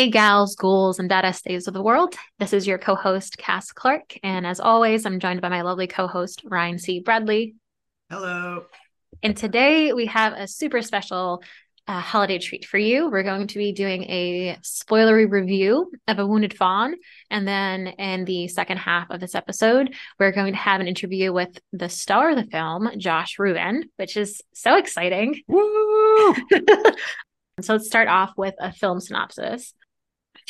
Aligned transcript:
Hey, 0.00 0.08
gals, 0.08 0.56
ghouls, 0.56 0.98
and 0.98 1.10
badass 1.10 1.66
of 1.68 1.74
the 1.74 1.82
world. 1.82 2.14
This 2.38 2.54
is 2.54 2.66
your 2.66 2.78
co 2.78 2.94
host, 2.94 3.36
Cass 3.36 3.70
Clark. 3.70 4.16
And 4.22 4.46
as 4.46 4.58
always, 4.58 5.04
I'm 5.04 5.20
joined 5.20 5.42
by 5.42 5.50
my 5.50 5.60
lovely 5.60 5.86
co 5.86 6.06
host, 6.06 6.40
Ryan 6.42 6.78
C. 6.78 7.00
Bradley. 7.00 7.54
Hello. 8.08 8.64
And 9.22 9.36
today 9.36 9.92
we 9.92 10.06
have 10.06 10.32
a 10.32 10.48
super 10.48 10.80
special 10.80 11.42
uh, 11.86 12.00
holiday 12.00 12.38
treat 12.38 12.64
for 12.64 12.78
you. 12.78 13.10
We're 13.10 13.24
going 13.24 13.46
to 13.48 13.58
be 13.58 13.72
doing 13.72 14.04
a 14.04 14.56
spoilery 14.62 15.30
review 15.30 15.92
of 16.08 16.18
A 16.18 16.26
Wounded 16.26 16.56
Fawn. 16.56 16.94
And 17.30 17.46
then 17.46 17.88
in 17.88 18.24
the 18.24 18.48
second 18.48 18.78
half 18.78 19.10
of 19.10 19.20
this 19.20 19.34
episode, 19.34 19.94
we're 20.18 20.32
going 20.32 20.54
to 20.54 20.58
have 20.58 20.80
an 20.80 20.88
interview 20.88 21.30
with 21.30 21.60
the 21.74 21.90
star 21.90 22.30
of 22.30 22.36
the 22.36 22.50
film, 22.50 22.88
Josh 22.96 23.38
Ruben, 23.38 23.90
which 23.96 24.16
is 24.16 24.40
so 24.54 24.78
exciting. 24.78 25.42
Woo! 25.46 26.34
so 27.60 27.74
let's 27.74 27.86
start 27.86 28.08
off 28.08 28.32
with 28.38 28.54
a 28.60 28.72
film 28.72 28.98
synopsis. 28.98 29.74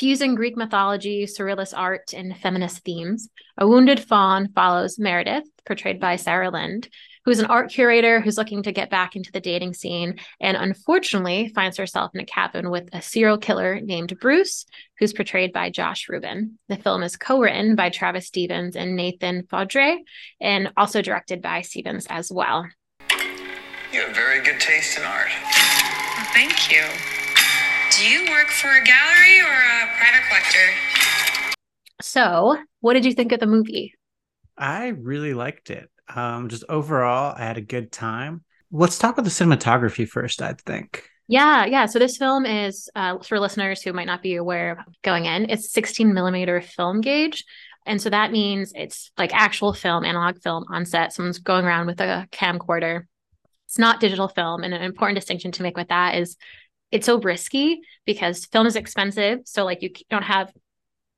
Fusing 0.01 0.35
Greek 0.35 0.57
mythology, 0.57 1.27
surrealist 1.27 1.75
art, 1.77 2.15
and 2.15 2.35
feminist 2.39 2.83
themes, 2.85 3.29
A 3.59 3.69
Wounded 3.69 4.01
Fawn 4.01 4.49
follows 4.55 4.99
Meredith, 4.99 5.45
portrayed 5.67 6.01
by 6.01 6.17
Sarah 6.17 6.49
Lind, 6.49 6.89
who's 7.27 7.39
an 7.39 7.45
art 7.45 7.71
curator 7.71 8.19
who's 8.19 8.39
looking 8.39 8.63
to 8.63 8.73
get 8.73 8.89
back 8.89 9.15
into 9.15 9.31
the 9.31 9.43
dating 9.43 9.75
scene 9.75 10.19
and 10.41 10.57
unfortunately 10.57 11.53
finds 11.55 11.77
herself 11.77 12.13
in 12.15 12.21
a 12.23 12.25
cabin 12.25 12.71
with 12.71 12.89
a 12.95 13.03
serial 13.03 13.37
killer 13.37 13.79
named 13.79 14.19
Bruce, 14.21 14.65
who's 14.99 15.13
portrayed 15.13 15.53
by 15.53 15.69
Josh 15.69 16.09
Ruben. 16.09 16.59
The 16.71 16.79
film 16.79 17.03
is 17.03 17.19
co 17.19 17.39
written 17.39 17.77
by 17.77 17.91
Travis 17.91 18.27
Stevens 18.27 18.77
and 18.77 18.97
Nathan 18.97 19.43
Faudree, 19.53 19.99
and 20.41 20.73
also 20.79 21.03
directed 21.03 21.43
by 21.43 21.61
Stevens 21.61 22.07
as 22.09 22.33
well. 22.33 22.67
You 23.93 24.01
have 24.01 24.17
very 24.17 24.43
good 24.43 24.61
taste 24.61 24.97
in 24.97 25.05
art. 25.05 25.29
Thank 26.33 26.73
you. 26.73 27.20
Do 28.01 28.09
you 28.09 28.31
work 28.31 28.49
for 28.49 28.69
a 28.69 28.83
gallery 28.83 29.41
or 29.43 29.53
a 29.53 29.87
private 29.99 30.27
collector? 30.27 31.55
So, 32.01 32.57
what 32.81 32.95
did 32.95 33.05
you 33.05 33.13
think 33.13 33.31
of 33.31 33.41
the 33.41 33.47
movie? 33.47 33.93
I 34.57 34.87
really 34.87 35.35
liked 35.35 35.69
it. 35.69 35.91
Um, 36.09 36.49
just 36.49 36.65
overall, 36.71 37.35
I 37.37 37.45
had 37.45 37.59
a 37.59 37.61
good 37.61 37.93
time. 37.93 38.43
Let's 38.73 38.99
talk 38.99 39.19
about 39.19 39.25
the 39.25 39.31
cinematography 39.31 40.09
first, 40.09 40.41
I 40.41 40.55
think. 40.65 41.11
Yeah, 41.29 41.67
yeah. 41.67 41.85
So 41.85 41.99
this 41.99 42.17
film 42.17 42.47
is 42.47 42.89
uh, 42.95 43.19
for 43.19 43.39
listeners 43.39 43.83
who 43.83 43.93
might 43.93 44.07
not 44.07 44.23
be 44.23 44.37
aware 44.37 44.79
of 44.89 44.95
going 45.03 45.27
in. 45.27 45.51
It's 45.51 45.71
16 45.71 46.15
millimeter 46.15 46.63
film 46.63 47.03
gauge, 47.03 47.45
and 47.85 48.01
so 48.01 48.09
that 48.09 48.33
means 48.33 48.73
it's 48.75 49.11
like 49.19 49.35
actual 49.35 49.75
film, 49.75 50.07
analog 50.07 50.41
film 50.41 50.65
on 50.71 50.87
set. 50.87 51.13
Someone's 51.13 51.39
going 51.39 51.67
around 51.67 51.87
with 51.87 52.01
a 52.01 52.27
camcorder. 52.33 53.03
It's 53.67 53.79
not 53.79 54.01
digital 54.01 54.29
film, 54.29 54.65
and 54.65 54.73
an 54.73 54.81
important 54.81 55.17
distinction 55.17 55.53
to 55.53 55.63
make 55.63 55.77
with 55.77 55.89
that 55.89 56.15
is 56.15 56.39
it's 56.91 57.07
so 57.07 57.21
risky 57.21 57.81
because 58.05 58.47
film 58.47 58.67
is 58.67 58.77
expensive. 58.77 59.41
So 59.45 59.65
like 59.65 59.83
you 59.83 59.91
don't 60.11 60.25
have 60.25 60.53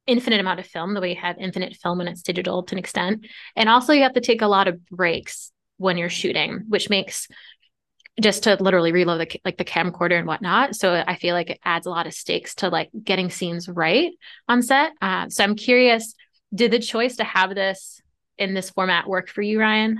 infinite 0.06 0.40
amount 0.40 0.60
of 0.60 0.66
film 0.66 0.94
the 0.94 1.00
way 1.00 1.10
you 1.10 1.20
have 1.20 1.38
infinite 1.38 1.76
film 1.76 1.98
when 1.98 2.08
it's 2.08 2.22
digital 2.22 2.62
to 2.64 2.74
an 2.74 2.78
extent. 2.78 3.26
And 3.56 3.68
also 3.68 3.92
you 3.92 4.02
have 4.02 4.14
to 4.14 4.20
take 4.20 4.42
a 4.42 4.48
lot 4.48 4.68
of 4.68 4.84
breaks 4.86 5.52
when 5.76 5.96
you're 5.96 6.10
shooting, 6.10 6.64
which 6.68 6.90
makes 6.90 7.28
just 8.20 8.42
to 8.42 8.56
literally 8.60 8.92
reload 8.92 9.20
the 9.20 9.40
like 9.44 9.56
the 9.56 9.64
camcorder 9.64 10.18
and 10.18 10.26
whatnot. 10.26 10.76
So 10.76 11.02
I 11.06 11.16
feel 11.16 11.34
like 11.34 11.50
it 11.50 11.60
adds 11.64 11.86
a 11.86 11.90
lot 11.90 12.06
of 12.06 12.12
stakes 12.12 12.54
to 12.56 12.68
like 12.68 12.90
getting 13.02 13.30
scenes 13.30 13.68
right 13.68 14.12
on 14.48 14.62
set. 14.62 14.92
Uh, 15.00 15.28
so 15.28 15.42
I'm 15.42 15.56
curious, 15.56 16.14
did 16.54 16.72
the 16.72 16.78
choice 16.78 17.16
to 17.16 17.24
have 17.24 17.54
this 17.54 18.02
in 18.36 18.52
this 18.54 18.70
format 18.70 19.08
work 19.08 19.28
for 19.28 19.40
you, 19.40 19.58
Ryan? 19.60 19.98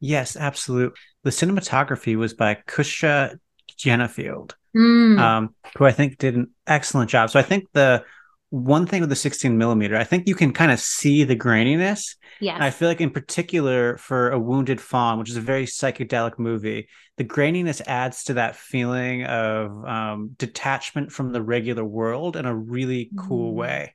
Yes, 0.00 0.36
absolutely. 0.36 0.96
The 1.22 1.30
cinematography 1.30 2.16
was 2.16 2.34
by 2.34 2.56
Kusha 2.66 3.38
Genefield 3.78 4.54
mm. 4.76 5.18
um, 5.18 5.54
who 5.76 5.84
I 5.84 5.92
think 5.92 6.18
did 6.18 6.36
an 6.36 6.50
excellent 6.66 7.10
job. 7.10 7.30
So 7.30 7.38
I 7.38 7.42
think 7.42 7.68
the 7.72 8.04
one 8.50 8.86
thing 8.86 9.00
with 9.00 9.10
the 9.10 9.16
16 9.16 9.58
millimeter, 9.58 9.96
I 9.96 10.04
think 10.04 10.26
you 10.26 10.34
can 10.34 10.52
kind 10.52 10.72
of 10.72 10.80
see 10.80 11.24
the 11.24 11.36
graininess. 11.36 12.16
Yeah. 12.40 12.56
I 12.58 12.70
feel 12.70 12.88
like 12.88 13.00
in 13.00 13.10
particular 13.10 13.98
for 13.98 14.30
a 14.30 14.38
wounded 14.38 14.80
fawn, 14.80 15.18
which 15.18 15.28
is 15.28 15.36
a 15.36 15.42
very 15.42 15.66
psychedelic 15.66 16.38
movie, 16.38 16.88
the 17.18 17.24
graininess 17.24 17.82
adds 17.86 18.24
to 18.24 18.34
that 18.34 18.56
feeling 18.56 19.24
of 19.24 19.84
um, 19.84 20.30
detachment 20.38 21.12
from 21.12 21.32
the 21.32 21.42
regular 21.42 21.84
world 21.84 22.36
in 22.36 22.46
a 22.46 22.56
really 22.56 23.10
cool 23.18 23.52
mm. 23.52 23.56
way. 23.56 23.94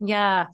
Yeah. 0.00 0.46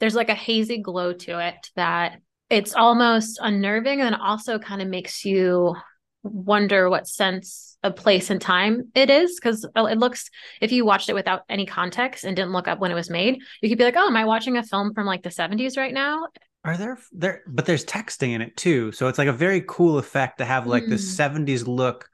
There's 0.00 0.14
like 0.14 0.30
a 0.30 0.34
hazy 0.34 0.78
glow 0.78 1.12
to 1.12 1.46
it 1.46 1.70
that 1.76 2.20
it's 2.48 2.74
almost 2.74 3.38
unnerving 3.42 4.00
and 4.00 4.14
also 4.14 4.58
kind 4.58 4.80
of 4.80 4.88
makes 4.88 5.24
you 5.24 5.74
wonder 6.22 6.88
what 6.88 7.06
sense 7.06 7.67
of 7.84 7.94
place 7.94 8.30
and 8.30 8.40
time 8.40 8.90
it 8.94 9.08
is 9.08 9.38
because 9.38 9.64
it 9.76 9.98
looks 9.98 10.30
if 10.60 10.72
you 10.72 10.84
watched 10.84 11.08
it 11.08 11.14
without 11.14 11.42
any 11.48 11.64
context 11.64 12.24
and 12.24 12.34
didn't 12.34 12.52
look 12.52 12.66
up 12.66 12.80
when 12.80 12.90
it 12.90 12.94
was 12.94 13.08
made 13.08 13.40
you 13.62 13.68
could 13.68 13.78
be 13.78 13.84
like 13.84 13.96
oh 13.96 14.06
am 14.06 14.16
i 14.16 14.24
watching 14.24 14.56
a 14.56 14.62
film 14.62 14.92
from 14.94 15.06
like 15.06 15.22
the 15.22 15.28
70s 15.28 15.76
right 15.76 15.94
now? 15.94 16.26
Are 16.64 16.76
there 16.76 16.98
there 17.12 17.42
but 17.46 17.66
there's 17.66 17.84
texting 17.84 18.30
in 18.30 18.42
it 18.42 18.56
too 18.56 18.90
so 18.92 19.06
it's 19.06 19.18
like 19.18 19.28
a 19.28 19.32
very 19.32 19.62
cool 19.66 19.98
effect 19.98 20.38
to 20.38 20.44
have 20.44 20.66
like 20.66 20.84
mm. 20.84 20.88
the 20.88 20.96
70s 20.96 21.66
look 21.66 22.08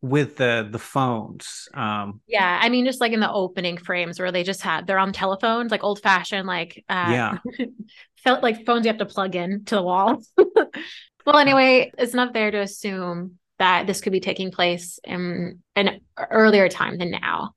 with 0.00 0.36
the 0.36 0.66
the 0.70 0.78
phones 0.78 1.68
um. 1.74 2.22
Yeah 2.26 2.58
i 2.62 2.70
mean 2.70 2.86
just 2.86 3.02
like 3.02 3.12
in 3.12 3.20
the 3.20 3.30
opening 3.30 3.76
frames 3.76 4.18
where 4.18 4.32
they 4.32 4.42
just 4.42 4.62
had 4.62 4.86
they're 4.86 4.98
on 4.98 5.12
telephones 5.12 5.70
like 5.70 5.84
old 5.84 6.00
fashioned 6.00 6.46
like 6.46 6.82
uh 6.88 7.08
yeah. 7.10 7.38
felt 8.24 8.42
like 8.42 8.64
phones 8.64 8.86
you 8.86 8.88
have 8.88 8.98
to 8.98 9.06
plug 9.06 9.34
in 9.34 9.64
to 9.66 9.76
the 9.76 9.82
wall. 9.82 10.18
Well 11.26 11.36
anyway 11.36 11.92
it's 11.98 12.14
not 12.14 12.32
there 12.32 12.50
to 12.50 12.60
assume 12.60 13.38
that 13.60 13.86
this 13.86 14.00
could 14.00 14.12
be 14.12 14.20
taking 14.20 14.50
place 14.50 14.98
in 15.04 15.60
an 15.76 16.00
earlier 16.18 16.68
time 16.68 16.98
than 16.98 17.10
now. 17.10 17.54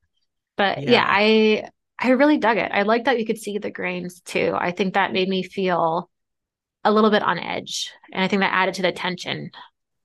But 0.56 0.82
yeah, 0.82 0.90
yeah 0.92 1.04
I 1.08 1.68
I 1.98 2.10
really 2.10 2.38
dug 2.38 2.58
it. 2.58 2.70
I 2.72 2.82
like 2.82 3.04
that 3.04 3.18
you 3.18 3.26
could 3.26 3.38
see 3.38 3.58
the 3.58 3.70
grains 3.70 4.20
too. 4.20 4.54
I 4.56 4.70
think 4.70 4.94
that 4.94 5.12
made 5.12 5.28
me 5.28 5.42
feel 5.42 6.10
a 6.84 6.92
little 6.92 7.10
bit 7.10 7.22
on 7.22 7.38
edge. 7.38 7.90
And 8.12 8.22
I 8.22 8.28
think 8.28 8.40
that 8.40 8.52
added 8.52 8.74
to 8.74 8.82
the 8.82 8.92
tension. 8.92 9.50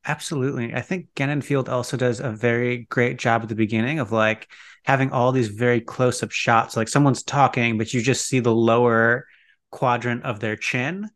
Absolutely. 0.05 0.73
I 0.73 0.81
think 0.81 1.07
Genenfield 1.15 1.67
also 1.67 1.97
does 1.97 2.21
a 2.21 2.31
very 2.31 2.87
great 2.89 3.19
job 3.19 3.41
at 3.43 3.49
the 3.49 3.55
beginning 3.55 3.99
of 3.99 4.13
like 4.13 4.47
having 4.85 5.11
all 5.11 5.33
these 5.33 5.49
very 5.49 5.81
close 5.81 6.23
up 6.23 6.31
shots. 6.31 6.77
Like 6.77 6.87
someone's 6.87 7.23
talking, 7.23 7.77
but 7.77 7.93
you 7.93 8.01
just 8.01 8.25
see 8.25 8.39
the 8.39 8.55
lower 8.55 9.27
quadrant 9.71 10.23
of 10.23 10.39
their 10.39 10.55
chin. 10.55 11.09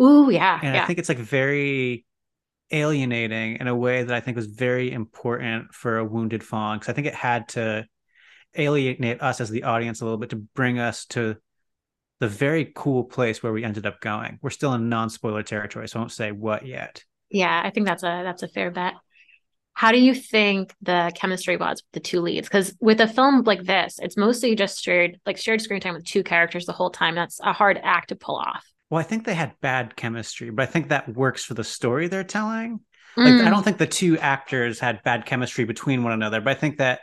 Ooh, 0.00 0.30
yeah. 0.30 0.58
And 0.62 0.74
yeah. 0.74 0.82
I 0.82 0.86
think 0.86 0.98
it's 0.98 1.10
like 1.10 1.18
very 1.18 2.06
alienating 2.70 3.56
in 3.56 3.66
a 3.66 3.74
way 3.74 4.02
that 4.02 4.14
I 4.14 4.20
think 4.20 4.36
was 4.36 4.46
very 4.46 4.92
important 4.92 5.74
for 5.74 5.98
a 5.98 6.04
wounded 6.04 6.42
fawn 6.42 6.78
because 6.78 6.90
I 6.90 6.94
think 6.94 7.06
it 7.06 7.14
had 7.14 7.48
to 7.50 7.86
alienate 8.56 9.22
us 9.22 9.40
as 9.40 9.50
the 9.50 9.64
audience 9.64 10.00
a 10.00 10.04
little 10.04 10.18
bit 10.18 10.30
to 10.30 10.36
bring 10.36 10.78
us 10.78 11.06
to 11.06 11.36
the 12.20 12.28
very 12.28 12.70
cool 12.74 13.04
place 13.04 13.42
where 13.42 13.52
we 13.52 13.64
ended 13.64 13.86
up 13.86 14.00
going. 14.00 14.38
We're 14.42 14.50
still 14.50 14.74
in 14.74 14.88
non-spoiler 14.88 15.42
territory, 15.42 15.88
so 15.88 15.98
I 15.98 16.02
won't 16.02 16.12
say 16.12 16.32
what 16.32 16.66
yet. 16.66 17.04
Yeah, 17.30 17.60
I 17.64 17.70
think 17.70 17.86
that's 17.86 18.02
a 18.02 18.22
that's 18.24 18.42
a 18.42 18.48
fair 18.48 18.70
bet. 18.70 18.94
How 19.72 19.92
do 19.92 19.98
you 19.98 20.14
think 20.14 20.74
the 20.82 21.10
chemistry 21.14 21.56
was 21.56 21.82
with 21.82 21.92
the 21.92 22.00
two 22.00 22.20
leads? 22.20 22.48
Because 22.48 22.74
with 22.80 23.00
a 23.00 23.08
film 23.08 23.42
like 23.44 23.62
this, 23.62 23.98
it's 24.02 24.16
mostly 24.16 24.54
just 24.54 24.82
shared 24.82 25.18
like 25.24 25.38
shared 25.38 25.62
screen 25.62 25.80
time 25.80 25.94
with 25.94 26.04
two 26.04 26.22
characters 26.22 26.66
the 26.66 26.72
whole 26.72 26.90
time. 26.90 27.14
That's 27.14 27.40
a 27.40 27.52
hard 27.52 27.80
act 27.82 28.10
to 28.10 28.16
pull 28.16 28.36
off. 28.36 28.66
Well, 28.90 29.00
I 29.00 29.04
think 29.04 29.24
they 29.24 29.34
had 29.34 29.54
bad 29.60 29.94
chemistry, 29.94 30.50
but 30.50 30.64
I 30.64 30.66
think 30.66 30.88
that 30.88 31.08
works 31.08 31.44
for 31.44 31.54
the 31.54 31.64
story 31.64 32.08
they're 32.08 32.24
telling. 32.24 32.80
Like 33.16 33.34
mm. 33.34 33.46
I 33.46 33.50
don't 33.50 33.62
think 33.62 33.78
the 33.78 33.86
two 33.86 34.18
actors 34.18 34.80
had 34.80 35.02
bad 35.02 35.26
chemistry 35.26 35.64
between 35.64 36.02
one 36.02 36.12
another, 36.12 36.40
but 36.40 36.50
I 36.50 36.60
think 36.60 36.78
that 36.78 37.00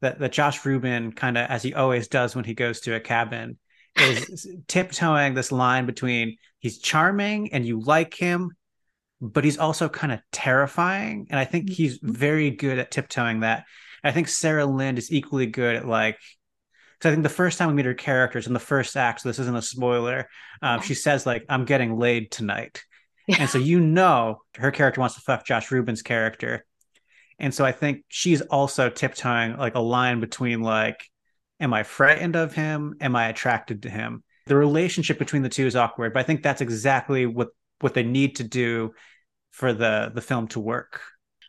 that 0.00 0.18
that 0.18 0.32
Josh 0.32 0.64
Ruben 0.64 1.12
kind 1.12 1.36
of 1.36 1.50
as 1.50 1.62
he 1.62 1.74
always 1.74 2.08
does 2.08 2.34
when 2.34 2.44
he 2.44 2.54
goes 2.54 2.80
to 2.80 2.94
a 2.94 3.00
cabin 3.00 3.58
is 3.96 4.46
tiptoeing 4.68 5.34
this 5.34 5.52
line 5.52 5.86
between 5.86 6.36
he's 6.58 6.78
charming 6.78 7.52
and 7.52 7.64
you 7.64 7.80
like 7.80 8.14
him, 8.14 8.50
but 9.20 9.44
he's 9.44 9.58
also 9.58 9.88
kind 9.88 10.12
of 10.12 10.20
terrifying. 10.32 11.26
And 11.30 11.38
I 11.38 11.44
think 11.44 11.70
he's 11.70 11.98
mm-hmm. 11.98 12.12
very 12.12 12.50
good 12.50 12.78
at 12.78 12.90
tiptoeing 12.90 13.40
that. 13.40 13.64
I 14.04 14.12
think 14.12 14.28
Sarah 14.28 14.66
Lind 14.66 14.98
is 14.98 15.12
equally 15.12 15.46
good 15.46 15.76
at 15.76 15.86
like 15.86 16.18
because 16.98 17.12
I 17.12 17.14
think 17.14 17.22
the 17.22 17.28
first 17.28 17.58
time 17.58 17.68
we 17.68 17.74
meet 17.74 17.86
her 17.86 17.94
characters 17.94 18.46
in 18.46 18.52
the 18.52 18.60
first 18.60 18.96
act, 18.96 19.20
so 19.20 19.28
this 19.28 19.38
isn't 19.38 19.56
a 19.56 19.62
spoiler, 19.62 20.28
um, 20.62 20.80
she 20.80 20.94
says 20.94 21.26
like, 21.26 21.44
"I'm 21.48 21.64
getting 21.64 21.96
laid 21.96 22.30
tonight," 22.30 22.82
yeah. 23.26 23.36
and 23.40 23.48
so 23.48 23.58
you 23.58 23.80
know 23.80 24.42
her 24.56 24.70
character 24.70 25.00
wants 25.00 25.14
to 25.14 25.20
fuck 25.20 25.46
Josh 25.46 25.70
Ruben's 25.70 26.02
character, 26.02 26.64
and 27.38 27.54
so 27.54 27.64
I 27.64 27.72
think 27.72 28.04
she's 28.08 28.40
also 28.42 28.90
tiptoeing 28.90 29.56
like 29.56 29.76
a 29.76 29.80
line 29.80 30.20
between 30.20 30.60
like, 30.60 31.04
"Am 31.60 31.72
I 31.72 31.84
frightened 31.84 32.36
of 32.36 32.54
him? 32.54 32.94
Am 33.00 33.14
I 33.14 33.28
attracted 33.28 33.82
to 33.82 33.90
him?" 33.90 34.24
The 34.46 34.56
relationship 34.56 35.18
between 35.18 35.42
the 35.42 35.48
two 35.48 35.66
is 35.66 35.76
awkward, 35.76 36.14
but 36.14 36.20
I 36.20 36.24
think 36.24 36.42
that's 36.42 36.60
exactly 36.60 37.26
what 37.26 37.48
what 37.80 37.94
they 37.94 38.02
need 38.02 38.36
to 38.36 38.44
do 38.44 38.92
for 39.50 39.72
the 39.72 40.10
the 40.12 40.22
film 40.22 40.48
to 40.48 40.60
work. 40.60 41.00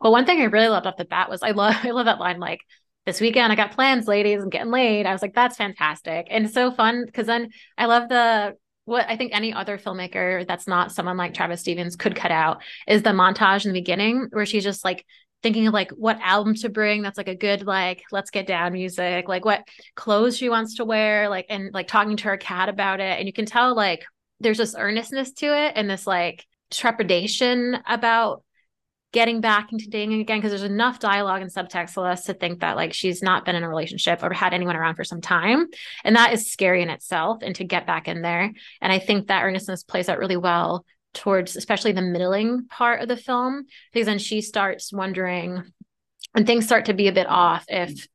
Well, 0.02 0.12
one 0.12 0.26
thing 0.26 0.42
I 0.42 0.46
really 0.46 0.70
loved 0.70 0.88
off 0.88 0.98
the 0.98 1.06
bat 1.06 1.30
was 1.30 1.42
I 1.44 1.52
love 1.52 1.76
I 1.84 1.92
love 1.92 2.06
that 2.06 2.20
line 2.20 2.40
like 2.40 2.62
this 3.06 3.22
weekend 3.22 3.52
I 3.52 3.56
got 3.56 3.72
plans, 3.72 4.08
ladies, 4.08 4.42
I'm 4.42 4.50
getting 4.50 4.72
laid. 4.72 5.06
I 5.06 5.14
was 5.14 5.22
like, 5.22 5.34
that's 5.34 5.58
fantastic. 5.58 6.28
And 6.30 6.50
so 6.50 6.72
fun 6.72 7.06
because 7.06 7.28
then 7.28 7.50
I 7.78 7.86
love 7.86 8.10
the 8.10 8.56
what 8.86 9.06
I 9.08 9.18
think 9.18 9.34
any 9.34 9.54
other 9.54 9.78
filmmaker 9.78 10.48
that's 10.48 10.68
not 10.68 10.92
someone 10.92 11.18
like 11.18 11.34
Travis 11.34 11.62
Stevens 11.62 11.96
could 11.96 12.16
cut 12.16 12.32
out 12.32 12.64
is 12.88 13.04
the 13.04 13.12
montage 13.12 13.66
in 13.66 13.72
the 13.72 13.80
beginning 13.80 14.28
where 14.32 14.48
she's 14.48 14.64
just 14.64 14.84
like 14.84 15.06
thinking 15.44 15.68
of 15.68 15.74
like 15.74 15.92
what 15.92 16.20
album 16.22 16.56
to 16.56 16.70
bring 16.70 17.02
that's 17.02 17.18
like 17.18 17.28
a 17.28 17.36
good 17.36 17.66
like 17.66 18.04
let's 18.12 18.32
get 18.32 18.48
down 18.48 18.74
music 18.74 19.28
like 19.28 19.46
what 19.46 19.66
clothes 19.96 20.36
she 20.38 20.50
wants 20.50 20.76
to 20.76 20.86
wear 20.86 21.30
like 21.30 21.46
and 21.50 21.74
like 21.74 21.88
talking 21.88 22.18
to 22.18 22.26
her 22.26 22.38
cat 22.38 22.68
about 22.68 23.00
it 23.00 23.20
and 23.20 23.28
you 23.28 23.32
can 23.32 23.46
tell 23.46 23.76
like 23.76 24.04
there's 24.40 24.58
this 24.58 24.76
earnestness 24.76 25.32
to 25.34 25.46
it 25.46 25.74
and 25.76 25.90
this 25.90 26.06
like 26.06 26.46
trepidation 26.72 27.78
about 27.88 28.44
getting 29.12 29.42
back 29.42 29.72
into 29.72 29.90
dating 29.90 30.20
again 30.20 30.38
because 30.38 30.52
there's 30.52 30.64
enough 30.64 31.00
dialogue 31.00 31.42
and 31.42 31.52
subtext 31.52 31.94
to 31.94 32.02
us 32.02 32.26
to 32.26 32.34
think 32.34 32.60
that 32.60 32.76
like 32.76 32.94
she's 32.94 33.24
not 33.24 33.44
been 33.44 33.56
in 33.56 33.64
a 33.64 33.70
relationship 33.70 34.22
or 34.22 34.32
had 34.32 34.54
anyone 34.54 34.76
around 34.76 34.96
for 34.96 35.04
some 35.04 35.22
time. 35.22 35.68
And 36.04 36.16
that 36.16 36.34
is 36.34 36.52
scary 36.52 36.82
in 36.82 36.90
itself 36.90 37.40
and 37.42 37.56
to 37.56 37.64
get 37.64 37.88
back 37.88 38.08
in 38.08 38.22
there. 38.22 38.52
And 38.82 38.92
i 38.92 39.00
think 39.00 39.28
that 39.28 39.44
earnestness 39.44 39.84
plays 39.84 40.10
out 40.10 40.20
really 40.20 40.38
well 40.38 40.86
towards 41.14 41.56
especially 41.56 41.92
the 41.92 42.02
middling 42.02 42.68
part 42.70 43.02
of 43.02 43.08
the 43.08 43.18
film 43.18 43.66
because 43.92 44.06
then 44.06 44.20
she 44.20 44.42
starts 44.42 44.94
wondering 44.94 45.64
and 46.36 46.46
things 46.46 46.66
start 46.66 46.86
to 46.86 46.94
be 46.94 47.08
a 47.08 47.14
bit 47.14 47.28
off 47.28 47.66
if 47.68 48.08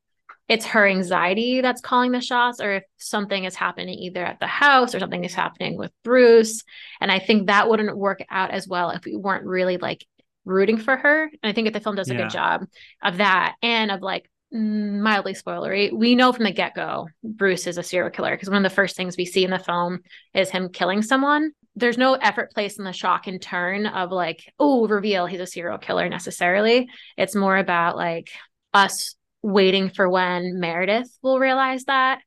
it's 0.47 0.65
her 0.65 0.87
anxiety 0.87 1.61
that's 1.61 1.81
calling 1.81 2.11
the 2.11 2.21
shots 2.21 2.61
or 2.61 2.75
if 2.75 2.83
something 2.97 3.45
is 3.45 3.55
happening 3.55 3.95
either 3.95 4.23
at 4.23 4.39
the 4.39 4.47
house 4.47 4.93
or 4.93 4.99
something 4.99 5.23
is 5.23 5.33
happening 5.33 5.75
with 5.75 5.91
Bruce. 6.03 6.63
And 7.01 7.11
I 7.11 7.17
think 7.17 7.47
that 7.47 7.67
wouldn't 7.67 7.97
work 7.97 8.23
out 8.29 8.51
as 8.51 8.67
well 8.67 8.91
if 8.91 9.05
we 9.05 9.15
weren't 9.15 9.45
really 9.45 9.77
like 9.77 10.05
rooting 10.45 10.77
for 10.77 10.95
her 10.95 11.23
and 11.23 11.49
I 11.49 11.51
think 11.51 11.67
that 11.67 11.73
the 11.73 11.79
film 11.79 11.95
does 11.95 12.09
a 12.09 12.13
yeah. 12.13 12.21
good 12.23 12.31
job 12.31 12.65
of 13.03 13.17
that 13.17 13.55
and 13.61 13.91
of 13.91 14.01
like 14.01 14.29
mildly 14.51 15.33
spoilery 15.33 15.91
we 15.91 16.15
know 16.15 16.31
from 16.31 16.45
the 16.45 16.51
get-go 16.51 17.07
Bruce 17.23 17.67
is 17.67 17.77
a 17.77 17.83
serial 17.83 18.11
killer 18.11 18.31
because 18.31 18.49
one 18.49 18.63
of 18.63 18.69
the 18.69 18.75
first 18.75 18.95
things 18.95 19.17
we 19.17 19.25
see 19.25 19.43
in 19.43 19.51
the 19.51 19.59
film 19.59 19.99
is 20.33 20.49
him 20.49 20.69
killing 20.69 21.01
someone 21.01 21.51
there's 21.75 21.97
no 21.97 22.13
effort 22.13 22.53
placed 22.53 22.79
in 22.79 22.85
the 22.85 22.93
shock 22.93 23.27
and 23.27 23.41
turn 23.41 23.85
of 23.85 24.11
like, 24.11 24.51
oh, 24.59 24.87
reveal 24.87 25.25
he's 25.25 25.41
a 25.41 25.47
serial 25.47 25.77
killer 25.77 26.07
necessarily. 26.07 26.87
It's 27.17 27.35
more 27.35 27.57
about 27.57 27.97
like 27.97 28.29
us 28.73 29.15
waiting 29.41 29.89
for 29.89 30.09
when 30.09 30.59
Meredith 30.59 31.09
will 31.21 31.39
realize 31.39 31.83
that. 31.85 32.21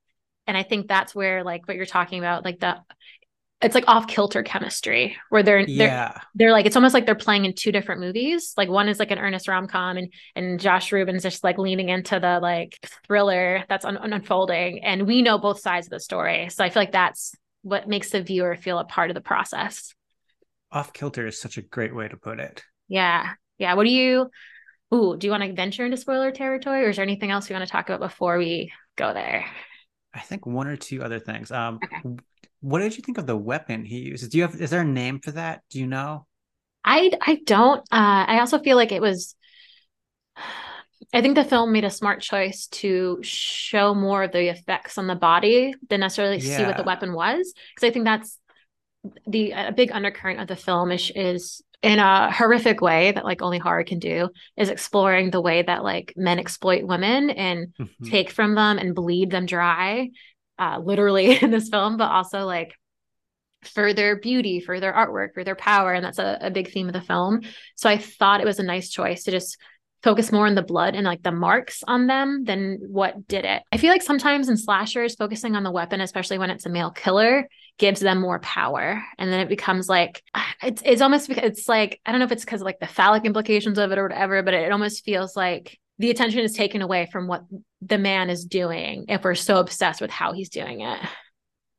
And 0.46 0.56
I 0.56 0.62
think 0.62 0.86
that's 0.86 1.14
where 1.14 1.44
like 1.44 1.66
what 1.66 1.76
you're 1.76 1.86
talking 1.86 2.18
about, 2.18 2.44
like 2.44 2.60
the 2.60 2.76
it's 3.60 3.74
like 3.74 3.84
off 3.88 4.06
kilter 4.06 4.42
chemistry 4.42 5.16
where 5.30 5.42
they're 5.42 5.60
yeah. 5.60 6.12
they're 6.12 6.22
they're 6.34 6.52
like 6.52 6.66
it's 6.66 6.76
almost 6.76 6.94
like 6.94 7.06
they're 7.06 7.14
playing 7.14 7.44
in 7.44 7.54
two 7.54 7.72
different 7.72 8.00
movies. 8.00 8.52
Like 8.56 8.68
one 8.68 8.88
is 8.88 8.98
like 8.98 9.10
an 9.10 9.18
earnest 9.18 9.48
rom 9.48 9.66
com 9.66 9.96
and 9.96 10.12
and 10.36 10.60
Josh 10.60 10.92
Ruben's 10.92 11.22
just 11.24 11.42
like 11.42 11.58
leaning 11.58 11.88
into 11.88 12.20
the 12.20 12.38
like 12.40 12.78
thriller 13.06 13.64
that's 13.68 13.84
un- 13.84 13.96
unfolding, 13.96 14.84
and 14.84 15.06
we 15.06 15.22
know 15.22 15.38
both 15.38 15.60
sides 15.60 15.88
of 15.88 15.90
the 15.90 16.00
story. 16.00 16.48
So 16.50 16.64
I 16.64 16.70
feel 16.70 16.82
like 16.82 16.92
that's 16.92 17.34
what 17.62 17.88
makes 17.88 18.10
the 18.10 18.22
viewer 18.22 18.54
feel 18.54 18.78
a 18.78 18.84
part 18.84 19.10
of 19.10 19.14
the 19.14 19.20
process. 19.20 19.92
Off 20.70 20.92
kilter 20.92 21.26
is 21.26 21.40
such 21.40 21.58
a 21.58 21.62
great 21.62 21.94
way 21.94 22.06
to 22.06 22.16
put 22.16 22.38
it. 22.38 22.62
Yeah. 22.86 23.32
Yeah. 23.58 23.74
What 23.74 23.84
do 23.84 23.90
you 23.90 24.30
Ooh, 24.94 25.16
do 25.18 25.26
you 25.26 25.30
want 25.30 25.42
to 25.42 25.52
venture 25.52 25.84
into 25.84 25.98
spoiler 25.98 26.30
territory 26.30 26.84
or 26.84 26.90
is 26.90 26.96
there 26.96 27.02
anything 27.02 27.30
else 27.30 27.50
you 27.50 27.54
want 27.54 27.66
to 27.66 27.70
talk 27.70 27.88
about 27.90 28.00
before 28.00 28.38
we 28.38 28.72
go 28.96 29.12
there? 29.12 29.44
I 30.14 30.20
think 30.20 30.46
one 30.46 30.66
or 30.66 30.76
two 30.76 31.02
other 31.02 31.18
things. 31.18 31.50
Um 31.50 31.80
okay. 31.84 32.16
What 32.60 32.80
did 32.80 32.96
you 32.96 33.02
think 33.02 33.18
of 33.18 33.26
the 33.26 33.36
weapon 33.36 33.84
he 33.84 33.98
uses? 34.00 34.28
Do 34.28 34.38
you 34.38 34.42
have 34.44 34.60
is 34.60 34.70
there 34.70 34.82
a 34.82 34.84
name 34.84 35.20
for 35.20 35.32
that? 35.32 35.62
Do 35.70 35.78
you 35.78 35.86
know? 35.86 36.26
I 36.84 37.12
I 37.20 37.40
don't. 37.44 37.80
Uh 37.80 38.24
I 38.26 38.40
also 38.40 38.58
feel 38.58 38.76
like 38.76 38.92
it 38.92 39.02
was 39.02 39.34
I 41.12 41.22
think 41.22 41.36
the 41.36 41.44
film 41.44 41.72
made 41.72 41.84
a 41.84 41.90
smart 41.90 42.20
choice 42.20 42.66
to 42.66 43.18
show 43.22 43.94
more 43.94 44.24
of 44.24 44.32
the 44.32 44.50
effects 44.50 44.98
on 44.98 45.06
the 45.06 45.14
body 45.14 45.74
than 45.88 46.00
necessarily 46.00 46.38
yeah. 46.38 46.56
see 46.56 46.64
what 46.64 46.76
the 46.76 46.82
weapon 46.82 47.14
was. 47.14 47.54
Because 47.74 47.88
I 47.88 47.92
think 47.92 48.04
that's 48.04 48.38
the 49.26 49.52
a 49.52 49.72
big 49.72 49.90
undercurrent 49.92 50.40
of 50.40 50.48
the 50.48 50.56
film 50.56 50.92
is, 50.92 51.10
is 51.14 51.62
in 51.82 51.98
a 51.98 52.30
horrific 52.30 52.80
way 52.80 53.12
that 53.12 53.24
like 53.24 53.40
only 53.40 53.58
horror 53.58 53.84
can 53.84 53.98
do 53.98 54.28
is 54.56 54.68
exploring 54.68 55.30
the 55.30 55.40
way 55.40 55.62
that 55.62 55.84
like 55.84 56.12
men 56.16 56.38
exploit 56.38 56.84
women 56.84 57.30
and 57.30 57.68
mm-hmm. 57.78 58.04
take 58.08 58.30
from 58.30 58.54
them 58.54 58.78
and 58.78 58.94
bleed 58.94 59.30
them 59.30 59.46
dry 59.46 60.10
uh, 60.58 60.78
literally 60.82 61.38
in 61.42 61.50
this 61.50 61.68
film 61.68 61.96
but 61.96 62.10
also 62.10 62.44
like 62.44 62.74
for 63.62 63.92
their 63.92 64.16
beauty 64.16 64.60
for 64.60 64.78
their 64.78 64.92
artwork 64.92 65.34
for 65.34 65.42
their 65.42 65.56
power 65.56 65.92
and 65.92 66.04
that's 66.04 66.18
a, 66.18 66.38
a 66.42 66.50
big 66.50 66.70
theme 66.72 66.86
of 66.86 66.92
the 66.92 67.00
film 67.00 67.40
so 67.74 67.88
i 67.88 67.98
thought 67.98 68.40
it 68.40 68.46
was 68.46 68.60
a 68.60 68.64
nice 68.64 68.88
choice 68.88 69.24
to 69.24 69.30
just 69.30 69.58
focus 70.02 70.30
more 70.30 70.46
on 70.46 70.54
the 70.54 70.62
blood 70.62 70.94
and 70.94 71.04
like 71.04 71.22
the 71.22 71.32
marks 71.32 71.82
on 71.86 72.06
them 72.06 72.44
than 72.44 72.78
what 72.88 73.26
did 73.26 73.44
it. 73.44 73.62
I 73.72 73.78
feel 73.78 73.90
like 73.90 74.02
sometimes 74.02 74.48
in 74.48 74.56
slashers, 74.56 75.16
focusing 75.16 75.56
on 75.56 75.64
the 75.64 75.70
weapon, 75.70 76.00
especially 76.00 76.38
when 76.38 76.50
it's 76.50 76.66
a 76.66 76.70
male 76.70 76.90
killer, 76.90 77.48
gives 77.78 78.00
them 78.00 78.20
more 78.20 78.38
power. 78.38 79.02
And 79.18 79.32
then 79.32 79.40
it 79.40 79.48
becomes 79.48 79.88
like 79.88 80.22
it's 80.62 80.82
it's 80.84 81.02
almost 81.02 81.30
it's 81.30 81.68
like 81.68 82.00
I 82.06 82.12
don't 82.12 82.20
know 82.20 82.26
if 82.26 82.32
it's 82.32 82.44
because 82.44 82.62
like 82.62 82.78
the 82.80 82.86
phallic 82.86 83.24
implications 83.24 83.78
of 83.78 83.90
it 83.90 83.98
or 83.98 84.04
whatever, 84.04 84.42
but 84.42 84.54
it 84.54 84.72
almost 84.72 85.04
feels 85.04 85.34
like 85.36 85.78
the 85.98 86.10
attention 86.10 86.40
is 86.40 86.52
taken 86.52 86.82
away 86.82 87.08
from 87.10 87.26
what 87.26 87.44
the 87.80 87.98
man 87.98 88.30
is 88.30 88.44
doing 88.44 89.06
if 89.08 89.24
we're 89.24 89.34
so 89.34 89.58
obsessed 89.58 90.00
with 90.00 90.10
how 90.10 90.32
he's 90.32 90.48
doing 90.48 90.80
it. 90.80 91.00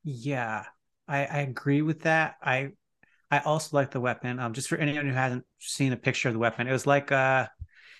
Yeah, 0.04 0.64
I, 1.08 1.24
I 1.26 1.38
agree 1.40 1.82
with 1.82 2.02
that. 2.02 2.36
I 2.42 2.70
I 3.30 3.40
also 3.40 3.76
like 3.76 3.90
the 3.90 4.00
weapon. 4.00 4.38
Um, 4.38 4.52
just 4.52 4.68
for 4.68 4.76
anyone 4.76 5.06
who 5.06 5.12
hasn't 5.12 5.44
seen 5.58 5.92
a 5.92 5.96
picture 5.96 6.28
of 6.28 6.34
the 6.34 6.40
weapon, 6.40 6.66
it 6.66 6.72
was 6.72 6.86
like 6.86 7.12
uh 7.12 7.46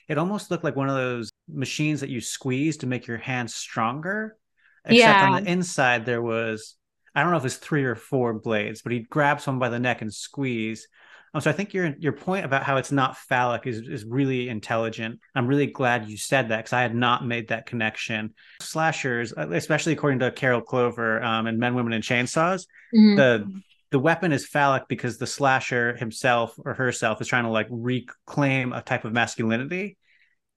it 0.08 0.19
almost 0.19 0.50
looked 0.50 0.64
like 0.64 0.76
one 0.76 0.88
of 0.88 0.96
those 0.96 1.31
machines 1.49 2.00
that 2.00 2.11
you 2.11 2.20
squeeze 2.20 2.78
to 2.78 2.87
make 2.87 3.06
your 3.06 3.19
hands 3.19 3.55
stronger. 3.55 4.37
Except 4.84 4.99
yeah. 4.99 5.31
on 5.31 5.44
the 5.44 5.50
inside 5.50 6.05
there 6.05 6.22
was 6.22 6.76
I 7.14 7.22
don't 7.22 7.32
know 7.32 7.38
if 7.38 7.44
it's 7.44 7.56
three 7.56 7.84
or 7.84 7.96
four 7.96 8.34
blades, 8.34 8.82
but 8.82 8.93
he'd 8.93 9.08
grab 9.08 9.40
someone 9.40 9.61
by 9.61 9.69
the 9.69 9.78
neck 9.78 10.02
and 10.02 10.12
squeeze. 10.12 10.87
Um, 11.32 11.41
so 11.41 11.50
I 11.50 11.53
think 11.53 11.75
your 11.75 11.94
your 11.99 12.12
point 12.12 12.44
about 12.44 12.65
how 12.65 12.77
it's 12.77 12.91
not 12.91 13.17
phallic 13.17 13.67
is 13.67 13.81
is 13.81 14.05
really 14.05 14.49
intelligent. 14.49 15.21
I'm 15.35 15.47
really 15.47 15.67
glad 15.67 16.09
you 16.09 16.17
said 16.17 16.49
that 16.49 16.59
because 16.59 16.73
I 16.73 16.82
had 16.82 16.94
not 16.94 17.25
made 17.27 17.49
that 17.49 17.67
connection. 17.67 18.35
Slashers, 18.61 19.32
uh, 19.37 19.49
especially 19.50 19.93
according 19.93 20.19
to 20.21 20.32
Carol 20.32 20.61
Clover 20.61 21.23
um, 21.23 21.47
and 21.47 21.59
Men, 21.59 21.75
Women, 21.75 21.93
and 21.93 22.03
Chainsaws, 22.03 22.67
mm-hmm. 22.94 23.17
the 23.17 23.62
the 23.91 23.99
weapon 23.99 24.32
is 24.32 24.47
phallic 24.47 24.88
because 24.88 25.19
the 25.19 25.27
slasher 25.27 25.97
himself 25.97 26.55
or 26.65 26.75
herself 26.75 27.21
is 27.21 27.29
trying 27.29 27.44
to 27.44 27.50
like 27.50 27.67
reclaim 27.71 28.72
a 28.72 28.82
type 28.82 29.05
of 29.05 29.13
masculinity 29.13 29.96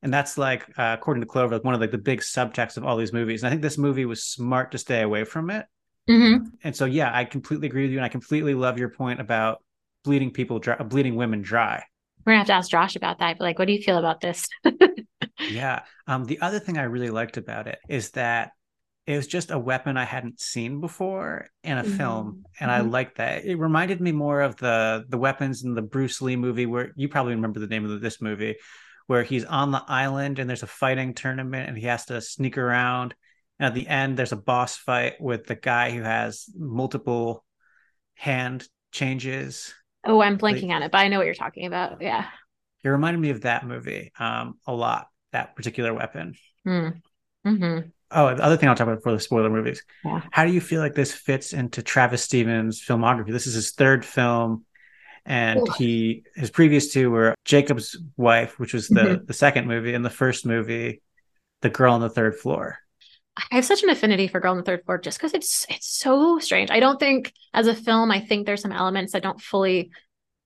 and 0.01 0.13
that's 0.13 0.37
like 0.37 0.67
uh, 0.77 0.95
according 0.97 1.21
to 1.21 1.27
clover 1.27 1.55
like 1.55 1.63
one 1.63 1.73
of 1.73 1.81
like 1.81 1.91
the 1.91 1.97
big 1.97 2.21
subtexts 2.21 2.77
of 2.77 2.83
all 2.83 2.97
these 2.97 3.13
movies 3.13 3.41
and 3.41 3.47
i 3.47 3.49
think 3.49 3.61
this 3.61 3.77
movie 3.77 4.05
was 4.05 4.23
smart 4.23 4.71
to 4.71 4.77
stay 4.77 5.01
away 5.01 5.23
from 5.23 5.49
it 5.49 5.65
mm-hmm. 6.07 6.45
and 6.63 6.75
so 6.75 6.85
yeah 6.85 7.11
i 7.13 7.25
completely 7.25 7.67
agree 7.67 7.83
with 7.83 7.91
you 7.91 7.97
and 7.97 8.05
i 8.05 8.09
completely 8.09 8.53
love 8.53 8.77
your 8.77 8.89
point 8.89 9.19
about 9.19 9.62
bleeding 10.03 10.31
people 10.31 10.59
dry, 10.59 10.75
bleeding 10.77 11.15
women 11.15 11.41
dry 11.41 11.83
we're 12.25 12.31
gonna 12.31 12.39
have 12.39 12.47
to 12.47 12.53
ask 12.53 12.69
josh 12.69 12.95
about 12.95 13.19
that 13.19 13.37
but 13.37 13.43
like 13.43 13.59
what 13.59 13.65
do 13.65 13.73
you 13.73 13.81
feel 13.81 13.97
about 13.97 14.21
this 14.21 14.47
yeah 15.49 15.83
um 16.07 16.25
the 16.25 16.39
other 16.41 16.59
thing 16.59 16.77
i 16.77 16.83
really 16.83 17.09
liked 17.09 17.37
about 17.37 17.67
it 17.67 17.79
is 17.89 18.11
that 18.11 18.51
it 19.05 19.17
was 19.17 19.27
just 19.27 19.51
a 19.51 19.59
weapon 19.59 19.97
I 19.97 20.05
hadn't 20.05 20.39
seen 20.39 20.79
before 20.79 21.49
in 21.63 21.77
a 21.77 21.83
mm-hmm. 21.83 21.97
film, 21.97 22.45
and 22.59 22.71
mm-hmm. 22.71 22.87
I 22.87 22.89
liked 22.89 23.17
that. 23.17 23.43
It 23.43 23.55
reminded 23.55 23.99
me 23.99 24.13
more 24.13 24.41
of 24.41 24.55
the 24.55 25.03
the 25.09 25.17
weapons 25.17 25.63
in 25.63 25.73
the 25.73 25.81
Bruce 25.81 26.21
Lee 26.21 26.37
movie, 26.37 26.65
where 26.65 26.93
you 26.95 27.09
probably 27.09 27.35
remember 27.35 27.59
the 27.59 27.67
name 27.67 27.83
of 27.83 27.99
this 27.99 28.21
movie, 28.21 28.55
where 29.07 29.23
he's 29.23 29.45
on 29.45 29.71
the 29.71 29.83
island 29.87 30.39
and 30.39 30.49
there's 30.49 30.63
a 30.63 30.67
fighting 30.67 31.13
tournament 31.13 31.67
and 31.67 31.77
he 31.77 31.85
has 31.85 32.05
to 32.05 32.21
sneak 32.21 32.57
around. 32.57 33.13
And 33.59 33.67
at 33.67 33.73
the 33.73 33.87
end, 33.87 34.17
there's 34.17 34.31
a 34.31 34.37
boss 34.37 34.77
fight 34.77 35.19
with 35.19 35.45
the 35.45 35.55
guy 35.55 35.91
who 35.91 36.01
has 36.01 36.45
multiple 36.55 37.43
hand 38.15 38.67
changes. 38.91 39.73
Oh, 40.05 40.21
I'm 40.21 40.37
blanking 40.37 40.71
on 40.71 40.83
it, 40.83 40.91
but 40.91 40.99
I 40.99 41.07
know 41.07 41.17
what 41.17 41.25
you're 41.25 41.35
talking 41.35 41.65
about. 41.65 42.01
Yeah. 42.01 42.25
It 42.83 42.89
reminded 42.89 43.19
me 43.19 43.29
of 43.29 43.41
that 43.41 43.65
movie 43.65 44.11
um, 44.19 44.59
a 44.67 44.73
lot, 44.73 45.07
that 45.31 45.55
particular 45.55 45.93
weapon. 45.93 46.35
Mm. 46.67 47.01
Mm-hmm. 47.45 47.89
Oh, 48.11 48.35
the 48.35 48.43
other 48.43 48.57
thing 48.57 48.69
I'll 48.69 48.75
talk 48.75 48.87
about 48.87 49.01
for 49.01 49.11
the 49.11 49.19
spoiler 49.19 49.49
movies. 49.49 49.83
Yeah. 50.03 50.21
How 50.31 50.45
do 50.45 50.51
you 50.51 50.61
feel 50.61 50.81
like 50.81 50.93
this 50.93 51.13
fits 51.13 51.53
into 51.53 51.81
Travis 51.81 52.23
Stevens' 52.23 52.83
filmography? 52.83 53.31
This 53.31 53.47
is 53.47 53.53
his 53.53 53.71
third 53.71 54.05
film 54.05 54.65
and 55.25 55.59
Ooh. 55.59 55.73
he 55.77 56.23
his 56.35 56.49
previous 56.49 56.91
two 56.91 57.09
were 57.09 57.35
Jacob's 57.45 57.97
Wife, 58.17 58.59
which 58.59 58.73
was 58.73 58.87
the 58.87 59.01
mm-hmm. 59.01 59.25
the 59.25 59.33
second 59.33 59.67
movie, 59.67 59.93
and 59.93 60.03
the 60.03 60.09
first 60.09 60.45
movie, 60.45 61.01
The 61.61 61.69
Girl 61.69 61.93
on 61.93 62.01
the 62.01 62.09
Third 62.09 62.35
Floor. 62.35 62.79
I 63.35 63.55
have 63.55 63.65
such 63.65 63.83
an 63.83 63.89
affinity 63.89 64.27
for 64.27 64.39
Girl 64.39 64.51
on 64.51 64.57
the 64.57 64.63
Third 64.63 64.85
Floor 64.85 64.99
just 64.99 65.17
because 65.17 65.33
it's 65.33 65.65
it's 65.69 65.87
so 65.87 66.39
strange. 66.39 66.69
I 66.69 66.79
don't 66.79 66.99
think 66.99 67.33
as 67.53 67.67
a 67.67 67.75
film, 67.75 68.11
I 68.11 68.19
think 68.19 68.45
there's 68.45 68.61
some 68.61 68.71
elements 68.71 69.13
that 69.13 69.23
don't 69.23 69.41
fully 69.41 69.91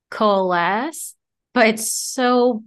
coalesce, 0.10 1.16
but 1.54 1.68
it's 1.68 1.92
so 1.92 2.64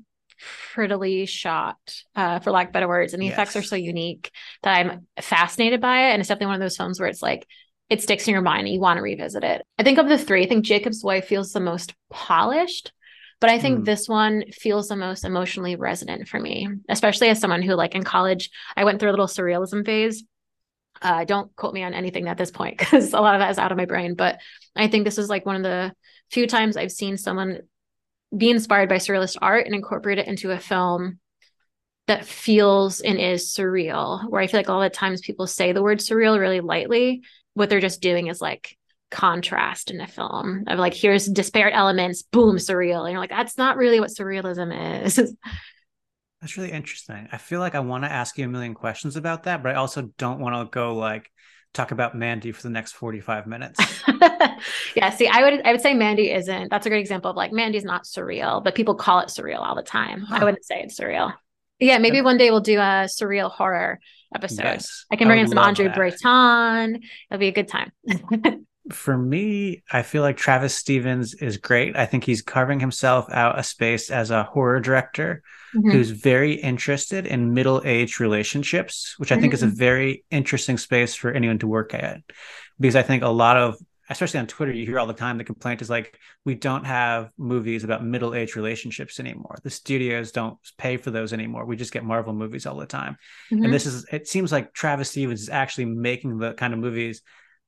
prettily 0.73 1.27
shot, 1.27 1.79
uh, 2.15 2.39
for 2.41 2.51
lack 2.51 2.69
of 2.69 2.73
better 2.73 2.89
words, 2.89 3.13
and 3.13 3.23
the 3.23 3.27
yes. 3.27 3.35
effects 3.35 3.57
are 3.57 3.63
so 3.63 3.77
unique 3.77 4.31
that 4.63 4.75
I'm 4.75 5.07
fascinated 5.21 5.81
by 5.81 6.09
it. 6.09 6.13
And 6.13 6.21
it's 6.21 6.29
definitely 6.29 6.47
one 6.47 6.57
of 6.57 6.61
those 6.61 6.77
films 6.77 7.01
where 7.01 7.09
it's 7.09 7.23
like 7.23 7.47
it 7.89 8.03
sticks 8.03 8.29
in 8.29 8.33
your 8.33 8.43
mind 8.43 8.61
and 8.67 8.75
you 8.75 8.81
want 8.81 8.99
to 8.99 9.03
revisit 9.03 9.43
it. 9.43 9.63
I 9.79 9.83
think 9.83 9.99
of 9.99 10.09
the 10.09 10.19
three, 10.19 10.45
I 10.45 10.49
think 10.49 10.65
Jacob's 10.65 11.03
Wife 11.03 11.27
feels 11.27 11.53
the 11.53 11.61
most 11.61 11.95
polished, 12.11 12.93
but 13.41 13.51
I 13.51 13.59
think 13.59 13.81
mm. 13.81 13.85
this 13.85 14.09
one 14.09 14.45
feels 14.53 14.89
the 14.89 14.97
most 14.97 15.25
emotionally 15.25 15.77
resonant 15.77 16.29
for 16.29 16.39
me, 16.39 16.69
especially 16.89 17.29
as 17.29 17.41
someone 17.41 17.63
who, 17.63 17.75
like 17.75 17.95
in 17.95 18.05
college, 18.05 18.51
I 18.77 18.85
went 18.85 19.01
through 19.01 19.11
a 19.11 19.13
little 19.13 19.27
surrealism 19.27 19.85
phase. 19.85 20.25
Uh, 21.01 21.25
don't 21.25 21.55
quote 21.57 21.73
me 21.73 21.83
on 21.83 21.95
anything 21.95 22.29
at 22.29 22.37
this 22.37 22.51
point 22.51 22.79
because 22.79 23.15
a 23.15 23.21
lot 23.21 23.35
of 23.35 23.41
that 23.41 23.51
is 23.51 23.59
out 23.59 23.73
of 23.73 23.79
my 23.79 23.87
brain. 23.87 24.15
But 24.15 24.39
I 24.77 24.89
think 24.89 25.05
this 25.05 25.19
is 25.19 25.31
like 25.31 25.47
one 25.47 25.57
of 25.57 25.63
the 25.63 25.95
few 26.31 26.47
times 26.47 26.77
I've 26.77 26.93
seen 26.93 27.17
someone 27.17 27.61
be 28.37 28.51
inspired 28.51 28.89
by 28.89 28.97
surrealist 28.97 29.39
art 29.41 29.67
and 29.67 29.75
incorporate 29.75 30.19
it 30.19 30.29
into 30.29 30.51
a 30.51 30.59
film 30.59 31.19
that 32.07 32.27
feels 32.27 33.01
and 33.01 33.19
is 33.19 33.55
surreal. 33.55 34.29
Where 34.29 34.43
I 34.43 34.47
feel 34.49 34.61
like 34.61 34.69
all 34.69 34.81
the 34.81 34.91
times 34.91 35.23
people 35.23 35.47
say 35.47 35.73
the 35.73 35.83
word 35.83 35.99
surreal 35.99 36.39
really 36.39 36.61
lightly, 36.61 37.23
what 37.55 37.71
they're 37.71 37.81
just 37.81 38.03
doing 38.03 38.27
is 38.27 38.41
like 38.41 38.77
contrast 39.11 39.91
in 39.91 40.01
a 40.01 40.07
film 40.07 40.65
of 40.67 40.79
like 40.79 40.95
here's 40.95 41.27
disparate 41.27 41.75
elements, 41.75 42.23
boom, 42.23 42.57
surreal. 42.57 43.05
And 43.05 43.13
you're 43.13 43.21
like, 43.21 43.31
that's 43.31 43.59
not 43.59 43.77
really 43.77 44.01
what 44.01 44.11
surrealism 44.11 45.05
is. 45.05 45.35
That's 46.41 46.57
really 46.57 46.73
interesting. 46.73 47.29
I 47.31 47.37
feel 47.37 47.61
like 47.61 47.75
I 47.75 47.81
want 47.81 48.05
to 48.05 48.11
ask 48.11 48.39
you 48.39 48.47
a 48.47 48.49
million 48.49 48.73
questions 48.73 49.17
about 49.17 49.43
that, 49.43 49.63
but 49.63 49.73
I 49.73 49.75
also 49.75 50.11
don't 50.17 50.41
want 50.41 50.57
to 50.57 50.71
go 50.71 50.97
like 50.97 51.31
talk 51.75 51.91
about 51.91 52.17
Mandy 52.17 52.53
for 52.53 52.63
the 52.63 52.71
next 52.71 52.93
45 52.93 53.47
minutes. 53.47 53.79
yeah, 54.97 55.11
see, 55.11 55.29
I 55.29 55.43
would 55.43 55.67
I 55.67 55.73
would 55.73 55.83
say 55.83 55.93
Mandy 55.93 56.31
isn't. 56.33 56.71
That's 56.71 56.87
a 56.87 56.89
great 56.89 57.01
example 57.01 57.31
of 57.31 57.37
like 57.37 57.53
Mandy's 57.53 57.85
not 57.85 58.05
surreal, 58.05 58.65
but 58.65 58.75
people 58.75 58.95
call 58.95 59.21
it 59.21 59.29
surreal 59.29 59.61
all 59.61 59.75
the 59.75 59.83
time. 59.83 60.23
Huh. 60.23 60.39
I 60.41 60.45
wouldn't 60.45 60.65
say 60.65 60.81
it's 60.83 60.99
surreal. 60.99 61.35
Yeah, 61.79 61.99
maybe 61.99 62.23
one 62.23 62.37
day 62.37 62.51
we'll 62.51 62.61
do 62.61 62.79
a 62.79 63.07
surreal 63.07 63.51
horror 63.51 64.01
episode. 64.35 64.65
Yes, 64.65 65.05
I 65.11 65.17
can 65.17 65.29
bring 65.29 65.41
I 65.41 65.43
in 65.43 65.49
some 65.49 65.59
Andre 65.59 65.87
that. 65.87 65.95
Breton. 65.95 67.01
It'll 67.31 67.39
be 67.39 67.49
a 67.49 67.53
good 67.53 67.69
time. 67.69 67.93
For 68.93 69.17
me, 69.17 69.83
I 69.93 70.03
feel 70.03 70.23
like 70.23 70.37
Travis 70.37 70.75
Stevens 70.75 71.35
is 71.35 71.59
great. 71.59 71.97
I 71.97 72.07
think 72.07 72.25
he's 72.25 72.43
carving 72.43 72.81
himself 72.81 73.31
out 73.31 73.59
a 73.59 73.63
space 73.63 74.11
as 74.11 74.31
a 74.31 74.43
horror 74.43 74.81
director 74.81 75.43
mm-hmm. 75.75 75.91
who's 75.91 76.11
very 76.11 76.55
interested 76.55 77.27
in 77.27 77.53
middle-aged 77.53 78.21
relationships, 78.21 79.15
which 79.19 79.33
I 79.33 79.37
think 79.37 79.53
mm-hmm. 79.53 79.55
is 79.55 79.63
a 79.63 79.67
mm-hmm. 79.67 79.77
very 79.77 80.25
interesting 80.31 80.79
space 80.79 81.15
for 81.15 81.31
anyone 81.31 81.59
to 81.59 81.67
work 81.67 81.95
at. 81.95 82.23
Because 82.81 82.97
I 82.97 83.03
think 83.03 83.23
a 83.23 83.29
lot 83.29 83.59
of 83.59 83.77
especially 84.11 84.41
on 84.41 84.47
Twitter, 84.49 84.73
you 84.73 84.85
hear 84.85 84.99
all 84.99 85.07
the 85.07 85.15
time 85.15 85.39
the 85.39 85.45
complaint 85.45 85.81
is 85.81 85.89
like, 85.89 86.19
we 86.45 86.57
don't 86.57 86.85
have 86.85 87.31
movies 87.39 87.85
about 87.85 88.05
middle 88.05 88.35
aged 88.35 88.57
relationships 88.57 89.21
anymore. 89.21 89.57
The 89.63 89.71
studios 89.71 90.33
don't 90.33 90.59
pay 90.77 90.97
for 90.97 91.13
those 91.13 91.33
anymore. 91.33 91.65
We 91.65 91.77
just 91.77 91.93
get 91.93 92.05
Marvel 92.05 92.33
movies 92.33 92.67
all 92.67 92.77
the 92.77 92.87
time. 92.87 93.17
Mm-hmm. 93.53 93.65
And 93.65 93.73
this 93.73 93.87
is, 93.87 94.05
it 94.11 94.27
seems 94.27 94.51
like 94.51 94.75
Travis 94.75 95.11
Stevens 95.11 95.43
is 95.43 95.49
actually 95.49 95.85
making 95.85 96.39
the 96.39 96.55
kind 96.55 96.75
of 96.75 96.81
movies 96.81 97.23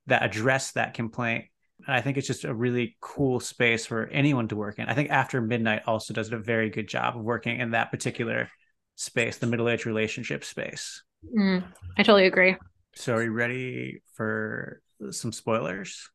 that 0.06 0.22
address 0.22 0.72
that 0.72 0.94
complaint. 0.94 1.46
And 1.86 1.96
I 1.96 2.00
think 2.00 2.16
it's 2.16 2.26
just 2.26 2.44
a 2.44 2.54
really 2.54 2.96
cool 3.00 3.40
space 3.40 3.86
for 3.86 4.06
anyone 4.06 4.48
to 4.48 4.56
work 4.56 4.78
in. 4.78 4.86
I 4.86 4.94
think 4.94 5.10
After 5.10 5.40
Midnight 5.40 5.82
also 5.86 6.14
does 6.14 6.30
a 6.32 6.38
very 6.38 6.70
good 6.70 6.88
job 6.88 7.16
of 7.16 7.22
working 7.22 7.58
in 7.58 7.72
that 7.72 7.90
particular 7.90 8.48
space, 8.96 9.38
the 9.38 9.46
middle 9.46 9.68
aged 9.68 9.86
relationship 9.86 10.44
space. 10.44 11.02
Mm, 11.36 11.64
I 11.96 12.02
totally 12.02 12.26
agree. 12.26 12.56
So, 12.94 13.14
are 13.14 13.22
you 13.22 13.32
ready 13.32 14.02
for 14.14 14.80
some 15.10 15.32
spoilers? 15.32 16.10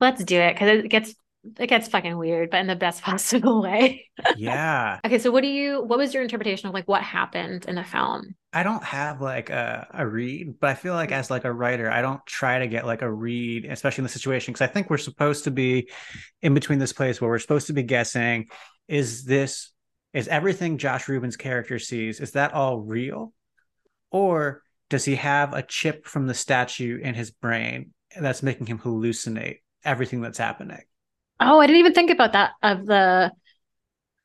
Let's 0.00 0.24
do 0.24 0.40
it 0.40 0.54
because 0.54 0.84
it 0.84 0.88
gets 0.88 1.14
it 1.58 1.66
gets 1.66 1.88
fucking 1.88 2.16
weird, 2.16 2.50
but 2.50 2.60
in 2.60 2.66
the 2.66 2.76
best 2.76 3.02
possible 3.02 3.62
way. 3.62 4.08
yeah. 4.36 5.00
Okay, 5.04 5.18
so 5.18 5.30
what 5.30 5.42
do 5.42 5.48
you 5.48 5.82
what 5.82 5.98
was 5.98 6.14
your 6.14 6.22
interpretation 6.22 6.68
of 6.68 6.74
like 6.74 6.88
what 6.88 7.02
happened 7.02 7.66
in 7.66 7.74
the 7.74 7.84
film? 7.84 8.34
I 8.52 8.62
don't 8.62 8.84
have 8.84 9.20
like 9.20 9.50
a, 9.50 9.86
a 9.94 10.06
read, 10.06 10.60
but 10.60 10.70
I 10.70 10.74
feel 10.74 10.94
like 10.94 11.10
mm. 11.10 11.14
as 11.14 11.30
like 11.30 11.44
a 11.44 11.52
writer, 11.52 11.90
I 11.90 12.02
don't 12.02 12.24
try 12.26 12.58
to 12.58 12.66
get 12.66 12.86
like 12.86 13.02
a 13.02 13.10
read, 13.10 13.64
especially 13.64 14.02
in 14.02 14.06
the 14.06 14.10
situation, 14.10 14.52
because 14.52 14.68
I 14.68 14.72
think 14.72 14.90
we're 14.90 14.98
supposed 14.98 15.44
to 15.44 15.50
be 15.50 15.90
in 16.42 16.54
between 16.54 16.78
this 16.78 16.92
place 16.92 17.20
where 17.20 17.30
we're 17.30 17.38
supposed 17.38 17.68
to 17.68 17.72
be 17.72 17.82
guessing, 17.82 18.48
is 18.88 19.24
this 19.24 19.70
is 20.12 20.28
everything 20.28 20.76
Josh 20.76 21.08
Ruben's 21.08 21.36
character 21.36 21.78
sees, 21.78 22.20
is 22.20 22.32
that 22.32 22.52
all 22.52 22.78
real? 22.78 23.32
Or 24.10 24.62
does 24.90 25.06
he 25.06 25.16
have 25.16 25.54
a 25.54 25.62
chip 25.62 26.06
from 26.06 26.26
the 26.26 26.34
statue 26.34 26.98
in 26.98 27.14
his 27.14 27.30
brain 27.30 27.92
that's 28.20 28.42
making 28.42 28.66
him 28.66 28.78
hallucinate 28.78 29.58
everything 29.84 30.20
that's 30.20 30.38
happening. 30.38 30.82
Oh, 31.40 31.60
I 31.60 31.66
didn't 31.66 31.80
even 31.80 31.94
think 31.94 32.10
about 32.10 32.32
that 32.32 32.52
of 32.62 32.86
the 32.86 33.32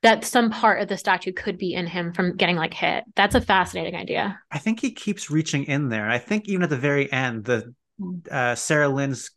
that 0.03 0.23
some 0.23 0.51
part 0.51 0.81
of 0.81 0.87
the 0.87 0.97
statue 0.97 1.33
could 1.33 1.57
be 1.57 1.73
in 1.73 1.87
him 1.87 2.13
from 2.13 2.35
getting 2.35 2.55
like 2.55 2.73
hit. 2.73 3.03
That's 3.15 3.35
a 3.35 3.41
fascinating 3.41 3.95
idea. 3.95 4.39
I 4.51 4.59
think 4.59 4.79
he 4.79 4.91
keeps 4.91 5.31
reaching 5.31 5.63
in 5.65 5.89
there. 5.89 6.09
I 6.09 6.19
think 6.19 6.47
even 6.47 6.63
at 6.63 6.69
the 6.69 6.77
very 6.77 7.11
end, 7.11 7.45
the 7.45 7.73
hmm. 7.99 8.17
uh, 8.29 8.55
Sarah 8.55 8.89
Lind's 8.89 9.31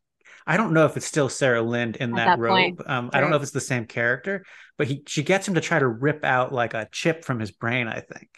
I 0.46 0.56
don't 0.56 0.72
know 0.72 0.86
if 0.86 0.96
it's 0.96 1.06
still 1.06 1.28
Sarah 1.28 1.62
Lind 1.62 1.96
in 1.96 2.12
that, 2.12 2.24
that, 2.24 2.38
robe. 2.38 2.82
Um, 2.86 3.04
right. 3.04 3.14
I 3.14 3.20
don't 3.20 3.30
know 3.30 3.36
if 3.36 3.42
it's 3.42 3.52
the 3.52 3.60
same 3.60 3.86
character, 3.86 4.44
but 4.78 4.88
he 4.88 5.02
she 5.06 5.22
gets 5.22 5.46
him 5.46 5.54
to 5.54 5.60
try 5.60 5.78
to 5.78 5.86
rip 5.86 6.24
out 6.24 6.52
like 6.52 6.74
a 6.74 6.88
chip 6.90 7.24
from 7.24 7.38
his 7.38 7.52
brain. 7.52 7.86
I 7.86 8.00
think 8.00 8.28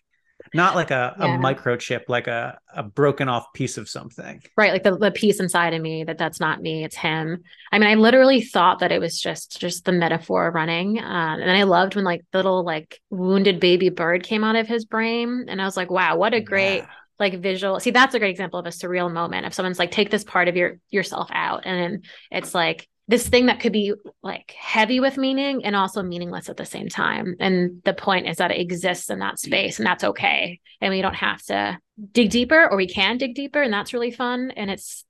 not 0.54 0.74
like 0.74 0.90
a, 0.90 1.14
yeah. 1.18 1.34
a 1.34 1.38
microchip, 1.38 2.02
like 2.08 2.26
a, 2.26 2.58
a 2.74 2.82
broken 2.82 3.28
off 3.28 3.52
piece 3.54 3.78
of 3.78 3.88
something. 3.88 4.42
Right. 4.56 4.72
Like 4.72 4.82
the, 4.82 4.96
the 4.96 5.10
piece 5.10 5.40
inside 5.40 5.74
of 5.74 5.82
me 5.82 6.04
that 6.04 6.18
that's 6.18 6.40
not 6.40 6.60
me, 6.60 6.84
it's 6.84 6.96
him. 6.96 7.42
I 7.70 7.78
mean, 7.78 7.88
I 7.88 7.94
literally 7.94 8.42
thought 8.42 8.80
that 8.80 8.92
it 8.92 9.00
was 9.00 9.20
just, 9.20 9.60
just 9.60 9.84
the 9.84 9.92
metaphor 9.92 10.50
running. 10.50 10.98
Um, 10.98 11.04
and 11.40 11.42
then 11.42 11.56
I 11.56 11.62
loved 11.64 11.94
when 11.94 12.04
like 12.04 12.22
little 12.32 12.64
like 12.64 13.00
wounded 13.10 13.60
baby 13.60 13.88
bird 13.88 14.22
came 14.22 14.44
out 14.44 14.56
of 14.56 14.68
his 14.68 14.84
brain. 14.84 15.46
And 15.48 15.60
I 15.60 15.64
was 15.64 15.76
like, 15.76 15.90
wow, 15.90 16.16
what 16.16 16.34
a 16.34 16.40
great, 16.40 16.78
yeah 16.78 16.86
like 17.18 17.38
visual 17.40 17.78
see 17.78 17.90
that's 17.90 18.14
a 18.14 18.18
great 18.18 18.30
example 18.30 18.58
of 18.58 18.66
a 18.66 18.70
surreal 18.70 19.12
moment 19.12 19.46
if 19.46 19.54
someone's 19.54 19.78
like 19.78 19.92
take 19.92 20.10
this 20.10 20.24
part 20.24 20.48
of 20.48 20.56
your 20.56 20.78
yourself 20.90 21.28
out 21.30 21.62
and 21.66 21.78
then 21.78 22.02
it's 22.32 22.52
like 22.54 22.88
this 23.08 23.28
thing 23.28 23.46
that 23.46 23.60
could 23.60 23.72
be 23.72 23.94
like 24.22 24.54
heavy 24.56 25.00
with 25.00 25.16
meaning 25.16 25.64
and 25.64 25.74
also 25.74 26.02
meaningless 26.02 26.48
at 26.48 26.56
the 26.56 26.64
same 26.64 26.88
time. 26.88 27.36
And 27.40 27.82
the 27.84 27.94
point 27.94 28.28
is 28.28 28.36
that 28.36 28.52
it 28.52 28.60
exists 28.60 29.10
in 29.10 29.18
that 29.18 29.38
space 29.38 29.78
and 29.78 29.86
that's 29.86 30.04
okay. 30.04 30.60
And 30.80 30.92
we 30.92 31.02
don't 31.02 31.14
have 31.14 31.42
to 31.46 31.78
dig 32.12 32.30
deeper 32.30 32.68
or 32.70 32.76
we 32.76 32.86
can 32.86 33.18
dig 33.18 33.34
deeper 33.34 33.60
and 33.60 33.72
that's 33.72 33.92
really 33.92 34.12
fun. 34.12 34.52
And 34.56 34.70
it's 34.70 35.04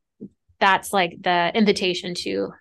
that's 0.58 0.92
like 0.92 1.16
the 1.20 1.52
invitation 1.54 2.14
to 2.14 2.52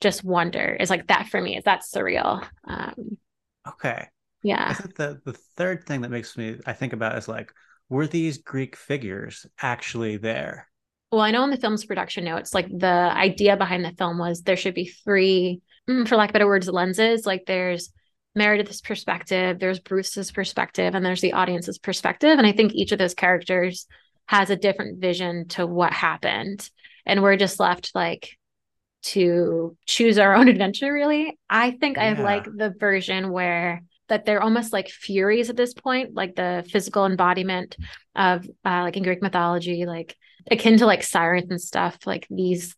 just 0.00 0.22
wonder 0.22 0.76
is 0.78 0.90
like 0.90 1.08
that 1.08 1.26
for 1.28 1.40
me 1.40 1.56
is 1.56 1.64
that 1.64 1.82
surreal. 1.82 2.46
Um, 2.64 3.18
okay. 3.66 4.06
Yeah. 4.42 4.68
I 4.68 4.74
think 4.74 4.94
the 4.94 5.20
the 5.24 5.32
third 5.56 5.84
thing 5.84 6.02
that 6.02 6.10
makes 6.10 6.36
me 6.36 6.58
I 6.64 6.74
think 6.74 6.92
about 6.92 7.18
is 7.18 7.26
like, 7.26 7.52
were 7.88 8.06
these 8.06 8.38
Greek 8.38 8.76
figures 8.76 9.46
actually 9.60 10.16
there? 10.16 10.68
Well, 11.10 11.22
I 11.22 11.30
know 11.30 11.44
in 11.44 11.50
the 11.50 11.56
film's 11.56 11.84
production 11.84 12.24
notes, 12.24 12.52
like 12.52 12.68
the 12.68 12.86
idea 12.86 13.56
behind 13.56 13.84
the 13.84 13.92
film 13.92 14.18
was 14.18 14.42
there 14.42 14.56
should 14.56 14.74
be 14.74 14.86
three, 14.86 15.62
mm, 15.88 16.06
for 16.06 16.16
lack 16.16 16.30
of 16.30 16.32
better 16.34 16.46
words, 16.46 16.68
lenses. 16.68 17.24
Like 17.24 17.44
there's 17.46 17.90
Meredith's 18.34 18.82
perspective, 18.82 19.58
there's 19.58 19.80
Bruce's 19.80 20.30
perspective, 20.30 20.94
and 20.94 21.04
there's 21.04 21.22
the 21.22 21.32
audience's 21.32 21.78
perspective. 21.78 22.38
And 22.38 22.46
I 22.46 22.52
think 22.52 22.74
each 22.74 22.92
of 22.92 22.98
those 22.98 23.14
characters 23.14 23.86
has 24.26 24.50
a 24.50 24.56
different 24.56 25.00
vision 25.00 25.48
to 25.48 25.66
what 25.66 25.92
happened. 25.92 26.68
And 27.06 27.22
we're 27.22 27.36
just 27.36 27.58
left 27.58 27.92
like 27.94 28.36
to 29.04 29.76
choose 29.86 30.18
our 30.18 30.34
own 30.36 30.48
adventure, 30.48 30.92
really. 30.92 31.38
I 31.48 31.70
think 31.70 31.96
yeah. 31.96 32.16
I 32.18 32.22
like 32.22 32.44
the 32.44 32.74
version 32.78 33.30
where 33.30 33.82
that 34.08 34.24
they're 34.24 34.42
almost 34.42 34.72
like 34.72 34.88
furies 34.88 35.50
at 35.50 35.56
this 35.56 35.74
point, 35.74 36.14
like 36.14 36.34
the 36.34 36.64
physical 36.70 37.06
embodiment 37.06 37.76
of 38.14 38.46
uh, 38.64 38.82
like 38.82 38.96
in 38.96 39.02
Greek 39.02 39.22
mythology, 39.22 39.86
like 39.86 40.16
akin 40.50 40.78
to 40.78 40.86
like 40.86 41.02
sirens 41.02 41.50
and 41.50 41.60
stuff, 41.60 41.98
like 42.06 42.26
these 42.30 42.74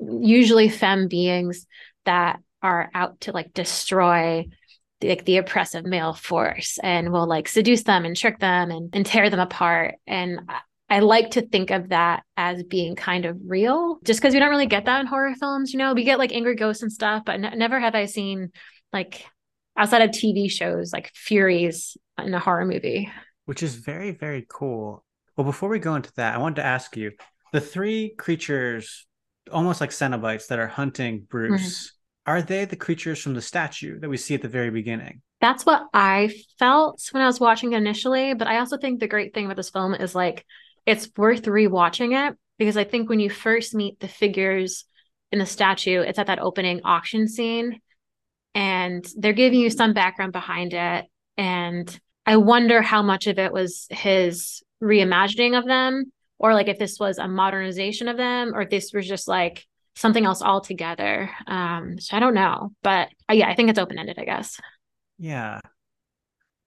usually 0.00 0.68
femme 0.68 1.08
beings 1.08 1.66
that 2.04 2.40
are 2.62 2.90
out 2.94 3.20
to 3.20 3.32
like 3.32 3.52
destroy 3.52 4.46
like 5.02 5.24
the 5.24 5.36
oppressive 5.36 5.84
male 5.84 6.14
force 6.14 6.78
and 6.82 7.12
will 7.12 7.26
like 7.26 7.48
seduce 7.48 7.82
them 7.82 8.04
and 8.04 8.16
trick 8.16 8.38
them 8.38 8.70
and, 8.70 8.90
and 8.94 9.04
tear 9.04 9.28
them 9.28 9.40
apart. 9.40 9.96
And 10.06 10.40
I 10.88 11.00
like 11.00 11.32
to 11.32 11.42
think 11.42 11.70
of 11.70 11.90
that 11.90 12.22
as 12.36 12.62
being 12.62 12.94
kind 12.94 13.24
of 13.24 13.38
real, 13.46 13.98
just 14.04 14.20
because 14.20 14.34
we 14.34 14.40
don't 14.40 14.50
really 14.50 14.66
get 14.66 14.86
that 14.86 15.00
in 15.00 15.06
horror 15.06 15.34
films. 15.34 15.72
You 15.72 15.78
know, 15.78 15.92
we 15.92 16.04
get 16.04 16.18
like 16.18 16.32
angry 16.32 16.56
ghosts 16.56 16.82
and 16.82 16.92
stuff, 16.92 17.24
but 17.24 17.34
n- 17.34 17.58
never 17.58 17.80
have 17.80 17.94
I 17.94 18.06
seen 18.06 18.50
like 18.92 19.26
outside 19.76 20.02
of 20.02 20.10
TV 20.10 20.50
shows 20.50 20.92
like 20.92 21.10
Furies 21.14 21.96
in 22.18 22.34
a 22.34 22.38
horror 22.38 22.64
movie. 22.64 23.10
Which 23.46 23.62
is 23.62 23.74
very, 23.74 24.12
very 24.12 24.46
cool. 24.48 25.04
Well, 25.36 25.44
before 25.44 25.68
we 25.68 25.78
go 25.78 25.94
into 25.94 26.12
that, 26.16 26.34
I 26.34 26.38
wanted 26.38 26.56
to 26.56 26.64
ask 26.64 26.96
you 26.96 27.12
the 27.52 27.60
three 27.60 28.14
creatures, 28.16 29.06
almost 29.50 29.80
like 29.80 29.90
Cenobites, 29.90 30.48
that 30.48 30.58
are 30.58 30.66
hunting 30.66 31.26
Bruce. 31.28 31.88
Mm-hmm. 31.88 32.32
Are 32.32 32.42
they 32.42 32.64
the 32.64 32.76
creatures 32.76 33.20
from 33.20 33.34
the 33.34 33.42
statue 33.42 34.00
that 34.00 34.08
we 34.08 34.16
see 34.16 34.34
at 34.34 34.42
the 34.42 34.48
very 34.48 34.70
beginning? 34.70 35.20
That's 35.40 35.66
what 35.66 35.82
I 35.92 36.32
felt 36.58 37.02
when 37.10 37.22
I 37.22 37.26
was 37.26 37.38
watching 37.38 37.72
it 37.72 37.76
initially. 37.76 38.32
But 38.32 38.48
I 38.48 38.58
also 38.58 38.78
think 38.78 38.98
the 38.98 39.08
great 39.08 39.34
thing 39.34 39.44
about 39.44 39.56
this 39.56 39.68
film 39.68 39.94
is 39.94 40.14
like 40.14 40.46
it's 40.86 41.10
worth 41.16 41.42
rewatching 41.42 42.28
it 42.28 42.36
because 42.58 42.76
I 42.78 42.84
think 42.84 43.08
when 43.08 43.20
you 43.20 43.28
first 43.28 43.74
meet 43.74 44.00
the 44.00 44.08
figures 44.08 44.84
in 45.32 45.38
the 45.38 45.46
statue, 45.46 46.00
it's 46.00 46.18
at 46.18 46.28
that 46.28 46.38
opening 46.38 46.80
auction 46.84 47.28
scene 47.28 47.80
and 48.54 49.06
they're 49.16 49.32
giving 49.32 49.60
you 49.60 49.70
some 49.70 49.92
background 49.92 50.32
behind 50.32 50.74
it. 50.74 51.06
And 51.36 52.00
I 52.26 52.36
wonder 52.36 52.80
how 52.80 53.02
much 53.02 53.26
of 53.26 53.38
it 53.38 53.52
was 53.52 53.86
his 53.90 54.62
reimagining 54.82 55.58
of 55.58 55.66
them, 55.66 56.12
or 56.38 56.54
like 56.54 56.68
if 56.68 56.78
this 56.78 56.98
was 56.98 57.18
a 57.18 57.28
modernization 57.28 58.08
of 58.08 58.16
them, 58.16 58.54
or 58.54 58.62
if 58.62 58.70
this 58.70 58.92
was 58.92 59.06
just 59.06 59.28
like 59.28 59.64
something 59.96 60.24
else 60.24 60.42
altogether. 60.42 61.30
Um, 61.46 61.98
so 61.98 62.16
I 62.16 62.20
don't 62.20 62.34
know, 62.34 62.72
but 62.82 63.08
uh, 63.28 63.34
yeah, 63.34 63.48
I 63.48 63.54
think 63.54 63.70
it's 63.70 63.78
open 63.78 63.98
ended. 63.98 64.18
I 64.18 64.24
guess. 64.24 64.58
Yeah, 65.18 65.60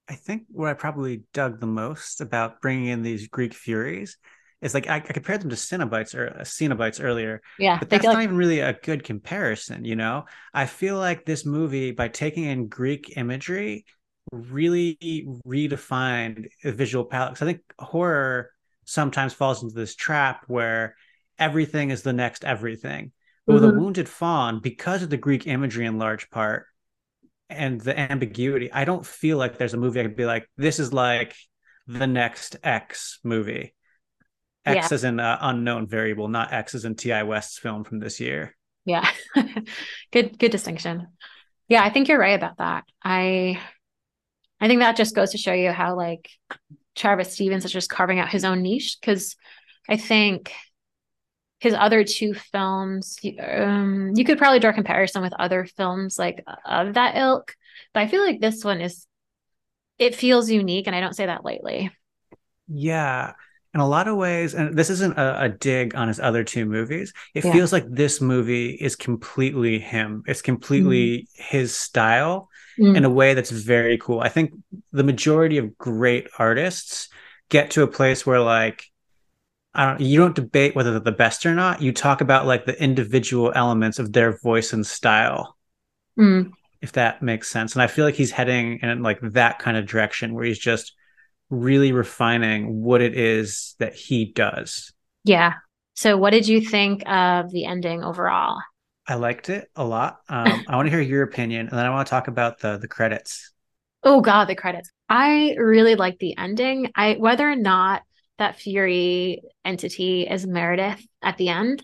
I 0.08 0.15
think 0.15 0.44
what 0.50 0.70
I 0.70 0.74
probably 0.74 1.24
dug 1.34 1.60
the 1.60 1.67
most 1.67 2.22
about 2.22 2.62
bringing 2.62 2.88
in 2.88 3.01
these 3.01 3.27
Greek 3.27 3.53
Furies 3.53 4.17
is 4.61 4.73
like 4.73 4.87
I, 4.87 4.95
I 4.95 4.99
compared 4.99 5.41
them 5.41 5.49
to 5.49 5.55
Cenobites 5.55 6.15
or 6.15 6.29
uh, 6.29 6.41
Cenobites 6.41 7.03
earlier. 7.03 7.41
Yeah, 7.59 7.77
but 7.77 7.89
that's 7.89 8.03
not 8.03 8.15
like... 8.15 8.23
even 8.23 8.37
really 8.37 8.59
a 8.59 8.73
good 8.73 9.03
comparison. 9.03 9.85
You 9.85 9.95
know, 9.95 10.25
I 10.53 10.65
feel 10.65 10.97
like 10.97 11.25
this 11.25 11.45
movie 11.45 11.91
by 11.91 12.07
taking 12.07 12.45
in 12.45 12.67
Greek 12.67 13.17
imagery 13.17 13.85
really 14.31 14.97
redefined 15.45 16.47
a 16.63 16.71
visual 16.71 17.05
palette. 17.05 17.33
Because 17.33 17.47
I 17.47 17.51
think 17.51 17.61
horror 17.79 18.51
sometimes 18.85 19.33
falls 19.33 19.63
into 19.63 19.75
this 19.75 19.95
trap 19.95 20.43
where 20.47 20.95
everything 21.37 21.91
is 21.91 22.01
the 22.01 22.13
next 22.13 22.43
everything. 22.43 23.11
But 23.45 23.53
mm-hmm. 23.53 23.61
with 23.61 23.63
a 23.63 23.73
mm-hmm. 23.73 23.83
wounded 23.83 24.09
fawn, 24.09 24.59
because 24.59 25.03
of 25.03 25.09
the 25.09 25.17
Greek 25.17 25.47
imagery 25.47 25.85
in 25.85 25.99
large 25.99 26.29
part 26.29 26.65
and 27.49 27.79
the 27.79 27.97
ambiguity, 27.97 28.71
I 28.71 28.85
don't 28.85 29.05
feel 29.05 29.37
like 29.37 29.57
there's 29.57 29.73
a 29.73 29.77
movie 29.77 29.99
I 29.99 30.03
could 30.03 30.17
be 30.17 30.25
like, 30.25 30.49
this 30.57 30.79
is 30.79 30.91
like 30.91 31.35
the 31.87 32.07
next 32.07 32.57
X 32.63 33.19
movie. 33.23 33.73
X 34.67 34.91
yeah. 34.91 34.95
as 34.95 35.03
an 35.03 35.19
uh, 35.19 35.38
unknown 35.41 35.88
variable, 35.88 36.27
not 36.27 36.53
X 36.53 36.75
as 36.75 36.86
in 36.86 36.95
Ti 36.95 37.24
West's 37.24 37.57
film 37.57 37.83
from 37.83 38.00
this 38.00 38.19
year. 38.19 38.55
Yeah, 38.86 39.09
good 40.12 40.38
good 40.38 40.51
distinction. 40.51 41.07
Yeah, 41.67 41.83
I 41.83 41.89
think 41.89 42.07
you're 42.07 42.19
right 42.19 42.38
about 42.38 42.57
that. 42.57 42.86
I 43.03 43.59
I 44.59 44.67
think 44.67 44.81
that 44.81 44.97
just 44.97 45.15
goes 45.15 45.31
to 45.31 45.38
show 45.38 45.53
you 45.53 45.71
how 45.71 45.95
like 45.95 46.29
Travis 46.95 47.33
Stevens 47.33 47.65
is 47.65 47.71
just 47.71 47.89
carving 47.89 48.19
out 48.19 48.29
his 48.29 48.45
own 48.45 48.62
niche 48.62 48.97
because 49.00 49.36
I 49.89 49.97
think 49.97 50.53
his 51.59 51.74
other 51.74 52.03
two 52.03 52.33
films 52.33 53.17
um, 53.39 54.13
you 54.15 54.24
could 54.24 54.38
probably 54.38 54.59
draw 54.59 54.71
a 54.71 54.74
comparison 54.74 55.21
with 55.21 55.33
other 55.39 55.65
films 55.65 56.19
like 56.19 56.43
of 56.65 56.93
that 56.93 57.17
ilk 57.17 57.55
but 57.93 58.01
i 58.01 58.07
feel 58.07 58.24
like 58.24 58.39
this 58.39 58.63
one 58.63 58.79
is 58.79 59.07
it 59.97 60.15
feels 60.15 60.50
unique 60.50 60.88
and 60.88 60.95
i 60.95 61.00
don't 61.01 61.15
say 61.15 61.25
that 61.25 61.43
lightly 61.43 61.91
yeah 62.67 63.33
in 63.74 63.79
a 63.79 63.88
lot 63.88 64.07
of 64.07 64.15
ways, 64.15 64.53
and 64.53 64.77
this 64.77 64.89
isn't 64.89 65.17
a, 65.17 65.43
a 65.43 65.50
dig 65.50 65.95
on 65.95 66.07
his 66.07 66.19
other 66.19 66.43
two 66.43 66.65
movies, 66.65 67.13
it 67.33 67.45
yeah. 67.45 67.51
feels 67.51 67.71
like 67.74 67.86
this 67.88 68.21
movie 68.21 68.71
is 68.71 68.95
completely 68.95 69.79
him. 69.79 70.24
It's 70.25 70.41
completely 70.41 71.19
mm. 71.19 71.27
his 71.33 71.75
style 71.75 72.50
mm. 72.79 72.95
in 72.95 73.05
a 73.05 73.09
way 73.09 73.33
that's 73.33 73.51
very 73.51 73.97
cool. 73.97 74.19
I 74.19 74.29
think 74.29 74.53
the 74.91 75.03
majority 75.03 75.57
of 75.57 75.77
great 75.77 76.27
artists 76.39 77.09
get 77.50 77.71
to 77.71 77.83
a 77.83 77.88
place 77.88 78.25
where 78.25 78.39
like 78.39 78.86
I 79.74 79.86
don't 79.86 80.01
you 80.01 80.17
don't 80.17 80.36
debate 80.36 80.75
whether 80.75 80.91
they're 80.91 81.00
the 81.00 81.12
best 81.12 81.45
or 81.45 81.53
not. 81.53 81.81
You 81.81 81.91
talk 81.91 82.21
about 82.21 82.47
like 82.47 82.65
the 82.65 82.81
individual 82.81 83.51
elements 83.55 84.00
of 84.00 84.12
their 84.12 84.38
voice 84.39 84.74
and 84.74 84.86
style. 84.86 85.55
Mm. 86.17 86.51
If 86.81 86.93
that 86.93 87.21
makes 87.21 87.50
sense. 87.50 87.74
And 87.74 87.81
I 87.81 87.88
feel 87.88 88.05
like 88.05 88.15
he's 88.15 88.31
heading 88.31 88.79
in 88.81 89.03
like 89.03 89.19
that 89.21 89.59
kind 89.59 89.77
of 89.77 89.86
direction 89.88 90.33
where 90.33 90.45
he's 90.45 90.59
just 90.59 90.93
really 91.50 91.92
refining 91.92 92.84
what 92.84 93.01
it 93.01 93.18
is 93.18 93.75
that 93.80 93.94
he 93.94 94.25
does. 94.25 94.92
Yeah. 95.24 95.54
So, 95.94 96.18
what 96.18 96.32
did 96.32 96.48
you 96.48 96.62
think 96.62 97.08
of 97.08 97.51
the 97.51 97.66
ending 97.66 98.04
overall? 98.04 98.60
I 99.08 99.16
liked 99.16 99.50
it 99.50 99.70
a 99.75 99.86
lot. 99.86 100.18
Um, 100.27 100.66
I 100.68 100.75
want 100.75 100.88
to 100.88 100.92
hear 100.92 101.01
your 101.01 101.24
opinion, 101.24 101.70
and 101.70 101.77
then 101.77 101.86
I 101.86 101.89
want 101.89 102.08
to 102.08 102.10
talk 102.10 102.27
about 102.27 102.60
the 102.60 102.77
the 102.77 102.88
credits. 102.88 103.54
Oh 104.04 104.22
God, 104.22 104.46
the 104.46 104.56
credits! 104.56 104.92
I 105.10 105.56
really 105.58 105.96
like 105.96 106.20
the 106.20 106.38
ending. 106.38 106.92
I 106.96 107.13
whether 107.13 107.50
or 107.50 107.56
not 107.56 108.04
that 108.38 108.60
Fury 108.60 109.42
entity 109.66 110.27
is 110.30 110.46
Meredith 110.46 111.04
at 111.22 111.38
the 111.38 111.50
end, 111.50 111.84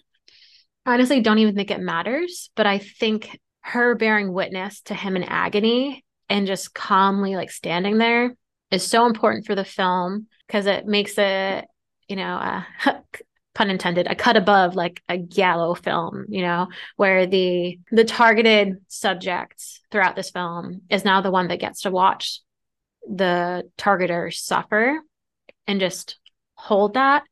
honestly, 0.85 1.21
don't 1.21 1.39
even 1.39 1.55
think 1.55 1.71
it 1.71 1.79
matters. 1.79 2.49
But 2.55 2.67
I 2.67 2.77
think 2.77 3.39
her 3.61 3.95
bearing 3.95 4.33
witness 4.33 4.81
to 4.81 4.93
him 4.93 5.15
in 5.15 5.23
agony 5.23 6.03
and 6.29 6.47
just 6.47 6.73
calmly 6.73 7.35
like 7.35 7.51
standing 7.51 7.97
there 7.97 8.35
is 8.73 8.85
so 8.85 9.05
important 9.05 9.45
for 9.45 9.55
the 9.55 9.63
film 9.63 10.27
because 10.47 10.65
it 10.65 10.87
makes 10.87 11.17
it, 11.17 11.65
you 12.07 12.15
know, 12.15 12.35
uh, 12.35 12.63
pun 13.53 13.69
intended, 13.69 14.07
a 14.07 14.15
cut 14.15 14.35
above 14.35 14.75
like 14.75 15.01
a 15.07 15.17
giallo 15.17 15.75
film, 15.75 16.25
you 16.27 16.41
know, 16.41 16.67
where 16.95 17.27
the 17.27 17.79
the 17.91 18.03
targeted 18.03 18.77
subject 18.87 19.63
throughout 19.91 20.15
this 20.15 20.31
film 20.31 20.81
is 20.89 21.05
now 21.05 21.21
the 21.21 21.31
one 21.31 21.49
that 21.49 21.59
gets 21.59 21.81
to 21.81 21.91
watch 21.91 22.39
the 23.07 23.69
targeter 23.77 24.33
suffer 24.33 24.99
and 25.67 25.79
just 25.79 26.17
hold 26.55 26.95
that 26.95 27.23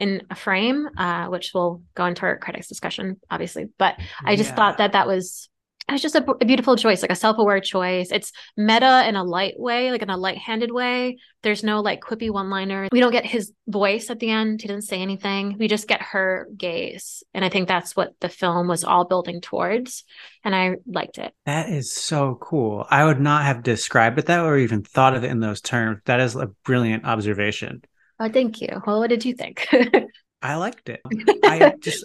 in 0.00 0.22
a 0.30 0.34
frame, 0.34 0.88
uh, 0.96 1.26
which 1.26 1.52
will 1.54 1.82
go 1.94 2.06
into 2.06 2.22
our 2.22 2.38
critics 2.38 2.66
discussion, 2.66 3.20
obviously. 3.30 3.66
But 3.78 4.00
I 4.24 4.34
just 4.34 4.50
yeah. 4.50 4.56
thought 4.56 4.78
that 4.78 4.92
that 4.92 5.06
was 5.06 5.48
it's 5.88 6.02
just 6.02 6.14
a, 6.14 6.24
a, 6.30 6.44
beautiful 6.44 6.76
choice, 6.76 7.02
like 7.02 7.10
a 7.10 7.16
self-aware 7.16 7.60
choice. 7.60 8.10
It's 8.12 8.32
meta 8.56 9.06
in 9.06 9.16
a 9.16 9.24
light 9.24 9.54
way, 9.58 9.90
like 9.90 10.02
in 10.02 10.10
a 10.10 10.16
light-handed 10.16 10.70
way. 10.70 11.18
There's 11.42 11.64
no 11.64 11.80
like 11.80 12.00
quippy 12.00 12.30
one-liner. 12.30 12.88
We 12.92 13.00
don't 13.00 13.12
get 13.12 13.26
his 13.26 13.52
voice 13.66 14.08
at 14.08 14.20
the 14.20 14.30
end. 14.30 14.62
He 14.62 14.68
didn't 14.68 14.84
say 14.84 15.02
anything. 15.02 15.56
We 15.58 15.68
just 15.68 15.88
get 15.88 16.00
her 16.02 16.48
gaze. 16.56 17.22
And 17.34 17.44
I 17.44 17.48
think 17.48 17.68
that's 17.68 17.96
what 17.96 18.14
the 18.20 18.28
film 18.28 18.68
was 18.68 18.84
all 18.84 19.04
building 19.04 19.40
towards. 19.40 20.04
And 20.44 20.54
I 20.54 20.76
liked 20.86 21.18
it. 21.18 21.34
That 21.46 21.68
is 21.68 21.92
so 21.92 22.38
cool. 22.40 22.86
I 22.88 23.04
would 23.04 23.20
not 23.20 23.44
have 23.44 23.62
described 23.62 24.18
it 24.18 24.26
that 24.26 24.40
or 24.40 24.56
even 24.56 24.82
thought 24.82 25.16
of 25.16 25.24
it 25.24 25.30
in 25.30 25.40
those 25.40 25.60
terms. 25.60 26.00
That 26.04 26.20
is 26.20 26.36
a 26.36 26.50
brilliant 26.64 27.04
observation. 27.04 27.82
Oh, 28.20 28.28
thank 28.28 28.60
you. 28.60 28.68
Well, 28.86 29.00
what 29.00 29.10
did 29.10 29.24
you 29.24 29.34
think? 29.34 29.66
I 30.42 30.56
liked 30.56 30.88
it. 30.88 31.00
I 31.44 31.74
just 31.80 32.04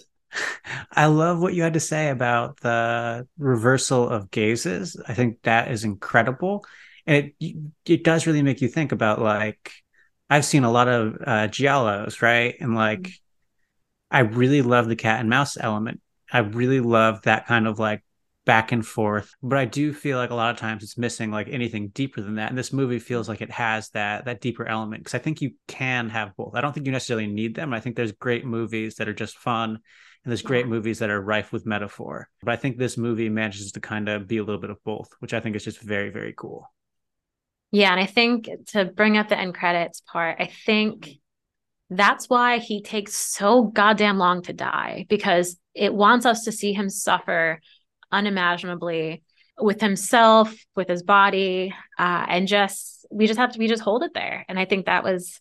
I 0.91 1.05
love 1.05 1.39
what 1.39 1.53
you 1.53 1.63
had 1.63 1.73
to 1.73 1.79
say 1.79 2.09
about 2.09 2.59
the 2.61 3.27
reversal 3.37 4.07
of 4.07 4.31
gazes. 4.31 4.99
I 5.07 5.13
think 5.13 5.41
that 5.43 5.71
is 5.71 5.83
incredible. 5.83 6.65
And 7.05 7.31
it 7.39 7.55
it 7.85 8.03
does 8.03 8.27
really 8.27 8.41
make 8.41 8.61
you 8.61 8.67
think 8.67 8.91
about 8.91 9.21
like 9.21 9.71
I've 10.29 10.45
seen 10.45 10.63
a 10.63 10.71
lot 10.71 10.87
of 10.87 11.15
uh 11.25 11.47
giallos, 11.47 12.21
right? 12.21 12.55
And 12.59 12.75
like 12.75 13.01
mm-hmm. 13.01 13.11
I 14.11 14.19
really 14.19 14.61
love 14.61 14.87
the 14.87 14.95
cat 14.95 15.19
and 15.19 15.29
mouse 15.29 15.57
element. 15.59 16.01
I 16.31 16.39
really 16.39 16.81
love 16.81 17.21
that 17.23 17.47
kind 17.47 17.67
of 17.67 17.79
like 17.79 18.03
back 18.47 18.71
and 18.71 18.87
forth 18.87 19.35
but 19.43 19.57
i 19.57 19.65
do 19.65 19.91
feel 19.91 20.17
like 20.17 20.29
a 20.29 20.35
lot 20.35 20.49
of 20.49 20.57
times 20.57 20.81
it's 20.81 20.97
missing 20.97 21.31
like 21.31 21.49
anything 21.49 21.89
deeper 21.89 22.21
than 22.21 22.35
that 22.35 22.47
and 22.47 22.57
this 22.57 22.71
movie 22.71 22.97
feels 22.97 23.27
like 23.27 23.41
it 23.41 23.51
has 23.51 23.89
that 23.89 24.23
that 24.23 24.39
deeper 24.39 24.65
element 24.65 25.03
because 25.03 25.13
i 25.13 25.19
think 25.19 25.41
you 25.41 25.51
can 25.67 26.09
have 26.09 26.33
both 26.37 26.55
i 26.55 26.61
don't 26.61 26.71
think 26.71 26.85
you 26.85 26.91
necessarily 26.93 27.27
need 27.27 27.55
them 27.55 27.73
i 27.73 27.79
think 27.81 27.97
there's 27.97 28.13
great 28.13 28.45
movies 28.45 28.95
that 28.95 29.09
are 29.09 29.13
just 29.13 29.37
fun 29.37 29.79
and 30.23 30.32
there's 30.32 30.41
great 30.41 30.65
yeah. 30.65 30.69
movies 30.69 30.99
that 30.99 31.10
are 31.10 31.21
rife 31.21 31.51
with 31.51 31.65
metaphor 31.65 32.30
but 32.41 32.51
i 32.51 32.56
think 32.56 32.77
this 32.77 32.97
movie 32.97 33.30
manages 33.30 33.71
to 33.71 33.80
kind 33.80 34.10
of 34.10 34.27
be 34.27 34.38
a 34.38 34.43
little 34.43 34.62
bit 34.62 34.69
of 34.69 34.84
both 34.84 35.10
which 35.19 35.34
i 35.34 35.39
think 35.39 35.56
is 35.56 35.63
just 35.63 35.82
very 35.82 36.10
very 36.10 36.34
cool 36.36 36.69
yeah 37.71 37.91
and 37.91 37.99
i 37.99 38.06
think 38.06 38.49
to 38.67 38.86
bring 38.86 39.17
up 39.17 39.30
the 39.30 39.38
end 39.38 39.53
credits 39.53 40.01
part 40.01 40.38
i 40.39 40.45
think 40.65 41.10
that's 41.89 42.30
why 42.30 42.58
he 42.58 42.82
takes 42.82 43.15
so 43.15 43.63
goddamn 43.63 44.17
long 44.17 44.41
to 44.41 44.53
die 44.53 45.06
because 45.08 45.58
it 45.73 45.93
wants 45.93 46.25
us 46.25 46.43
to 46.43 46.51
see 46.51 46.73
him 46.73 46.89
suffer 46.89 47.62
unimaginably 48.12 49.23
with 49.60 49.82
himself, 49.82 50.53
with 50.75 50.88
his 50.88 51.03
body, 51.03 51.73
uh, 51.97 52.25
and 52.27 52.47
just 52.47 53.06
we 53.12 53.27
just 53.27 53.39
have 53.39 53.53
to 53.53 53.60
we 53.60 53.67
just 53.67 53.84
hold 53.84 54.03
it 54.03 54.13
there. 54.13 54.45
And 54.47 54.60
I 54.60 54.65
think 54.65 54.86
that 54.86 55.03
was 55.03 55.39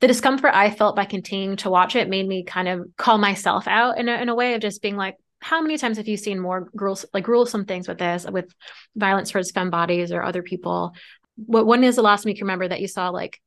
the 0.00 0.06
discomfort 0.06 0.52
I 0.54 0.70
felt 0.70 0.96
by 0.96 1.04
continuing 1.04 1.56
to 1.58 1.70
watch 1.70 1.96
it 1.96 2.08
made 2.08 2.26
me 2.26 2.44
kind 2.44 2.68
of 2.68 2.88
call 2.96 3.18
myself 3.18 3.66
out 3.66 3.98
in 3.98 4.08
a, 4.08 4.12
in 4.20 4.28
a 4.28 4.34
way 4.34 4.54
of 4.54 4.60
just 4.60 4.82
being 4.82 4.96
like, 4.96 5.16
how 5.40 5.60
many 5.60 5.78
times 5.78 5.98
have 5.98 6.08
you 6.08 6.16
seen 6.16 6.40
more 6.40 6.68
gruels 6.74 7.04
like 7.14 7.24
gruesome 7.24 7.64
things 7.64 7.86
with 7.86 7.98
this, 7.98 8.26
with 8.28 8.52
violence 8.96 9.30
towards 9.30 9.50
femme 9.52 9.70
bodies 9.70 10.12
or 10.12 10.22
other 10.22 10.42
people? 10.42 10.92
What 11.36 11.66
when 11.66 11.84
is 11.84 11.96
the 11.96 12.02
last 12.02 12.24
time 12.24 12.30
you 12.30 12.36
can 12.36 12.46
remember 12.46 12.68
that 12.68 12.80
you 12.80 12.88
saw 12.88 13.10
like 13.10 13.40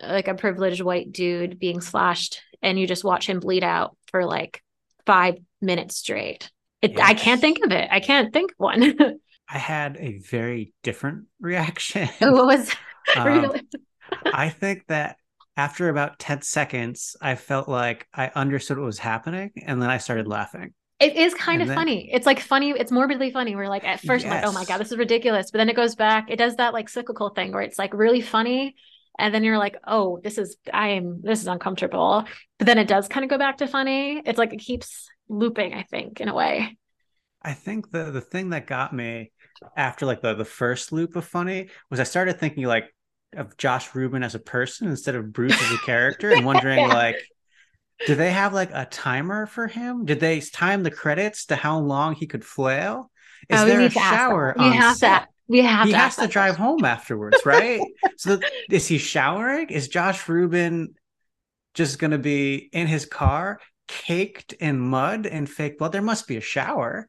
like 0.00 0.26
a 0.26 0.34
privileged 0.34 0.80
white 0.80 1.12
dude 1.12 1.58
being 1.58 1.80
slashed 1.80 2.40
and 2.62 2.78
you 2.78 2.86
just 2.86 3.04
watch 3.04 3.28
him 3.28 3.40
bleed 3.40 3.62
out 3.62 3.96
for 4.06 4.24
like 4.24 4.62
five 5.04 5.36
minutes 5.60 5.96
straight? 5.96 6.50
It, 6.80 6.92
yes. 6.92 7.00
I 7.02 7.14
can't 7.14 7.40
think 7.40 7.64
of 7.64 7.72
it. 7.72 7.88
I 7.90 8.00
can't 8.00 8.32
think 8.32 8.52
of 8.52 8.58
one. 8.58 8.98
I 9.48 9.58
had 9.58 9.96
a 9.98 10.18
very 10.18 10.72
different 10.82 11.26
reaction. 11.40 12.08
What 12.18 12.46
was? 12.46 12.74
um, 13.16 13.52
I 14.26 14.48
think 14.48 14.86
that 14.88 15.16
after 15.56 15.88
about 15.88 16.18
10 16.18 16.42
seconds, 16.42 17.16
I 17.20 17.36
felt 17.36 17.68
like 17.68 18.08
I 18.12 18.30
understood 18.34 18.78
what 18.78 18.86
was 18.86 18.98
happening 18.98 19.52
and 19.66 19.80
then 19.80 19.90
I 19.90 19.98
started 19.98 20.26
laughing. 20.26 20.74
It 21.00 21.16
is 21.16 21.34
kind 21.34 21.60
and 21.60 21.62
of 21.62 21.68
then, 21.68 21.76
funny. 21.76 22.10
It's 22.12 22.26
like 22.26 22.40
funny. 22.40 22.70
It's 22.70 22.92
morbidly 22.92 23.30
funny. 23.30 23.56
We're 23.56 23.68
like, 23.68 23.84
at 23.84 24.00
first, 24.00 24.24
yes. 24.24 24.32
like, 24.32 24.44
oh 24.44 24.52
my 24.52 24.64
God, 24.64 24.78
this 24.78 24.92
is 24.92 24.98
ridiculous. 24.98 25.50
But 25.50 25.58
then 25.58 25.68
it 25.68 25.76
goes 25.76 25.94
back. 25.94 26.30
It 26.30 26.36
does 26.36 26.56
that 26.56 26.72
like 26.72 26.88
cyclical 26.88 27.30
thing 27.30 27.52
where 27.52 27.62
it's 27.62 27.78
like 27.78 27.92
really 27.94 28.20
funny. 28.20 28.74
And 29.18 29.34
then 29.34 29.44
you're 29.44 29.58
like, 29.58 29.76
oh, 29.86 30.20
this 30.22 30.38
is, 30.38 30.56
I 30.72 30.90
am, 30.90 31.20
this 31.22 31.40
is 31.40 31.46
uncomfortable. 31.46 32.24
But 32.58 32.66
then 32.66 32.78
it 32.78 32.88
does 32.88 33.08
kind 33.08 33.22
of 33.22 33.30
go 33.30 33.38
back 33.38 33.58
to 33.58 33.66
funny. 33.66 34.22
It's 34.24 34.38
like 34.38 34.52
it 34.52 34.58
keeps 34.58 35.08
looping, 35.28 35.74
I 35.74 35.82
think, 35.82 36.20
in 36.20 36.28
a 36.28 36.34
way. 36.34 36.76
I 37.42 37.52
think 37.52 37.90
the 37.90 38.10
the 38.10 38.22
thing 38.22 38.50
that 38.50 38.66
got 38.66 38.94
me 38.94 39.30
after 39.76 40.06
like 40.06 40.22
the 40.22 40.34
the 40.34 40.44
first 40.46 40.92
loop 40.92 41.14
of 41.14 41.26
funny 41.26 41.68
was 41.90 42.00
I 42.00 42.04
started 42.04 42.40
thinking 42.40 42.64
like 42.64 42.93
of 43.36 43.56
Josh 43.56 43.94
Ruben 43.94 44.22
as 44.22 44.34
a 44.34 44.38
person 44.38 44.88
instead 44.88 45.14
of 45.14 45.32
Bruce 45.32 45.60
as 45.60 45.72
a 45.72 45.78
character 45.78 46.30
and 46.30 46.44
wondering 46.44 46.78
yeah. 46.78 46.86
like 46.94 47.24
do 48.06 48.14
they 48.14 48.32
have 48.32 48.52
like 48.52 48.70
a 48.72 48.86
timer 48.86 49.46
for 49.46 49.66
him? 49.66 50.04
Did 50.04 50.20
they 50.20 50.40
time 50.40 50.82
the 50.82 50.90
credits 50.90 51.46
to 51.46 51.56
how 51.56 51.78
long 51.78 52.14
he 52.14 52.26
could 52.26 52.44
flail? 52.44 53.10
Is 53.48 53.60
oh, 53.60 53.66
there 53.66 53.80
a 53.80 53.90
shower 53.90 54.58
on 54.58 54.72
have 54.72 54.96
set? 54.96 55.22
To, 55.22 55.28
we 55.48 55.60
have 55.60 55.86
he 55.86 55.92
to 55.92 55.98
has 55.98 56.16
to 56.16 56.26
drive 56.26 56.56
home 56.56 56.84
afterwards, 56.84 57.38
right? 57.44 57.80
so 58.16 58.40
is 58.70 58.86
he 58.86 58.98
showering? 58.98 59.68
Is 59.68 59.88
Josh 59.88 60.28
Ruben 60.28 60.94
just 61.74 61.98
going 61.98 62.10
to 62.10 62.18
be 62.18 62.68
in 62.72 62.86
his 62.86 63.06
car 63.06 63.60
caked 63.86 64.54
in 64.54 64.80
mud 64.80 65.26
and 65.26 65.48
fake 65.48 65.78
blood? 65.78 65.92
There 65.92 66.02
must 66.02 66.26
be 66.26 66.36
a 66.36 66.42
shower. 66.42 67.08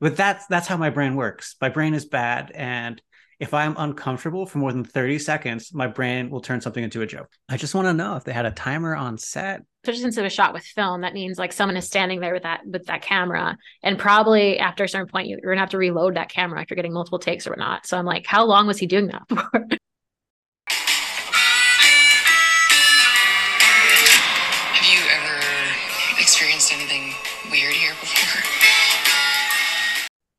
But 0.00 0.16
that's 0.16 0.46
that's 0.46 0.68
how 0.68 0.76
my 0.76 0.90
brain 0.90 1.16
works. 1.16 1.56
My 1.60 1.70
brain 1.70 1.92
is 1.92 2.04
bad 2.04 2.52
and 2.54 3.02
if 3.40 3.54
I'm 3.54 3.76
uncomfortable 3.78 4.46
for 4.46 4.58
more 4.58 4.72
than 4.72 4.84
30 4.84 5.18
seconds, 5.18 5.72
my 5.72 5.86
brain 5.86 6.28
will 6.28 6.40
turn 6.40 6.60
something 6.60 6.82
into 6.82 7.02
a 7.02 7.06
joke. 7.06 7.30
I 7.48 7.56
just 7.56 7.74
want 7.74 7.86
to 7.86 7.92
know 7.92 8.16
if 8.16 8.24
they 8.24 8.32
had 8.32 8.46
a 8.46 8.50
timer 8.50 8.96
on 8.96 9.16
set. 9.16 9.62
Especially 9.84 10.02
since 10.02 10.16
it 10.16 10.22
was 10.22 10.32
shot 10.32 10.52
with 10.52 10.64
film, 10.64 11.02
that 11.02 11.14
means 11.14 11.38
like 11.38 11.52
someone 11.52 11.76
is 11.76 11.86
standing 11.86 12.20
there 12.20 12.34
with 12.34 12.42
that 12.42 12.62
with 12.66 12.86
that 12.86 13.02
camera, 13.02 13.56
and 13.82 13.98
probably 13.98 14.58
after 14.58 14.84
a 14.84 14.88
certain 14.88 15.06
point, 15.06 15.28
you're 15.28 15.40
gonna 15.40 15.60
have 15.60 15.70
to 15.70 15.78
reload 15.78 16.16
that 16.16 16.28
camera 16.28 16.60
if 16.60 16.70
you're 16.70 16.76
getting 16.76 16.92
multiple 16.92 17.20
takes 17.20 17.46
or 17.46 17.50
whatnot. 17.50 17.86
So 17.86 17.96
I'm 17.96 18.04
like, 18.04 18.26
how 18.26 18.44
long 18.44 18.66
was 18.66 18.78
he 18.78 18.86
doing 18.86 19.06
that 19.06 19.22
for? 19.28 19.64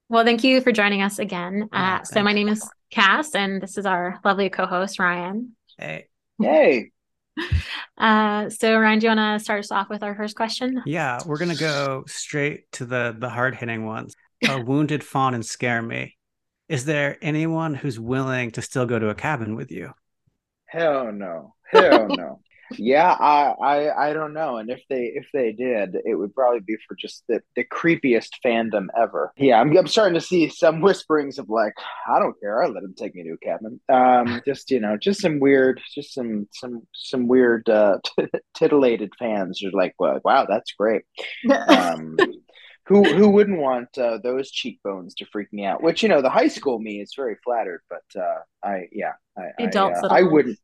Well, 0.09 0.25
thank 0.25 0.43
you 0.43 0.61
for 0.61 0.71
joining 0.71 1.03
us 1.03 1.19
again. 1.19 1.69
Yeah, 1.71 1.99
Uh, 2.01 2.03
so 2.03 2.23
my 2.23 2.33
name 2.33 2.47
is 2.47 2.67
Cass, 2.89 3.35
and 3.35 3.61
this 3.61 3.77
is 3.77 3.85
our 3.85 4.19
lovely 4.25 4.49
co-host 4.49 4.97
Ryan. 4.99 5.55
Hey. 5.77 6.07
Hey, 6.41 6.91
Uh, 7.97 8.49
so 8.49 8.77
Ryan, 8.79 8.99
do 8.99 9.05
you 9.07 9.15
want 9.15 9.39
to 9.39 9.43
start 9.43 9.59
us 9.59 9.71
off 9.71 9.89
with 9.89 10.03
our 10.03 10.15
first 10.15 10.35
question? 10.35 10.81
Yeah, 10.85 11.19
we're 11.25 11.37
gonna 11.37 11.55
go 11.55 12.05
straight 12.07 12.71
to 12.73 12.85
the 12.85 13.15
the 13.17 13.29
hard 13.29 13.55
hitting 13.55 13.85
ones. 13.85 14.15
A 14.47 14.59
wounded 14.63 15.03
fawn 15.03 15.33
and 15.35 15.45
scare 15.45 15.81
me. 15.81 16.15
Is 16.69 16.85
there 16.85 17.17
anyone 17.21 17.75
who's 17.75 17.99
willing 17.99 18.51
to 18.51 18.61
still 18.61 18.85
go 18.85 18.97
to 18.99 19.09
a 19.09 19.15
cabin 19.15 19.55
with 19.55 19.69
you? 19.71 19.93
hell 20.65 21.11
no, 21.11 21.55
hell 21.65 22.07
no. 22.17 22.39
Yeah, 22.77 23.11
I, 23.11 23.53
I, 23.61 24.09
I 24.09 24.13
don't 24.13 24.33
know. 24.33 24.57
And 24.57 24.69
if 24.69 24.81
they, 24.89 25.11
if 25.15 25.27
they 25.33 25.51
did, 25.51 25.97
it 26.05 26.15
would 26.15 26.33
probably 26.35 26.59
be 26.59 26.77
for 26.87 26.95
just 26.95 27.23
the, 27.27 27.41
the 27.55 27.63
creepiest 27.63 28.29
fandom 28.45 28.87
ever. 28.97 29.33
Yeah, 29.37 29.59
I'm, 29.59 29.75
I'm 29.75 29.87
starting 29.87 30.13
to 30.13 30.21
see 30.21 30.49
some 30.49 30.81
whisperings 30.81 31.39
of 31.39 31.49
like, 31.49 31.73
I 32.07 32.19
don't 32.19 32.39
care. 32.39 32.63
I'll 32.63 32.71
let 32.71 32.83
him 32.83 32.95
take 32.97 33.15
me 33.15 33.23
to 33.23 33.33
a 33.33 33.37
cabin. 33.37 33.79
Um, 33.89 34.41
just 34.45 34.71
you 34.71 34.79
know, 34.79 34.97
just 34.97 35.21
some 35.21 35.39
weird, 35.39 35.81
just 35.93 36.13
some, 36.13 36.47
some, 36.53 36.83
some 36.93 37.27
weird, 37.27 37.67
uh, 37.69 37.97
titillated 38.55 39.13
fans 39.17 39.63
are 39.63 39.71
like, 39.71 39.95
well, 39.99 40.19
wow, 40.23 40.45
that's 40.47 40.73
great. 40.73 41.03
Um, 41.67 42.17
who, 42.89 43.03
who 43.03 43.29
wouldn't 43.29 43.59
want 43.59 43.95
uh, 43.99 44.17
those 44.23 44.49
cheekbones 44.49 45.13
to 45.15 45.25
freak 45.31 45.53
me 45.53 45.63
out? 45.63 45.83
Which 45.83 46.01
you 46.01 46.09
know, 46.09 46.23
the 46.23 46.29
high 46.29 46.47
school 46.47 46.79
me 46.79 47.01
is 47.01 47.13
very 47.15 47.37
flattered, 47.43 47.81
but 47.87 48.19
uh, 48.19 48.39
I, 48.63 48.87
yeah, 48.91 49.13
I, 49.37 49.43
I, 49.59 49.65
uh, 49.65 50.07
I 50.09 50.23
wouldn't. 50.23 50.57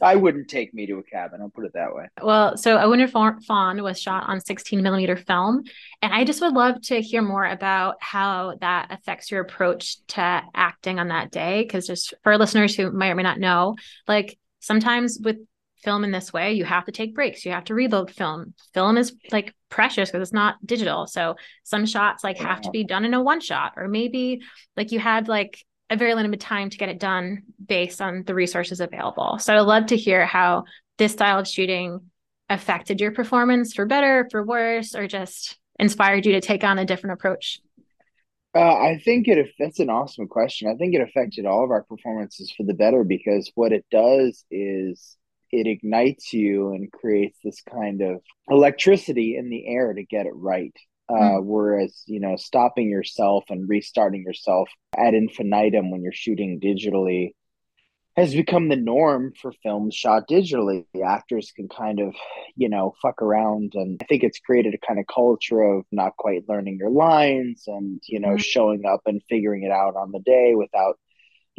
I 0.00 0.16
wouldn't 0.16 0.48
take 0.48 0.72
me 0.74 0.86
to 0.86 0.98
a 0.98 1.02
cabin. 1.02 1.40
I'll 1.40 1.50
put 1.50 1.64
it 1.64 1.72
that 1.74 1.94
way. 1.94 2.06
Well, 2.22 2.56
so 2.56 2.76
A 2.78 3.06
Fa- 3.06 3.38
Fawn 3.46 3.82
was 3.82 4.00
shot 4.00 4.28
on 4.28 4.40
16 4.40 4.82
millimeter 4.82 5.16
film. 5.16 5.64
And 6.02 6.12
I 6.12 6.24
just 6.24 6.40
would 6.40 6.54
love 6.54 6.80
to 6.82 7.00
hear 7.00 7.22
more 7.22 7.44
about 7.44 7.96
how 8.00 8.56
that 8.60 8.88
affects 8.90 9.30
your 9.30 9.40
approach 9.40 10.04
to 10.08 10.42
acting 10.54 10.98
on 10.98 11.08
that 11.08 11.30
day. 11.30 11.62
Because 11.62 11.86
just 11.86 12.14
for 12.22 12.36
listeners 12.38 12.74
who 12.74 12.90
might 12.90 13.10
or 13.10 13.14
may 13.14 13.22
not 13.22 13.38
know, 13.38 13.76
like 14.08 14.38
sometimes 14.60 15.18
with 15.22 15.36
film 15.82 16.04
in 16.04 16.10
this 16.10 16.32
way, 16.32 16.52
you 16.52 16.64
have 16.64 16.84
to 16.84 16.92
take 16.92 17.14
breaks, 17.14 17.44
you 17.44 17.52
have 17.52 17.64
to 17.64 17.74
reload 17.74 18.10
film. 18.10 18.54
Film 18.74 18.96
is 18.96 19.14
like 19.32 19.54
precious 19.68 20.10
because 20.10 20.28
it's 20.28 20.34
not 20.34 20.64
digital. 20.64 21.06
So 21.06 21.36
some 21.64 21.86
shots 21.86 22.24
like 22.24 22.38
have 22.38 22.60
to 22.62 22.70
be 22.70 22.84
done 22.84 23.04
in 23.04 23.14
a 23.14 23.22
one 23.22 23.40
shot, 23.40 23.74
or 23.76 23.88
maybe 23.88 24.42
like 24.76 24.92
you 24.92 24.98
had 24.98 25.28
like 25.28 25.64
a 25.90 25.96
very 25.96 26.14
limited 26.14 26.40
time 26.40 26.70
to 26.70 26.78
get 26.78 26.88
it 26.88 27.00
done 27.00 27.42
based 27.64 28.00
on 28.00 28.22
the 28.24 28.34
resources 28.34 28.80
available. 28.80 29.38
So 29.38 29.54
I'd 29.54 29.60
love 29.60 29.86
to 29.86 29.96
hear 29.96 30.24
how 30.24 30.64
this 30.98 31.12
style 31.12 31.38
of 31.38 31.48
shooting 31.48 32.00
affected 32.48 33.00
your 33.00 33.12
performance 33.12 33.74
for 33.74 33.86
better, 33.86 34.28
for 34.30 34.44
worse, 34.44 34.94
or 34.94 35.06
just 35.06 35.58
inspired 35.80 36.26
you 36.26 36.32
to 36.32 36.40
take 36.40 36.62
on 36.62 36.78
a 36.78 36.84
different 36.84 37.14
approach? 37.14 37.60
Uh, 38.54 38.74
I 38.74 39.00
think 39.04 39.28
it. 39.28 39.48
That's 39.58 39.78
an 39.78 39.90
awesome 39.90 40.26
question. 40.26 40.68
I 40.68 40.74
think 40.74 40.94
it 40.94 41.00
affected 41.00 41.46
all 41.46 41.64
of 41.64 41.70
our 41.70 41.84
performances 41.84 42.52
for 42.56 42.64
the 42.64 42.74
better 42.74 43.04
because 43.04 43.50
what 43.54 43.72
it 43.72 43.84
does 43.90 44.44
is 44.50 45.16
it 45.52 45.66
ignites 45.66 46.32
you 46.32 46.72
and 46.72 46.90
creates 46.90 47.38
this 47.42 47.62
kind 47.62 48.02
of 48.02 48.20
electricity 48.48 49.36
in 49.36 49.50
the 49.50 49.66
air 49.66 49.92
to 49.92 50.04
get 50.04 50.26
it 50.26 50.34
right. 50.34 50.74
Uh, 51.10 51.38
whereas 51.40 52.04
you 52.06 52.20
know, 52.20 52.36
stopping 52.36 52.88
yourself 52.90 53.44
and 53.50 53.68
restarting 53.68 54.22
yourself 54.22 54.68
ad 54.96 55.14
infinitum 55.14 55.90
when 55.90 56.02
you're 56.02 56.12
shooting 56.12 56.60
digitally 56.60 57.32
has 58.16 58.34
become 58.34 58.68
the 58.68 58.76
norm 58.76 59.32
for 59.40 59.52
films 59.62 59.94
shot 59.94 60.24
digitally. 60.28 60.84
The 60.94 61.02
actors 61.02 61.52
can 61.56 61.68
kind 61.68 62.00
of, 62.00 62.14
you 62.56 62.68
know, 62.68 62.94
fuck 63.00 63.22
around. 63.22 63.72
And 63.74 63.98
I 64.02 64.06
think 64.06 64.24
it's 64.24 64.40
created 64.40 64.74
a 64.74 64.86
kind 64.86 64.98
of 65.00 65.06
culture 65.12 65.62
of 65.62 65.84
not 65.92 66.16
quite 66.16 66.48
learning 66.48 66.78
your 66.78 66.90
lines 66.90 67.64
and, 67.66 68.02
you 68.08 68.20
know, 68.20 68.36
Mhm. 68.36 68.38
showing 68.38 68.84
up 68.84 69.02
and 69.06 69.22
figuring 69.28 69.62
it 69.64 69.70
out 69.72 69.96
on 69.96 70.12
the 70.12 70.20
day 70.20 70.54
without, 70.56 70.98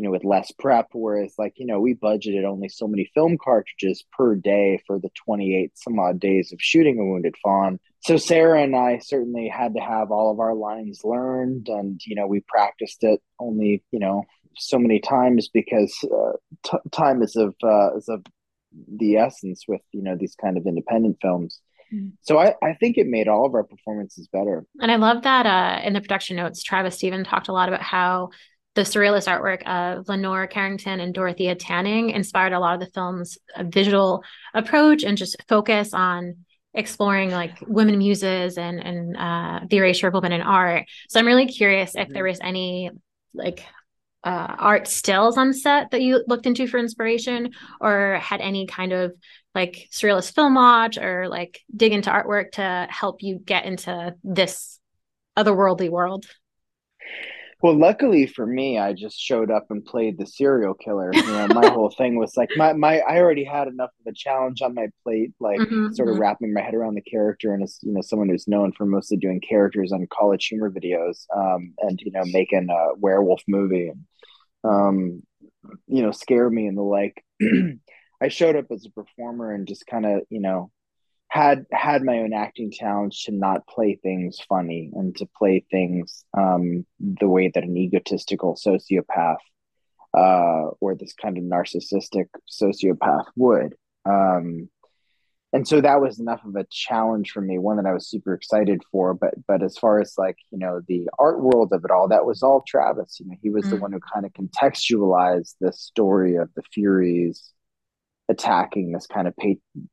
you 0.01 0.07
know, 0.07 0.11
with 0.11 0.23
less 0.23 0.51
prep. 0.57 0.87
Whereas, 0.93 1.35
like, 1.37 1.53
you 1.57 1.67
know, 1.67 1.79
we 1.79 1.93
budgeted 1.93 2.43
only 2.43 2.69
so 2.69 2.87
many 2.87 3.11
film 3.13 3.37
cartridges 3.37 4.03
per 4.11 4.33
day 4.33 4.81
for 4.87 4.97
the 4.97 5.11
28 5.25 5.77
some 5.77 5.99
odd 5.99 6.19
days 6.19 6.51
of 6.51 6.59
shooting 6.59 6.99
a 6.99 7.05
Wounded 7.05 7.35
Fawn. 7.43 7.79
So 7.99 8.17
Sarah 8.17 8.63
and 8.63 8.75
I 8.75 8.97
certainly 8.97 9.47
had 9.47 9.75
to 9.75 9.79
have 9.79 10.09
all 10.09 10.31
of 10.31 10.39
our 10.39 10.55
lines 10.55 11.01
learned. 11.03 11.67
And, 11.69 12.01
you 12.03 12.15
know, 12.15 12.25
we 12.25 12.39
practiced 12.47 13.03
it 13.03 13.21
only, 13.39 13.83
you 13.91 13.99
know, 13.99 14.23
so 14.57 14.79
many 14.79 14.99
times 14.99 15.49
because 15.53 15.95
uh, 16.03 16.31
t- 16.63 16.89
time 16.91 17.21
is 17.21 17.35
of 17.35 17.53
uh, 17.63 17.95
is 17.95 18.09
of 18.09 18.23
the 18.97 19.17
essence 19.17 19.65
with 19.67 19.81
you 19.91 20.01
know 20.01 20.15
these 20.17 20.35
kind 20.35 20.57
of 20.57 20.65
independent 20.65 21.17
films. 21.21 21.61
Mm. 21.93 22.13
So 22.21 22.37
I, 22.37 22.55
I 22.63 22.73
think 22.79 22.97
it 22.97 23.07
made 23.07 23.27
all 23.27 23.45
of 23.45 23.53
our 23.53 23.63
performances 23.63 24.27
better. 24.31 24.65
And 24.79 24.91
I 24.91 24.95
love 24.95 25.23
that 25.23 25.45
uh, 25.45 25.85
in 25.85 25.93
the 25.93 26.01
production 26.01 26.37
notes, 26.37 26.63
Travis 26.63 26.95
Stephen 26.95 27.23
talked 27.23 27.47
a 27.49 27.53
lot 27.53 27.67
about 27.69 27.81
how 27.81 28.29
the 28.75 28.81
surrealist 28.81 29.27
artwork 29.27 29.63
of 29.67 30.07
Lenore 30.07 30.47
Carrington 30.47 30.99
and 30.99 31.13
Dorothea 31.13 31.55
Tanning 31.55 32.11
inspired 32.11 32.53
a 32.53 32.59
lot 32.59 32.75
of 32.75 32.79
the 32.79 32.93
film's 32.93 33.37
uh, 33.55 33.63
visual 33.63 34.23
approach 34.53 35.03
and 35.03 35.17
just 35.17 35.35
focus 35.47 35.93
on 35.93 36.37
exploring 36.73 37.31
like 37.31 37.57
women 37.67 37.97
muses 37.97 38.57
and 38.57 38.79
and 38.79 39.17
uh, 39.17 39.59
the 39.69 39.77
erasure 39.77 40.07
of 40.07 40.13
women 40.13 40.31
in 40.31 40.41
art. 40.41 40.85
So 41.09 41.19
I'm 41.19 41.27
really 41.27 41.47
curious 41.47 41.95
if 41.95 42.07
there 42.09 42.23
was 42.23 42.39
any 42.41 42.91
like 43.33 43.65
uh, 44.23 44.55
art 44.57 44.87
stills 44.87 45.37
on 45.37 45.53
set 45.53 45.91
that 45.91 46.01
you 46.01 46.23
looked 46.27 46.45
into 46.45 46.67
for 46.67 46.77
inspiration 46.77 47.51
or 47.81 48.19
had 48.21 48.39
any 48.39 48.67
kind 48.67 48.93
of 48.93 49.13
like 49.53 49.89
surrealist 49.91 50.33
film 50.33 50.55
watch 50.55 50.97
or 50.97 51.27
like 51.27 51.59
dig 51.75 51.91
into 51.91 52.09
artwork 52.09 52.51
to 52.53 52.87
help 52.89 53.21
you 53.21 53.37
get 53.37 53.65
into 53.65 54.15
this 54.23 54.79
otherworldly 55.37 55.89
world. 55.89 56.25
Well, 57.61 57.77
luckily 57.77 58.25
for 58.25 58.45
me, 58.45 58.79
I 58.79 58.93
just 58.93 59.19
showed 59.19 59.51
up 59.51 59.67
and 59.69 59.85
played 59.85 60.17
the 60.17 60.25
serial 60.25 60.73
killer. 60.73 61.19
You 61.23 61.35
know, 61.35 61.47
my 61.47 61.67
whole 61.69 61.91
thing 61.91 62.17
was 62.17 62.35
like 62.35 62.49
my, 62.55 62.73
my 62.73 62.99
I 63.01 63.19
already 63.19 63.43
had 63.43 63.67
enough 63.67 63.91
of 63.99 64.11
a 64.11 64.15
challenge 64.15 64.61
on 64.63 64.73
my 64.73 64.87
plate, 65.03 65.33
like 65.39 65.63
Mhm, 65.63 65.87
sort 65.91 66.09
of 66.09 66.15
mhm. 66.15 66.19
wrapping 66.19 66.53
my 66.53 66.61
head 66.61 66.73
around 66.73 66.95
the 66.95 67.01
character 67.01 67.53
and 67.53 67.61
as 67.63 67.77
you 67.83 67.93
know, 67.93 68.01
someone 68.01 68.29
who's 68.29 68.47
known 68.47 68.71
for 68.73 68.85
mostly 68.85 69.17
doing 69.17 69.39
characters 69.47 69.91
on 69.91 70.07
CollegeHumor 70.07 70.71
videos, 70.71 71.25
um, 71.35 71.73
and 71.79 71.99
you 72.01 72.11
know, 72.11 72.23
making 72.25 72.67
a 72.69 72.95
werewolf 72.97 73.41
movie 73.47 73.89
and 73.89 74.05
um, 74.63 75.23
you 75.87 76.01
know, 76.03 76.11
scare 76.11 76.49
me 76.49 76.67
and 76.67 76.77
the 76.77 76.83
like. 76.83 77.23
I 78.21 78.27
showed 78.29 78.55
up 78.55 78.65
as 78.71 78.85
a 78.85 78.91
performer 78.91 79.53
and 79.53 79.67
just 79.67 79.87
kind 79.87 80.05
of, 80.05 80.21
you 80.29 80.41
know, 80.41 80.71
had 81.31 81.65
had 81.71 82.03
my 82.03 82.19
own 82.19 82.33
acting 82.33 82.69
challenge 82.69 83.23
to 83.23 83.31
not 83.31 83.65
play 83.65 83.97
things 84.03 84.37
funny 84.49 84.91
and 84.93 85.15
to 85.15 85.25
play 85.37 85.65
things 85.71 86.25
um, 86.37 86.85
the 86.99 87.29
way 87.29 87.49
that 87.53 87.63
an 87.63 87.77
egotistical 87.77 88.55
sociopath 88.55 89.37
uh, 90.13 90.71
or 90.81 90.93
this 90.93 91.13
kind 91.13 91.37
of 91.37 91.45
narcissistic 91.45 92.25
sociopath 92.51 93.23
would. 93.37 93.75
Um, 94.05 94.69
and 95.53 95.65
so 95.65 95.79
that 95.79 96.01
was 96.01 96.19
enough 96.19 96.43
of 96.43 96.57
a 96.57 96.65
challenge 96.69 97.31
for 97.31 97.39
me, 97.39 97.57
one 97.57 97.77
that 97.77 97.85
I 97.85 97.93
was 97.93 98.09
super 98.09 98.33
excited 98.33 98.81
for. 98.91 99.13
But 99.13 99.33
but 99.47 99.63
as 99.63 99.77
far 99.77 100.01
as 100.01 100.15
like 100.17 100.35
you 100.51 100.57
know 100.57 100.81
the 100.85 101.09
art 101.17 101.41
world 101.41 101.71
of 101.71 101.85
it 101.85 101.91
all, 101.91 102.09
that 102.09 102.25
was 102.25 102.43
all 102.43 102.61
Travis. 102.67 103.21
You 103.21 103.27
know, 103.27 103.35
he 103.41 103.49
was 103.49 103.69
the 103.69 103.77
Mm. 103.77 103.81
one 103.81 103.91
who 103.93 104.01
kind 104.13 104.25
of 104.25 104.33
contextualized 104.33 105.55
the 105.61 105.71
story 105.71 106.35
of 106.35 106.49
the 106.57 106.63
Furies 106.73 107.53
attacking 108.29 108.91
this 108.91 109.07
kind 109.07 109.27
of 109.27 109.35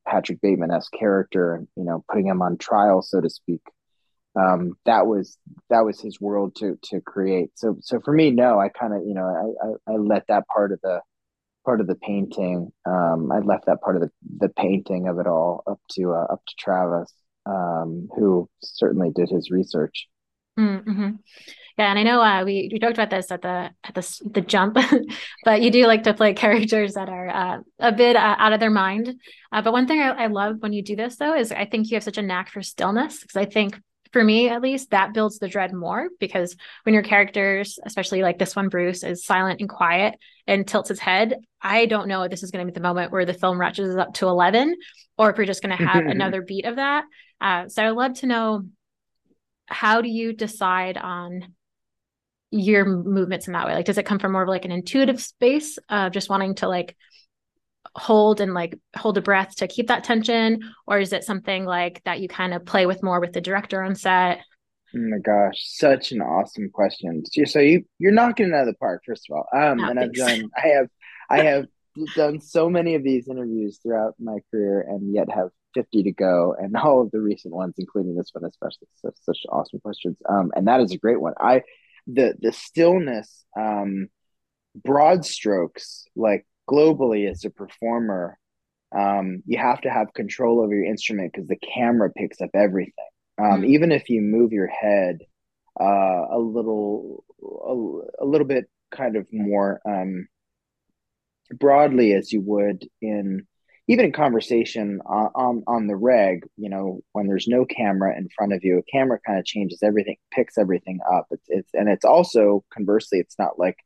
Patrick 0.07 0.41
Bateman 0.41 0.71
esque 0.71 0.93
character 0.93 1.55
and 1.55 1.69
you 1.77 1.85
know 1.85 2.05
putting 2.09 2.27
him 2.27 2.43
on 2.43 2.59
trial, 2.59 3.03
so 3.03 3.21
to 3.21 3.31
speak. 3.31 3.62
Um, 4.38 4.75
that 4.85 5.07
was 5.07 5.37
that 5.71 5.85
was 5.85 6.01
his 6.01 6.21
world 6.21 6.55
to 6.57 6.79
to 6.85 7.01
create. 7.01 7.51
So 7.55 7.77
so 7.81 8.01
for 8.01 8.12
me, 8.12 8.31
no, 8.31 8.59
I 8.59 8.69
kind 8.69 8.95
of 8.95 9.03
you 9.07 9.14
know 9.14 9.27
I, 9.27 9.93
I 9.93 9.95
I 9.95 9.97
let 9.97 10.27
that 10.29 10.47
part 10.49 10.73
of 10.73 10.81
the 10.83 11.01
part 11.64 11.81
of 11.81 11.87
the 11.87 11.97
painting. 11.97 12.71
Um, 12.87 13.31
I 13.33 13.41
left 13.41 13.67
that 13.67 13.81
part 13.81 13.97
of 13.97 14.03
the 14.03 14.11
the 14.38 14.49
painting 14.49 15.09
of 15.09 15.19
it 15.19 15.27
all 15.27 15.62
up 15.67 15.81
to 15.93 16.12
uh, 16.12 16.33
up 16.33 16.43
to 16.47 16.55
Travis, 16.59 17.12
um, 17.47 18.09
who 18.17 18.49
certainly 18.61 19.11
did 19.14 19.29
his 19.29 19.51
research. 19.51 20.09
Mm-hmm. 20.59 21.11
Yeah, 21.79 21.90
and 21.90 21.99
I 21.99 22.03
know 22.03 22.21
uh, 22.21 22.44
we 22.44 22.68
we 22.73 22.81
joked 22.81 22.94
about 22.94 23.11
this 23.11 23.31
at 23.31 23.40
the 23.40 23.71
at 23.85 23.94
the 23.94 24.21
the 24.33 24.40
jump, 24.40 24.77
but 25.44 25.62
you 25.62 25.71
do 25.71 25.87
like 25.87 26.03
to 26.03 26.14
play 26.14 26.35
characters 26.35 26.94
that 26.94 27.09
are 27.09 27.29
uh, 27.29 27.59
a 27.79 27.92
bit 27.92 28.16
uh, 28.16 28.35
out 28.37 28.53
of 28.53 28.59
their 28.59 28.71
mind. 28.71 29.14
Uh, 29.53 29.62
but 29.62 29.73
one 29.73 29.87
thing 29.87 30.01
I, 30.01 30.25
I 30.25 30.27
love 30.27 30.57
when 30.59 30.73
you 30.73 30.83
do 30.83 30.97
this 30.97 31.16
though 31.16 31.35
is 31.37 31.53
I 31.53 31.66
think 31.66 31.88
you 31.88 31.94
have 31.94 32.03
such 32.03 32.18
a 32.18 32.23
knack 32.23 32.51
for 32.51 32.62
stillness 32.62 33.21
because 33.21 33.37
I 33.37 33.44
think 33.44 33.81
for 34.12 34.25
me 34.25 34.49
at 34.49 34.62
least, 34.62 34.90
that 34.90 35.14
builds 35.14 35.38
the 35.38 35.49
dread 35.49 35.73
more 35.73 36.09
because 36.18 36.57
when 36.83 36.94
your 36.94 37.03
characters, 37.03 37.79
especially 37.85 38.23
like 38.23 38.38
this 38.38 38.57
one, 38.57 38.68
Bruce, 38.68 39.05
is 39.05 39.25
silent 39.25 39.61
and 39.61 39.68
quiet 39.68 40.14
and 40.47 40.66
tilts 40.66 40.88
his 40.88 40.99
head, 40.99 41.35
I 41.61 41.87
don't 41.87 42.09
know 42.09 42.23
if 42.23 42.31
this 42.31 42.42
is 42.42 42.51
going 42.51 42.66
to 42.66 42.73
be 42.73 42.75
the 42.75 42.83
moment 42.83 43.12
where 43.12 43.27
the 43.27 43.35
film 43.35 43.61
ratchets 43.61 43.97
up 43.97 44.14
to 44.14 44.27
11 44.27 44.77
or 45.16 45.31
if 45.31 45.38
we're 45.38 45.44
just 45.44 45.62
going 45.62 45.77
to 45.77 45.85
have 45.85 46.07
another 46.07 46.42
beat 46.42 46.64
of 46.64 46.77
that. 46.77 47.05
Uh, 47.40 47.68
so 47.68 47.85
I'd 47.85 47.90
love 47.90 48.14
to 48.21 48.27
know 48.27 48.64
how 49.68 50.00
do 50.00 50.09
you 50.09 50.33
decide 50.33 50.96
on 50.96 51.54
your 52.50 52.85
movements 52.85 53.46
in 53.46 53.52
that 53.52 53.66
way? 53.66 53.74
Like, 53.74 53.85
does 53.85 53.98
it 53.98 54.07
come 54.07 54.18
from 54.18 54.33
more 54.33 54.42
of 54.42 54.48
like 54.48 54.64
an 54.64 54.72
intuitive 54.72 55.20
space 55.20 55.78
of 55.88 56.12
just 56.12 56.31
wanting 56.31 56.54
to 56.57 56.68
like 56.68 56.96
hold 57.94 58.40
and 58.40 58.54
like 58.54 58.78
hold 58.96 59.18
a 59.18 59.22
breath 59.22 59.57
to 59.57 59.68
keep 59.68 59.88
that 59.88 60.04
tension? 60.04 60.61
Or 60.87 60.98
is 60.98 61.12
it 61.12 61.24
something 61.24 61.64
like 61.64 62.02
that 62.04 62.20
you 62.20 62.28
kind 62.28 62.54
of 62.54 62.64
play 62.64 62.87
with 62.87 63.02
more 63.02 63.20
with 63.20 63.33
the 63.33 63.40
director 63.40 63.83
on 63.83 63.94
set? 63.94 64.40
Oh 64.94 65.00
my 65.00 65.18
gosh 65.18 65.57
such 65.64 66.12
an 66.12 66.22
awesome 66.22 66.70
question. 66.70 67.22
So 67.44 67.61
you 67.61 67.85
you're 67.98 68.12
knocking 68.12 68.48
it 68.48 68.54
out 68.54 68.62
of 68.62 68.68
the 68.68 68.74
park 68.74 69.02
first 69.04 69.28
of 69.31 69.37
all. 69.37 69.46
Um 69.52 69.78
no, 69.78 69.90
and 69.90 70.00
i've 70.00 70.14
done 70.14 70.48
i 70.57 70.68
have 70.68 70.88
i 71.28 71.42
have 71.42 71.66
done 72.14 72.40
so 72.40 72.70
many 72.70 72.94
of 72.94 73.02
these 73.02 73.28
interviews 73.28 73.81
throughout 73.83 74.14
my 74.18 74.38
career 74.50 74.81
and 74.81 75.12
yet 75.12 75.31
have 75.31 75.48
50 75.79 76.03
to 76.03 76.12
go 76.12 76.55
and 76.59 76.77
all 76.83 77.03
of 77.03 77.11
the 77.11 77.21
recent 77.21 77.55
ones 77.55 77.75
including 77.79 78.17
this 78.17 78.31
one 78.33 78.45
especially 78.45 78.88
such, 78.97 79.14
such 79.23 79.38
awesome 79.51 79.81
questions 79.81 80.17
um 80.29 80.51
and 80.55 80.67
that 80.67 80.81
is 80.81 80.93
a 80.93 80.99
great 80.99 81.21
one 81.21 81.35
i 81.41 81.62
the 82.07 82.35
the 82.41 82.53
stillness 82.53 83.45
um 83.57 84.09
broad 84.85 85.25
strokes 85.25 86.07
like 86.17 86.47
globally 86.69 87.29
as 87.29 87.45
a 87.45 87.51
performer, 87.51 88.38
um, 88.97 89.43
you 89.47 89.59
have 89.59 89.81
to 89.83 89.91
have 89.91 90.14
control 90.14 90.61
over 90.61 90.75
your 90.75 90.85
instrument 90.85 91.33
because 91.33 91.49
the 91.49 91.57
camera 91.57 92.11
picks 92.11 92.41
up 92.41 92.51
everything. 92.55 92.93
Um, 93.38 93.62
mm-hmm. 93.62 93.64
Even 93.67 93.93
if 93.93 94.09
you 94.09 94.21
move 94.21 94.53
your 94.53 94.67
head 94.67 95.19
uh, 95.81 96.27
a 96.31 96.38
little, 96.38 97.25
a, 97.43 98.25
a, 98.25 98.27
little 98.27 98.47
bit, 98.47 98.67
kind 98.91 99.17
of 99.17 99.27
more 99.33 99.81
um, 99.87 100.29
broadly 101.55 102.14
as 102.14 102.33
you 102.33 102.41
would 102.41 102.88
in 103.03 103.47
even 103.88 104.05
in 104.05 104.12
conversation 104.12 105.01
on, 105.07 105.31
on, 105.35 105.64
on 105.66 105.87
the 105.87 105.96
reg, 105.96 106.46
you 106.57 106.68
know, 106.68 107.01
when 107.12 107.27
there's 107.27 107.48
no 107.48 107.64
camera 107.64 108.16
in 108.16 108.29
front 108.37 108.53
of 108.53 108.62
you, 108.62 108.79
a 108.79 108.83
camera 108.83 109.18
kind 109.27 109.38
of 109.38 109.46
changes 109.46 109.83
everything, 109.83 110.16
picks 110.31 110.59
everything 110.59 111.01
up. 111.11 111.27
It's, 111.31 111.46
it's 111.48 111.70
and 111.74 111.88
it's 111.88 112.05
also 112.05 112.64
conversely, 112.72 113.18
it's 113.18 113.38
not 113.38 113.59
like 113.59 113.77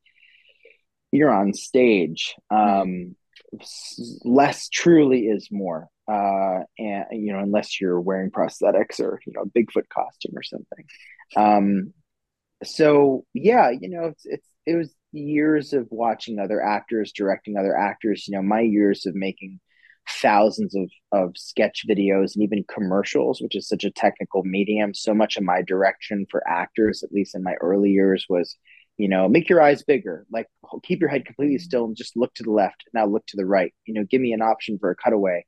you're 1.13 1.33
on 1.33 1.55
stage 1.55 2.35
um, 2.51 3.15
less 4.25 4.69
truly 4.69 5.27
is 5.27 5.49
more 5.53 5.89
uh, 6.11 6.61
and 6.79 7.05
you 7.13 7.33
know 7.33 7.39
unless 7.39 7.81
you're 7.81 8.01
wearing 8.01 8.31
prosthetics 8.31 8.99
or 8.99 9.21
you 9.27 9.33
know 9.35 9.45
bigfoot 9.45 9.89
costume 9.93 10.33
or 10.35 10.43
something 10.43 10.85
um, 11.37 11.93
so 12.65 13.25
yeah 13.35 13.71
you 13.71 13.89
know 13.89 14.07
it's, 14.07 14.25
it's 14.25 14.49
it 14.67 14.75
was 14.75 14.93
years 15.13 15.75
of 15.75 15.87
watching 15.91 16.39
other 16.39 16.63
actors 16.63 17.13
directing 17.13 17.57
other 17.57 17.77
actors 17.77 18.27
you 18.27 18.35
know 18.35 18.43
my 18.43 18.61
years 18.61 19.05
of 19.07 19.15
making 19.15 19.61
thousands 20.09 20.75
of, 20.75 20.91
of 21.13 21.33
sketch 21.37 21.85
videos 21.89 22.35
and 22.35 22.43
even 22.43 22.65
commercials 22.73 23.41
which 23.41 23.57
is 23.57 23.69
such 23.69 23.85
a 23.85 23.91
technical 23.91 24.43
medium. 24.45 24.95
So 24.95 25.15
much 25.15 25.37
of 25.37 25.45
my 25.45 25.63
direction 25.63 26.27
for 26.31 26.47
actors 26.49 27.03
at 27.03 27.13
least 27.13 27.35
in 27.35 27.43
my 27.43 27.55
early 27.61 27.91
years 27.91 28.27
was 28.29 28.57
you 28.99 29.09
know 29.09 29.29
make 29.29 29.49
your 29.49 29.63
eyes 29.63 29.83
bigger 29.83 30.27
like 30.31 30.47
keep 30.83 31.01
your 31.01 31.09
head 31.09 31.25
completely 31.25 31.57
mm-hmm. 31.57 31.63
still 31.63 31.85
and 31.87 31.97
just 31.97 32.17
look 32.17 32.35
to 32.35 32.43
the 32.43 32.51
left 32.51 32.85
now 32.93 33.07
look 33.07 33.25
to 33.27 33.37
the 33.37 33.47
right. 33.47 33.73
You 33.87 33.95
know 33.95 34.05
give 34.05 34.21
me 34.21 34.33
an 34.33 34.43
option 34.43 34.79
for 34.79 34.91
a 34.91 34.97
cutaway. 34.97 35.45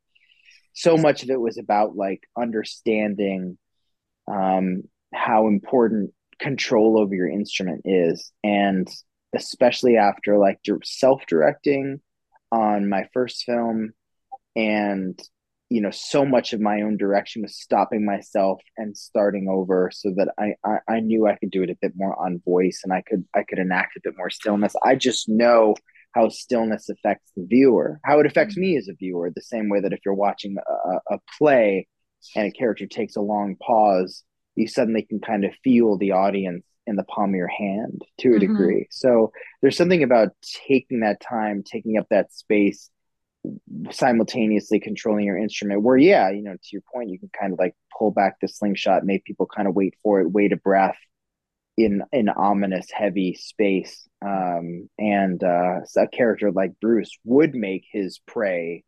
So 0.73 0.97
much 0.97 1.23
of 1.23 1.29
it 1.29 1.39
was 1.39 1.57
about 1.57 1.95
like 1.95 2.23
understanding 2.37 3.57
um, 4.27 4.83
how 5.13 5.47
important 5.47 6.11
control 6.39 6.99
over 6.99 7.13
your 7.15 7.29
instrument 7.29 7.81
is. 7.85 8.31
And 8.43 8.87
especially 9.35 9.97
after 9.97 10.37
like 10.37 10.59
self-directing 10.83 12.01
on 12.51 12.89
my 12.89 13.07
first 13.13 13.43
film 13.43 13.93
and 14.55 15.19
you 15.69 15.81
know 15.81 15.91
so 15.91 16.25
much 16.25 16.53
of 16.53 16.61
my 16.61 16.81
own 16.81 16.97
direction 16.97 17.41
was 17.41 17.57
stopping 17.57 18.05
myself 18.05 18.61
and 18.77 18.95
starting 18.95 19.47
over 19.49 19.89
so 19.91 20.13
that 20.15 20.29
I, 20.37 20.53
I, 20.63 20.95
I 20.95 20.99
knew 20.99 21.27
i 21.27 21.35
could 21.35 21.49
do 21.49 21.63
it 21.63 21.69
a 21.69 21.77
bit 21.81 21.93
more 21.95 22.17
on 22.23 22.41
voice 22.45 22.81
and 22.83 22.93
i 22.93 23.01
could 23.01 23.25
i 23.35 23.43
could 23.43 23.59
enact 23.59 23.97
a 23.97 24.01
bit 24.03 24.13
more 24.17 24.29
stillness. 24.29 24.75
I 24.83 24.95
just 24.95 25.27
know 25.27 25.75
how 26.13 26.29
stillness 26.29 26.87
affects 26.87 27.29
the 27.35 27.45
viewer. 27.45 27.99
How 28.05 28.21
it 28.21 28.25
affects 28.25 28.55
me 28.55 28.77
as 28.77 28.87
a 28.87 28.93
viewer 28.93 29.31
the 29.35 29.41
same 29.41 29.67
way 29.67 29.81
that 29.81 29.91
if 29.91 29.99
you're 30.05 30.13
watching 30.13 30.55
a, 30.65 31.15
a 31.15 31.19
play 31.37 31.87
and 32.37 32.47
a 32.47 32.51
character 32.51 32.87
takes 32.87 33.17
a 33.17 33.21
long 33.21 33.57
pause 33.57 34.23
you 34.55 34.67
suddenly 34.67 35.03
can 35.03 35.19
kind 35.19 35.45
of 35.45 35.51
feel 35.63 35.97
the 35.97 36.11
audience 36.11 36.65
in 36.87 36.95
the 36.95 37.03
palm 37.03 37.31
of 37.31 37.35
your 37.35 37.47
hand 37.47 38.01
to 38.19 38.29
a 38.29 38.31
mm-hmm. 38.31 38.39
degree. 38.39 38.87
So 38.89 39.31
there's 39.61 39.77
something 39.77 40.03
about 40.03 40.29
taking 40.67 41.01
that 41.01 41.19
time 41.19 41.63
taking 41.63 41.97
up 41.97 42.07
that 42.09 42.33
space 42.33 42.89
simultaneously 43.91 44.79
controlling 44.79 45.25
your 45.25 45.37
instrument 45.37 45.81
where 45.81 45.97
yeah 45.97 46.29
you 46.29 46.41
know 46.41 46.53
to 46.53 46.69
your 46.71 46.81
point 46.93 47.09
you 47.09 47.19
can 47.19 47.29
kind 47.39 47.53
of 47.53 47.59
like 47.59 47.75
pull 47.97 48.11
back 48.11 48.39
the 48.39 48.47
slingshot 48.47 49.05
make 49.05 49.23
people 49.25 49.45
kind 49.45 49.67
of 49.67 49.75
wait 49.75 49.95
for 50.01 50.21
it 50.21 50.31
wait 50.31 50.51
a 50.51 50.57
breath 50.57 50.97
in 51.77 52.01
an 52.13 52.29
ominous 52.29 52.87
heavy 52.89 53.33
space. 53.33 54.07
Um 54.25 54.89
and 54.97 55.43
uh 55.43 55.81
a 55.97 56.07
character 56.07 56.51
like 56.51 56.79
bruce 56.79 57.17
would 57.23 57.53
make 57.53 57.85
his 57.91 58.19
prey 58.25 58.83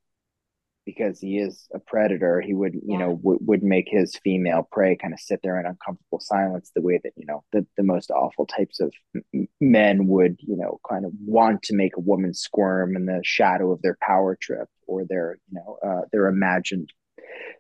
because 0.88 1.20
he 1.20 1.38
is 1.38 1.68
a 1.76 1.80
predator, 1.80 2.40
he 2.40 2.54
would, 2.54 2.74
you 2.74 2.82
yeah. 2.86 3.00
know, 3.00 3.16
w- 3.18 3.40
would 3.42 3.62
make 3.62 3.90
his 3.90 4.16
female 4.24 4.66
prey 4.72 4.96
kind 4.96 5.14
of 5.14 5.20
sit 5.20 5.42
there 5.44 5.60
in 5.60 5.66
uncomfortable 5.66 6.22
silence, 6.22 6.72
the 6.74 6.82
way 6.82 6.98
that 7.04 7.12
you 7.18 7.26
know 7.26 7.44
the 7.52 7.68
the 7.76 7.84
most 7.84 8.10
awful 8.10 8.46
types 8.46 8.80
of 8.80 8.94
m- 9.36 9.50
men 9.60 10.08
would, 10.08 10.38
you 10.40 10.56
know, 10.56 10.80
kind 10.90 11.06
of 11.06 11.12
want 11.26 11.62
to 11.64 11.76
make 11.76 11.98
a 11.98 12.00
woman 12.00 12.34
squirm 12.34 12.96
in 12.96 13.06
the 13.06 13.20
shadow 13.22 13.74
of 13.74 13.82
their 13.82 13.98
power 14.02 14.38
trip 14.42 14.70
or 14.88 15.04
their, 15.04 15.38
you 15.52 15.60
know, 15.60 15.78
uh, 15.86 16.06
their 16.14 16.28
imagined 16.28 16.90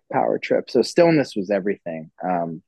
power 0.09 0.39
trip. 0.39 0.69
So 0.69 0.81
stillness 0.81 1.35
was 1.35 1.51
everything. 1.51 2.09
Um, 2.23 2.61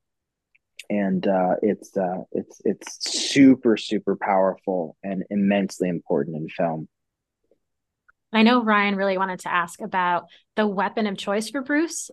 and 0.89 1.25
uh, 1.25 1.55
it's 1.61 1.95
uh, 1.95 2.23
it's 2.33 2.61
it's 2.65 2.97
super 2.99 3.77
super 3.77 4.17
powerful 4.17 4.97
and 5.03 5.23
immensely 5.29 5.87
important 5.87 6.35
in 6.35 6.49
film. 6.49 6.89
I 8.31 8.43
know 8.43 8.63
Ryan 8.63 8.95
really 8.95 9.17
wanted 9.17 9.39
to 9.41 9.53
ask 9.53 9.81
about 9.81 10.25
the 10.55 10.67
weapon 10.67 11.07
of 11.07 11.17
choice 11.17 11.49
for 11.49 11.61
Bruce. 11.61 12.11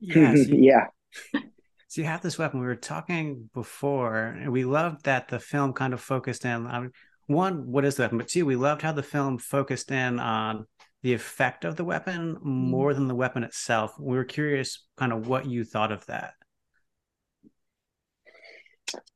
Yeah. 0.00 0.34
So 0.34 0.42
yeah. 0.48 0.86
So 1.88 2.02
you 2.02 2.08
have 2.08 2.20
this 2.20 2.36
weapon. 2.36 2.60
We 2.60 2.66
were 2.66 2.74
talking 2.74 3.48
before, 3.54 4.18
and 4.18 4.52
we 4.52 4.64
loved 4.64 5.04
that 5.04 5.28
the 5.28 5.38
film 5.38 5.72
kind 5.72 5.94
of 5.94 6.00
focused 6.00 6.44
in 6.44 6.66
on 6.66 6.90
one, 7.26 7.70
what 7.70 7.84
is 7.84 7.96
the 7.96 8.02
weapon? 8.02 8.18
But 8.18 8.28
two, 8.28 8.44
we 8.44 8.56
loved 8.56 8.82
how 8.82 8.92
the 8.92 9.02
film 9.02 9.38
focused 9.38 9.90
in 9.90 10.18
on 10.18 10.66
the 11.02 11.14
effect 11.14 11.64
of 11.64 11.76
the 11.76 11.84
weapon 11.84 12.34
mm-hmm. 12.34 12.48
more 12.48 12.94
than 12.94 13.08
the 13.08 13.14
weapon 13.14 13.44
itself. 13.44 13.94
We 13.98 14.16
were 14.16 14.24
curious 14.24 14.84
kind 14.96 15.12
of 15.12 15.26
what 15.26 15.46
you 15.46 15.64
thought 15.64 15.92
of 15.92 16.04
that. 16.06 16.34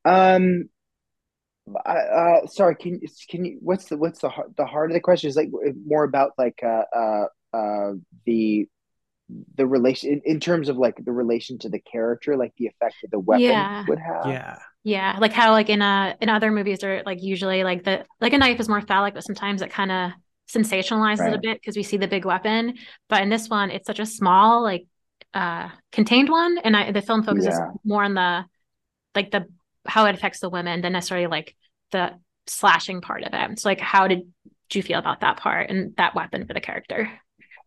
Um 0.03 0.69
uh, 1.85 2.47
sorry, 2.47 2.75
can 2.75 2.99
can 3.29 3.45
you? 3.45 3.57
What's 3.61 3.85
the 3.85 3.97
what's 3.97 4.19
the 4.19 4.31
the 4.57 4.65
heart 4.65 4.91
of 4.91 4.93
the 4.93 4.99
question? 4.99 5.29
Is 5.29 5.35
like 5.35 5.49
more 5.85 6.03
about 6.03 6.31
like 6.37 6.59
uh 6.63 6.83
uh, 6.95 7.25
uh 7.53 7.93
the 8.25 8.67
the 9.55 9.65
relation 9.65 10.11
in, 10.11 10.21
in, 10.25 10.39
terms 10.39 10.67
of 10.67 10.77
like 10.77 11.03
the 11.05 11.11
relation 11.11 11.57
to 11.59 11.69
the 11.69 11.79
character, 11.79 12.35
like 12.35 12.51
the 12.57 12.67
effect 12.67 12.95
that 13.01 13.11
the 13.11 13.19
weapon 13.19 13.43
yeah. 13.43 13.85
would 13.87 13.99
have. 13.99 14.25
Yeah. 14.25 14.57
Yeah, 14.83 15.17
like 15.19 15.31
how 15.31 15.51
like 15.51 15.69
in 15.69 15.81
uh 15.81 16.15
in 16.19 16.27
other 16.27 16.51
movies 16.51 16.83
are 16.83 17.03
like 17.05 17.21
usually 17.21 17.63
like 17.63 17.83
the 17.83 18.03
like 18.19 18.33
a 18.33 18.37
knife 18.39 18.59
is 18.59 18.67
more 18.67 18.81
phallic, 18.81 19.13
but 19.13 19.23
sometimes 19.23 19.61
it 19.61 19.69
kind 19.69 19.91
of 19.91 20.11
sensationalizes 20.51 21.19
right. 21.19 21.33
it 21.33 21.35
a 21.35 21.39
bit 21.39 21.61
because 21.61 21.77
we 21.77 21.83
see 21.83 21.97
the 21.97 22.07
big 22.07 22.25
weapon. 22.25 22.73
But 23.07 23.21
in 23.21 23.29
this 23.29 23.47
one, 23.47 23.69
it's 23.69 23.85
such 23.85 23.99
a 23.99 24.07
small 24.07 24.63
like 24.63 24.87
uh 25.35 25.69
contained 25.91 26.29
one, 26.29 26.57
and 26.57 26.75
I, 26.75 26.91
the 26.91 27.03
film 27.03 27.21
focuses 27.21 27.53
yeah. 27.53 27.69
more 27.83 28.03
on 28.03 28.15
the 28.15 28.45
like 29.13 29.29
the 29.29 29.45
how 29.85 30.05
it 30.05 30.15
affects 30.15 30.39
the 30.39 30.49
women 30.49 30.81
than 30.81 30.93
necessarily 30.93 31.27
like 31.27 31.55
the 31.91 32.11
slashing 32.47 33.01
part 33.01 33.23
of 33.23 33.33
it. 33.33 33.59
So 33.59 33.69
like 33.69 33.79
how 33.79 34.07
did 34.07 34.21
you 34.73 34.81
feel 34.81 34.99
about 34.99 35.21
that 35.21 35.37
part 35.37 35.69
and 35.69 35.95
that 35.97 36.15
weapon 36.15 36.45
for 36.45 36.53
the 36.53 36.61
character? 36.61 37.11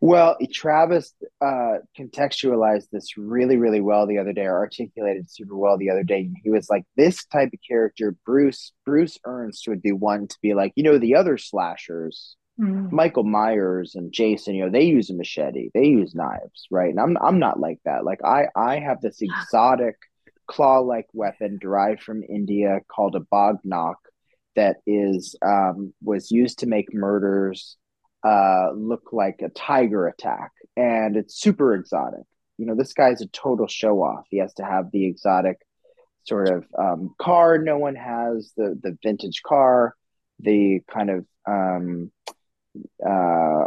Well, 0.00 0.36
Travis 0.52 1.14
uh, 1.40 1.78
contextualized 1.98 2.90
this 2.90 3.16
really, 3.16 3.56
really 3.56 3.80
well 3.80 4.06
the 4.06 4.18
other 4.18 4.34
day, 4.34 4.44
or 4.44 4.58
articulated 4.58 5.30
super 5.30 5.56
well 5.56 5.78
the 5.78 5.88
other 5.88 6.02
day. 6.02 6.28
He 6.42 6.50
was 6.50 6.68
like, 6.68 6.84
"This 6.94 7.24
type 7.24 7.50
of 7.54 7.60
character, 7.66 8.14
Bruce 8.26 8.72
Bruce 8.84 9.18
Ernst, 9.24 9.66
would 9.66 9.80
be 9.80 9.92
one 9.92 10.28
to 10.28 10.36
be 10.42 10.52
like, 10.52 10.72
you 10.76 10.82
know, 10.82 10.98
the 10.98 11.14
other 11.14 11.38
slashers, 11.38 12.36
mm. 12.60 12.92
Michael 12.92 13.24
Myers 13.24 13.94
and 13.94 14.12
Jason. 14.12 14.54
You 14.54 14.66
know, 14.66 14.70
they 14.70 14.84
use 14.84 15.08
a 15.08 15.14
machete, 15.14 15.70
they 15.72 15.86
use 15.86 16.14
knives, 16.14 16.66
right? 16.70 16.90
And 16.90 17.00
I'm 17.00 17.16
I'm 17.16 17.38
not 17.38 17.58
like 17.58 17.78
that. 17.86 18.04
Like 18.04 18.22
I 18.22 18.48
I 18.54 18.80
have 18.80 19.00
this 19.00 19.18
exotic 19.22 19.96
claw-like 20.46 21.06
weapon 21.12 21.58
derived 21.60 22.02
from 22.02 22.22
India 22.28 22.80
called 22.88 23.16
a 23.16 23.20
bagh 23.20 23.58
nakh 23.64 23.96
that 24.56 24.76
is 24.86 25.36
um, 25.44 25.92
was 26.02 26.30
used 26.30 26.60
to 26.60 26.66
make 26.66 26.94
murders 26.94 27.76
uh, 28.24 28.70
look 28.72 29.12
like 29.12 29.42
a 29.42 29.48
tiger 29.50 30.06
attack, 30.06 30.52
and 30.76 31.16
it's 31.16 31.40
super 31.40 31.74
exotic. 31.74 32.24
you 32.58 32.66
know, 32.66 32.74
this 32.74 32.92
guy's 32.92 33.20
a 33.20 33.26
total 33.28 33.66
show 33.66 34.02
off. 34.02 34.24
He 34.30 34.38
has 34.38 34.54
to 34.54 34.64
have 34.64 34.90
the 34.92 35.06
exotic 35.06 35.58
sort 36.24 36.48
of 36.48 36.64
um, 36.78 37.14
car 37.18 37.58
no 37.58 37.78
one 37.78 37.96
has, 37.96 38.52
the 38.56 38.78
the 38.82 38.96
vintage 39.02 39.42
car, 39.42 39.94
the 40.40 40.80
kind 40.90 41.10
of 41.10 41.26
um, 41.46 42.10
uh, 43.04 43.66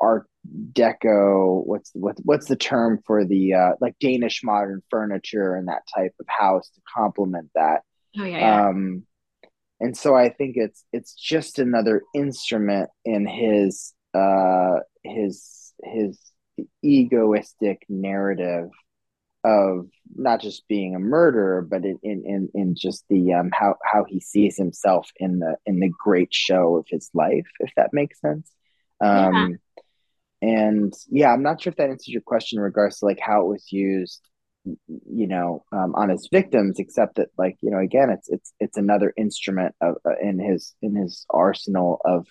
art 0.00 0.26
deco. 0.72 1.64
What's 1.64 1.90
what, 1.94 2.16
what's 2.22 2.48
the 2.48 2.56
term 2.56 3.00
for 3.06 3.24
the 3.24 3.54
uh, 3.54 3.70
like 3.80 3.96
Danish 4.00 4.42
modern 4.44 4.82
furniture 4.90 5.54
and 5.54 5.68
that 5.68 5.82
type 5.94 6.14
of 6.20 6.26
house 6.28 6.68
to 6.70 6.80
complement 6.94 7.50
that. 7.54 7.82
Oh 8.18 8.24
yeah. 8.24 8.38
yeah. 8.38 8.68
Um, 8.68 9.04
and 9.80 9.96
so 9.96 10.14
I 10.14 10.30
think 10.30 10.56
it's 10.56 10.84
it's 10.92 11.14
just 11.14 11.58
another 11.58 12.02
instrument 12.14 12.90
in 13.04 13.26
his 13.26 13.92
uh, 14.14 14.80
his 15.02 15.72
his 15.82 16.18
egoistic 16.84 17.82
narrative 17.88 18.68
of 19.44 19.88
not 20.14 20.40
just 20.40 20.68
being 20.68 20.94
a 20.94 21.00
murderer, 21.00 21.62
but 21.62 21.84
in 21.84 21.98
in 22.02 22.48
in 22.54 22.74
just 22.76 23.04
the 23.08 23.32
um 23.32 23.50
how 23.52 23.76
how 23.84 24.04
he 24.04 24.20
sees 24.20 24.56
himself 24.56 25.10
in 25.16 25.40
the 25.40 25.56
in 25.66 25.80
the 25.80 25.90
great 26.02 26.32
show 26.32 26.76
of 26.76 26.86
his 26.88 27.10
life, 27.12 27.46
if 27.58 27.72
that 27.76 27.92
makes 27.92 28.20
sense. 28.20 28.50
Um, 29.00 29.34
yeah. 29.34 29.82
And 30.42 30.92
yeah, 31.08 31.32
I'm 31.32 31.44
not 31.44 31.62
sure 31.62 31.70
if 31.70 31.76
that 31.76 31.88
answers 31.88 32.08
your 32.08 32.20
question 32.20 32.58
in 32.58 32.64
regards 32.64 32.98
to 32.98 33.06
like 33.06 33.20
how 33.20 33.42
it 33.42 33.46
was 33.46 33.70
used, 33.70 34.20
you 34.64 35.28
know, 35.28 35.64
um, 35.72 35.94
on 35.94 36.08
his 36.08 36.28
victims, 36.30 36.80
except 36.80 37.14
that 37.14 37.28
like 37.38 37.56
you 37.62 37.70
know, 37.70 37.78
again, 37.78 38.10
it's 38.10 38.28
it's 38.28 38.52
it's 38.58 38.76
another 38.76 39.14
instrument 39.16 39.76
of 39.80 39.96
uh, 40.04 40.18
in 40.20 40.40
his 40.40 40.74
in 40.82 40.96
his 40.96 41.24
arsenal 41.30 42.00
of 42.04 42.26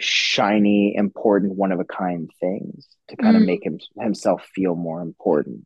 shiny, 0.00 0.94
important, 0.96 1.54
one 1.54 1.70
of 1.70 1.78
a 1.78 1.84
kind 1.84 2.28
things 2.40 2.88
to 3.08 3.16
kind 3.16 3.36
mm. 3.36 3.40
of 3.40 3.46
make 3.46 3.64
him 3.64 3.78
himself 4.00 4.44
feel 4.54 4.74
more 4.74 5.00
important. 5.00 5.64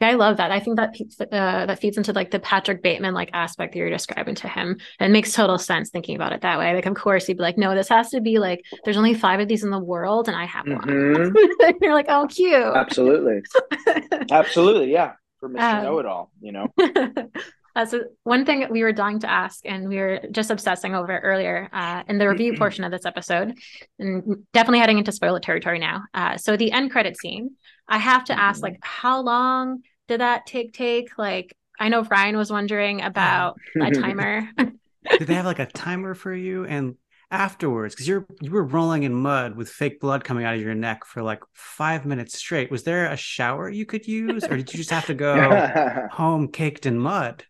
I 0.00 0.14
love 0.14 0.36
that. 0.36 0.50
I 0.50 0.60
think 0.60 0.76
that 0.76 0.94
uh, 1.32 1.66
that 1.66 1.80
feeds 1.80 1.96
into 1.96 2.12
like 2.12 2.30
the 2.30 2.38
Patrick 2.38 2.82
Bateman 2.82 3.14
like 3.14 3.30
aspect 3.32 3.72
that 3.72 3.78
you're 3.78 3.90
describing 3.90 4.34
to 4.36 4.48
him. 4.48 4.78
And 5.00 5.12
makes 5.12 5.32
total 5.32 5.58
sense 5.58 5.90
thinking 5.90 6.16
about 6.16 6.32
it 6.32 6.42
that 6.42 6.58
way. 6.58 6.74
Like, 6.74 6.86
of 6.86 6.94
course, 6.94 7.26
he'd 7.26 7.38
be 7.38 7.42
like, 7.42 7.58
"No, 7.58 7.74
this 7.74 7.88
has 7.88 8.10
to 8.10 8.20
be 8.20 8.38
like 8.38 8.64
there's 8.84 8.96
only 8.96 9.14
five 9.14 9.40
of 9.40 9.48
these 9.48 9.64
in 9.64 9.70
the 9.70 9.78
world, 9.78 10.28
and 10.28 10.36
I 10.36 10.44
have 10.44 10.66
mm-hmm. 10.66 11.32
one." 11.32 11.76
you're 11.80 11.94
like, 11.94 12.06
"Oh, 12.08 12.26
cute." 12.26 12.54
Absolutely, 12.54 13.42
absolutely, 14.30 14.92
yeah. 14.92 15.12
For 15.40 15.48
Mr. 15.48 15.78
Um, 15.78 15.84
Know 15.84 15.98
It 15.98 16.06
All, 16.06 16.30
you 16.40 16.52
know. 16.52 16.72
Uh, 17.76 17.84
so 17.84 18.00
one 18.24 18.46
thing 18.46 18.66
we 18.70 18.82
were 18.82 18.90
dying 18.90 19.20
to 19.20 19.30
ask, 19.30 19.60
and 19.66 19.86
we 19.86 19.98
were 19.98 20.18
just 20.30 20.50
obsessing 20.50 20.94
over 20.94 21.12
it 21.12 21.20
earlier 21.20 21.68
uh, 21.74 22.02
in 22.08 22.16
the 22.16 22.26
review 22.26 22.56
portion 22.56 22.84
of 22.84 22.90
this 22.90 23.04
episode, 23.04 23.52
and 23.98 24.46
definitely 24.54 24.78
heading 24.78 24.96
into 24.96 25.12
spoiler 25.12 25.38
territory 25.38 25.78
now. 25.78 26.02
Uh, 26.14 26.38
so 26.38 26.56
the 26.56 26.72
end 26.72 26.90
credit 26.90 27.18
scene, 27.18 27.50
I 27.86 27.98
have 27.98 28.24
to 28.24 28.38
ask, 28.38 28.62
like, 28.62 28.78
how 28.80 29.20
long 29.20 29.82
did 30.08 30.20
that 30.20 30.46
take? 30.46 30.72
Take 30.72 31.18
like, 31.18 31.54
I 31.78 31.90
know 31.90 32.02
Ryan 32.02 32.38
was 32.38 32.50
wondering 32.50 33.02
about 33.02 33.58
a 33.78 33.90
timer. 33.92 34.48
did 34.56 35.26
they 35.26 35.34
have 35.34 35.44
like 35.44 35.58
a 35.58 35.66
timer 35.66 36.14
for 36.14 36.34
you? 36.34 36.64
And 36.64 36.96
afterwards, 37.30 37.94
because 37.94 38.08
you're 38.08 38.26
you 38.40 38.52
were 38.52 38.64
rolling 38.64 39.02
in 39.02 39.12
mud 39.12 39.54
with 39.54 39.68
fake 39.68 40.00
blood 40.00 40.24
coming 40.24 40.46
out 40.46 40.54
of 40.54 40.62
your 40.62 40.74
neck 40.74 41.04
for 41.04 41.22
like 41.22 41.42
five 41.52 42.06
minutes 42.06 42.38
straight. 42.38 42.70
Was 42.70 42.84
there 42.84 43.12
a 43.12 43.18
shower 43.18 43.68
you 43.68 43.84
could 43.84 44.06
use, 44.06 44.44
or 44.44 44.56
did 44.56 44.72
you 44.72 44.78
just 44.78 44.90
have 44.90 45.06
to 45.06 45.14
go 45.14 46.06
home 46.10 46.48
caked 46.48 46.86
in 46.86 46.98
mud? 46.98 47.44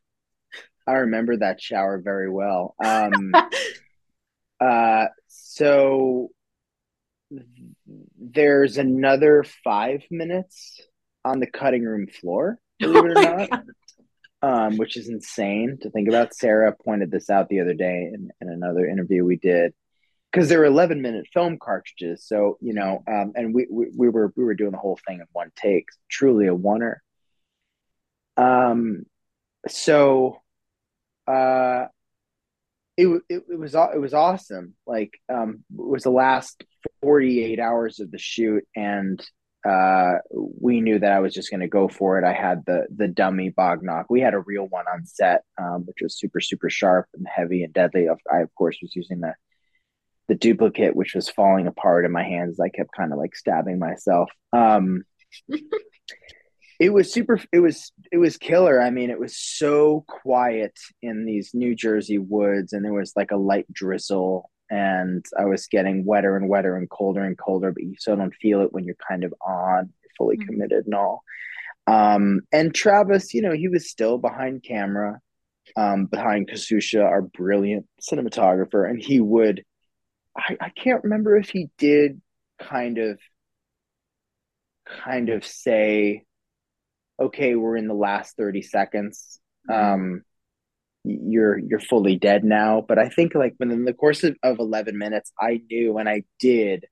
I 0.87 0.93
remember 0.93 1.37
that 1.39 1.61
shower 1.61 1.99
very 1.99 2.31
well. 2.31 2.75
Um, 2.83 3.33
uh, 4.61 5.07
so 5.27 6.31
there's 8.19 8.79
another 8.79 9.45
five 9.65 10.03
minutes 10.11 10.81
on 11.25 11.41
the 11.41 11.47
cutting 11.47 11.85
room 11.85 12.07
floor, 12.07 12.59
believe 12.79 13.05
it 13.05 13.11
or 13.11 13.19
oh 13.19 13.23
not, 13.23 13.65
um, 14.43 14.77
which 14.77 14.97
is 14.97 15.09
insane 15.09 15.79
to 15.83 15.91
think 15.91 16.09
about. 16.09 16.35
Sarah 16.35 16.75
pointed 16.85 17.11
this 17.11 17.31
out 17.31 17.49
the 17.49 17.61
other 17.61 17.75
day 17.75 18.11
in, 18.13 18.31
in 18.41 18.49
another 18.49 18.87
interview 18.87 19.25
we 19.25 19.37
did 19.37 19.73
because 20.31 20.49
there 20.49 20.61
were 20.61 20.67
11 20.67 21.03
minute 21.03 21.27
film 21.33 21.59
cartridges. 21.59 22.25
So, 22.25 22.59
you 22.61 22.75
know, 22.75 23.03
um, 23.09 23.33
and 23.35 23.55
we, 23.55 23.67
we, 23.71 23.87
we 23.97 24.09
were, 24.09 24.33
we 24.37 24.45
were 24.45 24.55
doing 24.55 24.73
the 24.73 24.79
whole 24.79 24.99
thing 25.07 25.21
in 25.21 25.27
one 25.33 25.51
take, 25.57 25.87
truly 26.11 26.47
a 26.47 26.55
oneer. 26.55 26.97
Um, 28.37 29.05
so 29.67 30.43
uh, 31.27 31.87
it, 32.97 33.09
it, 33.29 33.43
it 33.51 33.59
was 33.59 33.75
it 33.75 34.01
was 34.01 34.15
awesome. 34.15 34.75
Like 34.87 35.13
um, 35.29 35.65
it 35.71 35.87
was 35.87 36.05
the 36.05 36.11
last 36.11 36.65
forty 37.03 37.45
eight 37.45 37.61
hours 37.61 38.01
of 38.01 38.11
the 38.11 38.19
shoot, 38.19 38.67
and 38.75 39.21
uh, 39.67 40.19
we 40.31 40.81
knew 40.81 40.99
that 40.99 41.13
I 41.13 41.21
was 41.21 41.35
just 41.35 41.51
going 41.51 41.61
to 41.61 41.69
go 41.69 41.89
for 41.89 42.19
it. 42.19 42.25
I 42.25 42.33
had 42.33 42.65
the 42.67 42.87
the 42.95 43.09
dummy 43.09 43.51
bagh 43.51 43.83
nakh. 43.83 44.07
We 44.09 44.21
had 44.21 44.35
a 44.35 44.41
real 44.41 44.67
one 44.67 44.87
on 44.87 45.05
set, 45.05 45.43
um, 45.59 45.85
which 45.87 45.99
was 46.01 46.19
super 46.19 46.41
super 46.41 46.71
sharp 46.71 47.07
and 47.15 47.27
heavy 47.29 47.65
and 47.65 47.73
deadly. 47.73 48.09
I 48.09 48.39
of 48.41 48.55
course 48.55 48.79
was 48.81 48.95
using 48.97 49.21
the 49.21 49.35
the 50.29 50.35
duplicate, 50.35 50.97
which 50.97 51.15
was 51.15 51.29
falling 51.29 51.67
apart 51.67 52.05
in 52.05 52.13
my 52.13 52.25
hands. 52.25 52.59
I 52.59 52.69
kept 52.69 52.91
kind 52.97 53.13
of 53.13 53.19
like 53.19 53.37
stabbing 53.37 53.79
myself. 53.79 54.31
Um, 54.53 55.05
it 56.79 56.93
was 56.93 57.13
super 57.13 57.41
it 57.53 57.61
was 57.61 57.93
it 58.13 58.19
was 58.19 58.37
killer 58.37 58.81
i 58.81 58.91
mean 58.91 59.11
it 59.11 59.19
was 59.19 59.37
so 59.37 60.05
quiet 60.07 60.79
in 61.03 61.25
these 61.25 61.51
new 61.55 61.75
jersey 61.75 62.19
woods 62.19 62.73
and 62.73 62.85
there 62.85 62.93
was 62.93 63.13
like 63.17 63.31
a 63.31 63.37
light 63.37 63.71
drizzle 63.73 64.51
and 64.71 65.25
i 65.39 65.45
was 65.45 65.67
getting 65.67 66.05
wetter 66.05 66.37
and 66.37 66.49
wetter 66.49 66.77
and 66.77 66.91
colder 66.91 67.25
and 67.25 67.39
colder 67.39 67.73
but 67.73 67.83
you 67.83 67.95
still 67.99 68.17
don't 68.17 68.35
feel 68.35 68.61
it 68.61 68.73
when 68.73 68.85
you're 68.85 68.97
kind 69.09 69.25
of 69.25 69.33
on 69.41 69.93
fully 70.17 70.37
mm-hmm. 70.37 70.47
committed 70.47 70.85
and 70.87 70.95
all 70.95 71.23
um 71.87 72.41
and 72.53 72.75
travis 72.75 73.33
you 73.33 73.43
know 73.43 73.53
he 73.53 73.69
was 73.69 73.89
still 73.89 74.19
behind 74.19 74.63
camera 74.63 75.21
um 75.77 76.07
behind 76.07 76.49
kasusha 76.49 77.03
our 77.05 77.23
brilliant 77.23 77.87
cinematographer 78.01 78.89
and 78.89 79.03
he 79.03 79.21
would 79.21 79.65
I, 80.37 80.57
I 80.61 80.69
can't 80.71 81.05
remember 81.05 81.37
if 81.37 81.49
he 81.49 81.71
did 81.79 82.21
kind 82.59 82.99
of 82.99 83.19
kind 84.87 85.29
of 85.29 85.45
say 85.45 86.26
okay, 87.21 87.55
we're 87.55 87.77
in 87.77 87.89
the 87.89 87.95
last 87.95 88.37
30 88.37 88.63
seconds. 88.63 89.41
Mm-hmm. 89.69 90.01
Um, 90.01 90.23
you're 91.05 91.57
you're 91.59 91.81
fully 91.81 92.17
dead 92.17 92.45
now. 92.45 92.85
But 92.87 92.99
I 92.99 93.09
think 93.09 93.35
like 93.35 93.55
within 93.59 93.85
the 93.85 93.93
course 93.93 94.25
of, 94.25 94.37
of 94.43 94.59
11 94.59 94.99
minutes, 94.99 95.33
I 95.39 95.61
knew 95.71 95.99
and 95.99 96.09
I 96.09 96.25
did 96.41 96.87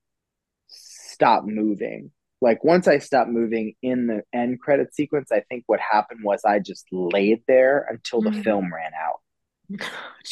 stop 0.68 1.44
moving. 1.44 2.12
Like 2.40 2.62
once 2.62 2.86
I 2.86 2.98
stopped 2.98 3.30
moving 3.30 3.74
in 3.82 4.06
the 4.06 4.22
end 4.32 4.60
credit 4.60 4.94
sequence, 4.94 5.32
I 5.32 5.40
think 5.40 5.64
what 5.66 5.80
happened 5.80 6.20
was 6.22 6.42
I 6.44 6.58
just 6.58 6.86
laid 6.92 7.42
there 7.48 7.86
until 7.88 8.20
the 8.20 8.30
mm-hmm. 8.30 8.42
film 8.42 8.70
ran 8.72 8.92
out. 8.94 9.20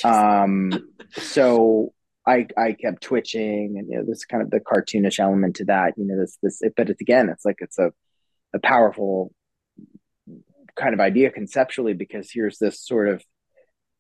um, 0.45 0.73
so 1.13 1.95
I 2.27 2.47
I 2.57 2.73
kept 2.73 3.03
twitching, 3.03 3.77
and 3.79 3.89
you 3.89 3.97
know, 3.97 4.05
this 4.07 4.25
kind 4.25 4.43
of 4.43 4.51
the 4.51 4.61
cartoonish 4.61 5.19
element 5.19 5.57
to 5.57 5.65
that. 5.67 5.95
You 5.97 6.05
know, 6.05 6.21
this 6.21 6.39
this, 6.43 6.61
but 6.77 6.91
it's 6.91 7.01
again, 7.01 7.29
it's 7.31 7.45
like 7.45 7.57
it's 7.61 7.79
a 7.79 7.93
a 8.55 8.59
powerful 8.59 9.33
kind 10.77 10.95
of 10.95 11.01
idea 11.01 11.31
conceptually 11.31 11.93
because 11.93 12.31
here's 12.31 12.59
this 12.59 12.81
sort 12.81 13.09
of 13.09 13.23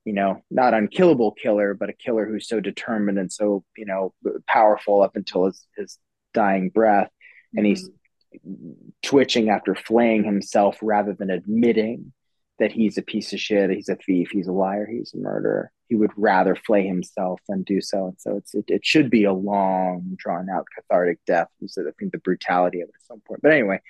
you 0.04 0.12
know 0.12 0.40
not 0.50 0.74
unkillable 0.74 1.32
killer 1.32 1.74
but 1.74 1.90
a 1.90 1.92
killer 1.92 2.26
who's 2.26 2.48
so 2.48 2.60
determined 2.60 3.18
and 3.18 3.30
so 3.30 3.64
you 3.76 3.84
know 3.84 4.12
powerful 4.46 5.02
up 5.02 5.16
until 5.16 5.46
his, 5.46 5.66
his 5.76 5.98
dying 6.32 6.70
breath. 6.70 7.10
And 7.54 7.66
he's 7.66 7.88
mm-hmm. 7.88 8.72
twitching 9.02 9.50
after 9.50 9.74
flaying 9.74 10.24
himself 10.24 10.78
rather 10.82 11.12
than 11.12 11.30
admitting 11.30 12.12
that 12.58 12.72
he's 12.72 12.96
a 12.96 13.02
piece 13.02 13.32
of 13.32 13.40
shit 13.40 13.70
he's 13.70 13.88
a 13.88 13.96
thief 13.96 14.28
he's 14.30 14.46
a 14.46 14.52
liar 14.52 14.86
he's 14.86 15.12
a 15.14 15.18
murderer. 15.18 15.70
He 15.88 15.96
would 15.96 16.12
rather 16.16 16.54
flay 16.56 16.86
himself 16.86 17.40
than 17.48 17.64
do 17.64 17.82
so. 17.82 18.06
And 18.06 18.16
so 18.18 18.36
it's 18.36 18.54
it, 18.54 18.64
it 18.68 18.86
should 18.86 19.10
be 19.10 19.24
a 19.24 19.32
long 19.32 20.16
drawn 20.16 20.48
out 20.48 20.66
cathartic 20.74 21.18
death. 21.26 21.48
So 21.66 21.82
i 21.82 21.90
think 21.98 22.12
the 22.12 22.18
brutality 22.18 22.80
of 22.80 22.88
it 22.88 22.94
at 22.94 23.06
some 23.06 23.20
point. 23.20 23.42
But 23.42 23.52
anyway 23.52 23.80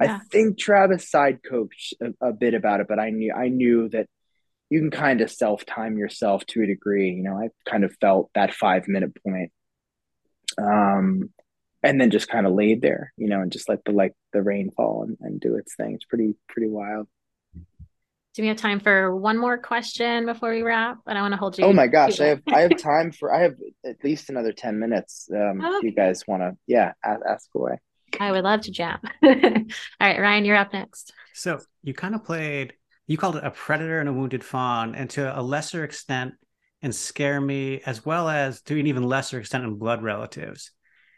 yeah. 0.00 0.16
I 0.16 0.24
think 0.30 0.58
Travis 0.58 1.10
side 1.10 1.40
coached 1.42 1.94
a, 2.00 2.28
a, 2.28 2.32
bit 2.32 2.54
about 2.54 2.80
it, 2.80 2.88
but 2.88 2.98
I 2.98 3.10
knew 3.10 3.32
I 3.32 3.48
knew 3.48 3.88
that 3.90 4.08
you 4.68 4.80
can 4.80 4.90
kind 4.90 5.20
of 5.20 5.30
self 5.30 5.64
time 5.64 5.96
yourself 5.96 6.44
to 6.46 6.62
a 6.62 6.66
degree. 6.66 7.12
You 7.12 7.22
know, 7.22 7.36
I 7.36 7.48
kind 7.68 7.84
of 7.84 7.94
felt 8.00 8.30
that 8.34 8.52
five 8.52 8.88
minute 8.88 9.12
point, 9.24 9.52
um, 10.58 11.30
and 11.82 12.00
then 12.00 12.10
just 12.10 12.28
kind 12.28 12.46
of 12.46 12.52
laid 12.52 12.82
there, 12.82 13.12
you 13.16 13.28
know, 13.28 13.40
and 13.40 13.50
just 13.50 13.68
let 13.68 13.84
the 13.84 13.92
like 13.92 14.12
the 14.32 14.42
rain 14.42 14.70
fall 14.70 15.04
and, 15.04 15.16
and 15.20 15.40
do 15.40 15.56
its 15.56 15.74
thing. 15.76 15.94
It's 15.94 16.04
pretty 16.04 16.34
pretty 16.48 16.68
wild. 16.68 17.08
Do 18.34 18.42
we 18.42 18.48
have 18.48 18.58
time 18.58 18.80
for 18.80 19.16
one 19.16 19.38
more 19.38 19.56
question 19.56 20.26
before 20.26 20.50
we 20.50 20.60
wrap? 20.60 20.98
And 21.06 21.16
I 21.16 21.22
don't 21.22 21.30
want 21.30 21.32
to 21.32 21.38
hold 21.38 21.58
you. 21.58 21.64
Oh 21.64 21.72
my 21.72 21.86
gosh, 21.86 22.20
I 22.20 22.26
have 22.26 22.42
I 22.52 22.60
have 22.60 22.76
time 22.78 23.12
for 23.12 23.34
I 23.34 23.44
have 23.44 23.54
at 23.82 24.04
least 24.04 24.28
another 24.28 24.52
ten 24.52 24.78
minutes. 24.78 25.26
Um, 25.32 25.64
okay. 25.64 25.76
If 25.76 25.84
you 25.84 25.92
guys 25.92 26.22
want 26.28 26.42
to, 26.42 26.52
yeah, 26.66 26.92
ask, 27.02 27.20
ask 27.26 27.48
away. 27.54 27.78
I 28.20 28.32
would 28.32 28.44
love 28.44 28.62
to 28.62 28.70
jam. 28.70 28.98
All 29.22 29.32
right, 30.00 30.20
Ryan, 30.20 30.44
you're 30.44 30.56
up 30.56 30.72
next. 30.72 31.12
So 31.34 31.60
you 31.82 31.94
kind 31.94 32.14
of 32.14 32.24
played, 32.24 32.74
you 33.06 33.16
called 33.16 33.36
it 33.36 33.44
a 33.44 33.50
predator 33.50 34.00
and 34.00 34.08
a 34.08 34.12
wounded 34.12 34.44
fawn, 34.44 34.94
and 34.94 35.10
to 35.10 35.38
a 35.38 35.42
lesser 35.42 35.84
extent, 35.84 36.34
and 36.82 36.94
scare 36.94 37.40
me, 37.40 37.80
as 37.84 38.04
well 38.04 38.28
as 38.28 38.62
to 38.62 38.78
an 38.78 38.86
even 38.86 39.02
lesser 39.02 39.40
extent 39.40 39.64
in 39.64 39.74
blood 39.74 40.02
relatives. 40.02 40.70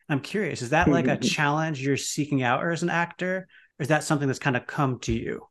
I'm 0.08 0.20
curious, 0.20 0.62
is 0.62 0.70
that 0.70 0.88
like 0.88 1.08
a 1.08 1.16
challenge 1.34 1.82
you're 1.82 1.96
seeking 1.96 2.42
out 2.42 2.64
or 2.64 2.70
as 2.70 2.82
an 2.82 2.90
actor? 2.90 3.46
or 3.78 3.82
is 3.82 3.88
that 3.88 4.04
something 4.04 4.26
that's 4.26 4.38
kind 4.38 4.56
of 4.56 4.66
come 4.66 4.98
to 5.00 5.12
you? 5.12 5.46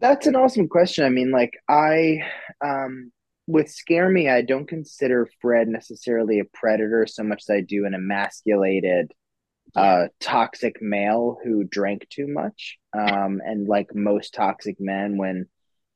That's 0.00 0.26
an 0.26 0.36
awesome 0.36 0.68
question. 0.68 1.04
I 1.04 1.08
mean, 1.08 1.30
like 1.30 1.52
I 1.68 2.18
um 2.64 3.12
with 3.46 3.70
Scare 3.70 4.08
Me, 4.08 4.28
I 4.28 4.42
don't 4.42 4.68
consider 4.68 5.28
Fred 5.40 5.68
necessarily 5.68 6.40
a 6.40 6.44
predator 6.44 7.06
so 7.06 7.22
much 7.22 7.42
as 7.48 7.50
I 7.50 7.60
do 7.60 7.84
an 7.86 7.94
emasculated 7.94 9.12
uh 9.74 10.08
toxic 10.20 10.82
male 10.82 11.38
who 11.42 11.64
drank 11.64 12.06
too 12.10 12.26
much. 12.28 12.76
Um 12.96 13.40
and 13.44 13.66
like 13.66 13.94
most 13.94 14.34
toxic 14.34 14.76
men 14.78 15.16
when 15.16 15.46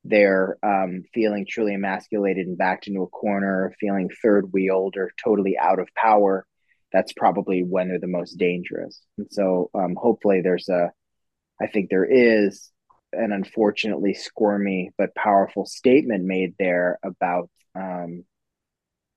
they're 0.05 0.59
um, 0.63 1.05
feeling 1.13 1.47
truly 1.49 1.75
emasculated 1.75 2.47
and 2.47 2.59
backed 2.59 2.87
into 2.87 3.03
a 3.03 3.09
corner, 3.09 3.75
feeling 3.81 4.09
third 4.23 4.53
wheeled 4.53 4.97
or 4.97 5.13
totally 5.23 5.57
out 5.59 5.79
of 5.79 5.89
power, 5.95 6.47
that's 6.93 7.13
probably 7.13 7.63
when 7.63 7.89
they're 7.89 7.99
the 7.99 8.07
most 8.07 8.39
dangerous. 8.39 9.01
And 9.19 9.27
so, 9.31 9.71
um, 9.75 9.95
hopefully, 9.97 10.41
there's 10.41 10.69
a, 10.69 10.91
I 11.61 11.67
think 11.67 11.91
there 11.91 12.07
is 12.07 12.71
an 13.13 13.33
unfortunately 13.33 14.15
squirmy 14.15 14.91
but 14.99 15.15
powerful 15.15 15.67
statement 15.67 16.25
made 16.25 16.55
there 16.59 16.99
about, 17.03 17.51
um, 17.75 18.25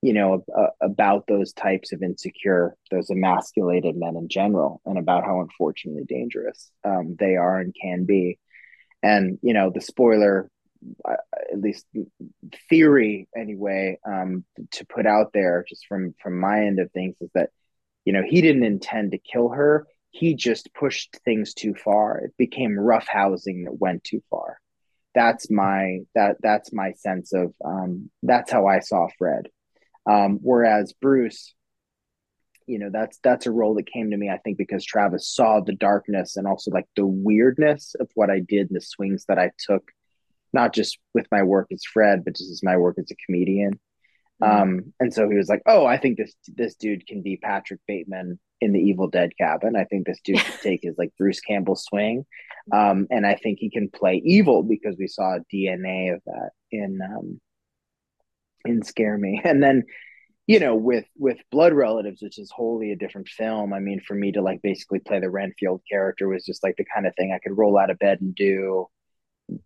you 0.01 0.13
know, 0.13 0.43
uh, 0.57 0.67
about 0.81 1.27
those 1.27 1.53
types 1.53 1.91
of 1.91 2.01
insecure, 2.01 2.75
those 2.89 3.09
emasculated 3.09 3.95
men 3.95 4.15
in 4.15 4.27
general, 4.27 4.81
and 4.85 4.97
about 4.97 5.23
how 5.25 5.41
unfortunately 5.41 6.03
dangerous 6.07 6.71
um, 6.83 7.15
they 7.19 7.35
are 7.35 7.59
and 7.59 7.75
can 7.79 8.05
be. 8.05 8.39
And 9.03 9.37
you 9.41 9.53
know, 9.53 9.71
the 9.73 9.81
spoiler 9.81 10.49
at 11.05 11.59
least 11.59 11.85
theory 12.69 13.27
anyway 13.35 13.99
um, 14.05 14.43
to 14.71 14.85
put 14.85 15.05
out 15.05 15.31
there 15.33 15.63
just 15.67 15.85
from 15.87 16.15
from 16.21 16.39
my 16.39 16.65
end 16.65 16.79
of 16.79 16.91
things 16.91 17.15
is 17.21 17.29
that 17.33 17.49
you 18.05 18.13
know 18.13 18.23
he 18.27 18.41
didn't 18.41 18.63
intend 18.63 19.11
to 19.11 19.17
kill 19.17 19.49
her 19.49 19.85
he 20.11 20.35
just 20.35 20.73
pushed 20.73 21.17
things 21.25 21.53
too 21.53 21.73
far. 21.73 22.19
It 22.19 22.37
became 22.37 22.77
rough 22.79 23.07
housing 23.07 23.63
that 23.63 23.79
went 23.79 24.03
too 24.03 24.21
far. 24.29 24.59
That's 25.15 25.49
my 25.49 25.99
that 26.15 26.37
that's 26.41 26.71
my 26.71 26.93
sense 26.93 27.33
of 27.33 27.53
um, 27.65 28.09
that's 28.23 28.51
how 28.51 28.67
i 28.67 28.79
saw 28.79 29.07
fred. 29.17 29.49
Um, 30.09 30.39
whereas 30.41 30.93
bruce 31.01 31.53
you 32.67 32.79
know 32.79 32.89
that's 32.91 33.19
that's 33.23 33.45
a 33.47 33.51
role 33.51 33.73
that 33.75 33.91
came 33.91 34.11
to 34.11 34.17
me 34.17 34.29
i 34.29 34.37
think 34.37 34.57
because 34.57 34.85
travis 34.85 35.27
saw 35.27 35.59
the 35.59 35.73
darkness 35.73 36.37
and 36.37 36.47
also 36.47 36.69
like 36.69 36.85
the 36.95 37.05
weirdness 37.05 37.95
of 37.99 38.07
what 38.13 38.29
i 38.29 38.39
did 38.39 38.69
and 38.69 38.75
the 38.75 38.81
swings 38.81 39.25
that 39.27 39.39
i 39.39 39.49
took 39.57 39.91
not 40.53 40.73
just 40.73 40.99
with 41.13 41.27
my 41.31 41.43
work 41.43 41.67
as 41.71 41.83
Fred, 41.83 42.23
but 42.23 42.35
just 42.35 42.51
as 42.51 42.63
my 42.63 42.77
work 42.77 42.97
as 42.99 43.09
a 43.11 43.15
comedian. 43.25 43.79
Mm-hmm. 44.41 44.61
Um, 44.61 44.93
and 44.99 45.13
so 45.13 45.29
he 45.29 45.35
was 45.35 45.49
like, 45.49 45.61
"Oh, 45.65 45.85
I 45.85 45.97
think 45.97 46.17
this 46.17 46.33
this 46.47 46.75
dude 46.75 47.07
can 47.07 47.21
be 47.21 47.37
Patrick 47.37 47.79
Bateman 47.87 48.39
in 48.59 48.73
the 48.73 48.79
Evil 48.79 49.07
Dead 49.07 49.31
cabin. 49.37 49.75
I 49.75 49.85
think 49.85 50.05
this 50.05 50.19
dude 50.23 50.37
can 50.43 50.57
take 50.61 50.81
his 50.83 50.95
like 50.97 51.11
Bruce 51.17 51.39
Campbell 51.39 51.75
swing, 51.75 52.25
um, 52.71 53.07
and 53.09 53.25
I 53.25 53.35
think 53.35 53.59
he 53.59 53.69
can 53.69 53.89
play 53.89 54.21
evil 54.23 54.63
because 54.63 54.95
we 54.97 55.07
saw 55.07 55.37
DNA 55.53 56.13
of 56.13 56.21
that 56.25 56.49
in 56.71 56.99
um, 57.03 57.39
in 58.65 58.83
Scare 58.83 59.17
Me. 59.17 59.41
And 59.45 59.61
then, 59.61 59.83
you 60.47 60.59
know, 60.59 60.75
with 60.75 61.05
with 61.17 61.37
Blood 61.51 61.73
Relatives, 61.73 62.21
which 62.21 62.39
is 62.39 62.51
wholly 62.51 62.91
a 62.91 62.97
different 62.97 63.27
film. 63.29 63.73
I 63.73 63.79
mean, 63.79 64.01
for 64.01 64.15
me 64.15 64.31
to 64.33 64.41
like 64.41 64.61
basically 64.61 64.99
play 64.99 65.19
the 65.19 65.29
Renfield 65.29 65.81
character 65.89 66.27
was 66.27 66.45
just 66.45 66.63
like 66.63 66.75
the 66.77 66.85
kind 66.93 67.05
of 67.07 67.13
thing 67.15 67.31
I 67.33 67.39
could 67.39 67.57
roll 67.57 67.77
out 67.77 67.89
of 67.89 67.99
bed 67.99 68.21
and 68.21 68.33
do 68.33 68.87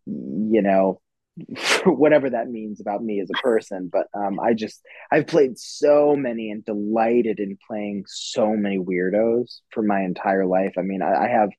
you 0.05 0.61
know 0.61 0.99
whatever 1.85 2.29
that 2.29 2.47
means 2.47 2.79
about 2.79 3.03
me 3.03 3.19
as 3.19 3.29
a 3.29 3.41
person 3.41 3.89
but 3.91 4.07
um, 4.13 4.39
i 4.39 4.53
just 4.53 4.81
i've 5.11 5.27
played 5.27 5.57
so 5.57 6.15
many 6.15 6.49
and 6.49 6.63
delighted 6.63 7.39
in 7.39 7.57
playing 7.67 8.03
so 8.07 8.55
many 8.55 8.77
weirdos 8.79 9.59
for 9.71 9.83
my 9.83 10.01
entire 10.01 10.45
life. 10.45 10.73
I 10.77 10.81
mean 10.81 11.01
i, 11.01 11.25
I 11.25 11.27
have 11.27 11.49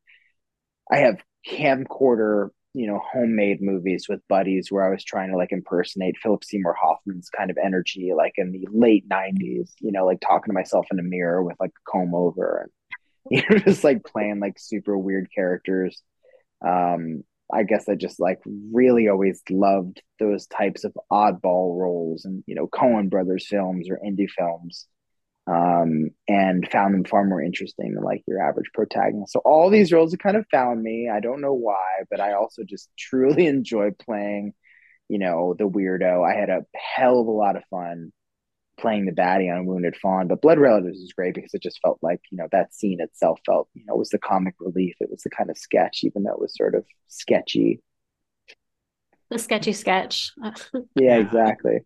i 0.90 0.98
have 0.98 1.22
camcorder 1.46 2.48
you 2.72 2.86
know 2.86 3.00
homemade 3.12 3.60
movies 3.60 4.06
with 4.08 4.26
buddies 4.28 4.68
where 4.70 4.84
i 4.84 4.90
was 4.90 5.04
trying 5.04 5.30
to 5.30 5.36
like 5.36 5.52
impersonate 5.52 6.16
philip 6.22 6.42
seymour 6.42 6.74
hoffman's 6.74 7.28
kind 7.28 7.50
of 7.50 7.58
energy 7.62 8.12
like 8.16 8.34
in 8.36 8.52
the 8.52 8.66
late 8.72 9.06
90s 9.08 9.72
you 9.80 9.92
know 9.92 10.06
like 10.06 10.20
talking 10.20 10.50
to 10.50 10.54
myself 10.54 10.86
in 10.90 10.98
a 10.98 11.02
mirror 11.02 11.42
with 11.42 11.56
like 11.60 11.70
a 11.70 11.90
comb 11.90 12.14
over 12.14 12.62
and 12.62 12.70
you 13.30 13.42
know 13.50 13.58
just 13.58 13.84
like 13.84 14.04
playing 14.04 14.40
like 14.40 14.58
super 14.58 14.96
weird 14.96 15.28
characters. 15.34 16.00
Um 16.64 17.24
I 17.52 17.62
guess 17.62 17.88
I 17.88 17.94
just 17.94 18.18
like 18.20 18.40
really 18.72 19.08
always 19.08 19.42
loved 19.50 20.02
those 20.18 20.46
types 20.46 20.84
of 20.84 20.96
oddball 21.12 21.78
roles 21.78 22.24
and 22.24 22.42
you 22.46 22.54
know 22.54 22.66
Coen 22.66 23.08
Brothers 23.08 23.46
films 23.48 23.88
or 23.88 24.00
indie 24.04 24.28
films, 24.28 24.86
um, 25.46 26.10
and 26.28 26.68
found 26.70 26.94
them 26.94 27.04
far 27.04 27.24
more 27.24 27.42
interesting 27.42 27.94
than 27.94 28.02
like 28.02 28.22
your 28.26 28.42
average 28.42 28.70
protagonist. 28.74 29.32
So 29.32 29.40
all 29.44 29.70
these 29.70 29.92
roles 29.92 30.12
have 30.12 30.20
kind 30.20 30.36
of 30.36 30.46
found 30.50 30.82
me. 30.82 31.08
I 31.12 31.20
don't 31.20 31.40
know 31.40 31.54
why, 31.54 32.02
but 32.10 32.20
I 32.20 32.34
also 32.34 32.62
just 32.64 32.90
truly 32.98 33.46
enjoy 33.46 33.90
playing, 33.92 34.54
you 35.08 35.18
know, 35.18 35.54
the 35.56 35.68
weirdo. 35.68 36.28
I 36.28 36.38
had 36.38 36.50
a 36.50 36.64
hell 36.74 37.20
of 37.20 37.26
a 37.28 37.30
lot 37.30 37.56
of 37.56 37.62
fun 37.70 38.12
playing 38.78 39.06
the 39.06 39.12
baddie 39.12 39.54
on 39.54 39.66
Wounded 39.66 39.96
Fawn. 39.96 40.28
But 40.28 40.42
Blood 40.42 40.58
Relatives 40.58 40.98
is 40.98 41.12
great 41.12 41.34
because 41.34 41.54
it 41.54 41.62
just 41.62 41.80
felt 41.80 41.98
like, 42.02 42.20
you 42.30 42.38
know, 42.38 42.48
that 42.52 42.74
scene 42.74 43.00
itself 43.00 43.40
felt, 43.44 43.68
you 43.74 43.84
know, 43.86 43.94
it 43.94 43.98
was 43.98 44.10
the 44.10 44.18
comic 44.18 44.54
relief. 44.60 44.96
It 45.00 45.10
was 45.10 45.22
the 45.22 45.30
kind 45.30 45.50
of 45.50 45.58
sketch, 45.58 46.04
even 46.04 46.22
though 46.22 46.32
it 46.32 46.40
was 46.40 46.54
sort 46.54 46.74
of 46.74 46.84
sketchy. 47.08 47.80
The 49.30 49.38
sketchy 49.38 49.72
sketch. 49.72 50.32
yeah, 50.94 51.16
exactly. 51.16 51.80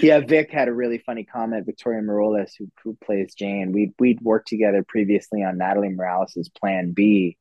Yeah, 0.00 0.20
Vic 0.20 0.50
had 0.50 0.68
a 0.68 0.72
really 0.72 0.98
funny 0.98 1.24
comment. 1.24 1.66
Victoria 1.66 2.02
Moroles, 2.02 2.52
who, 2.58 2.70
who 2.82 2.96
plays 3.02 3.34
Jane, 3.34 3.72
we 3.72 3.92
we'd 3.98 4.20
worked 4.20 4.48
together 4.48 4.84
previously 4.86 5.42
on 5.42 5.58
Natalie 5.58 5.88
Morales's 5.88 6.48
Plan 6.50 6.92
B, 6.92 7.38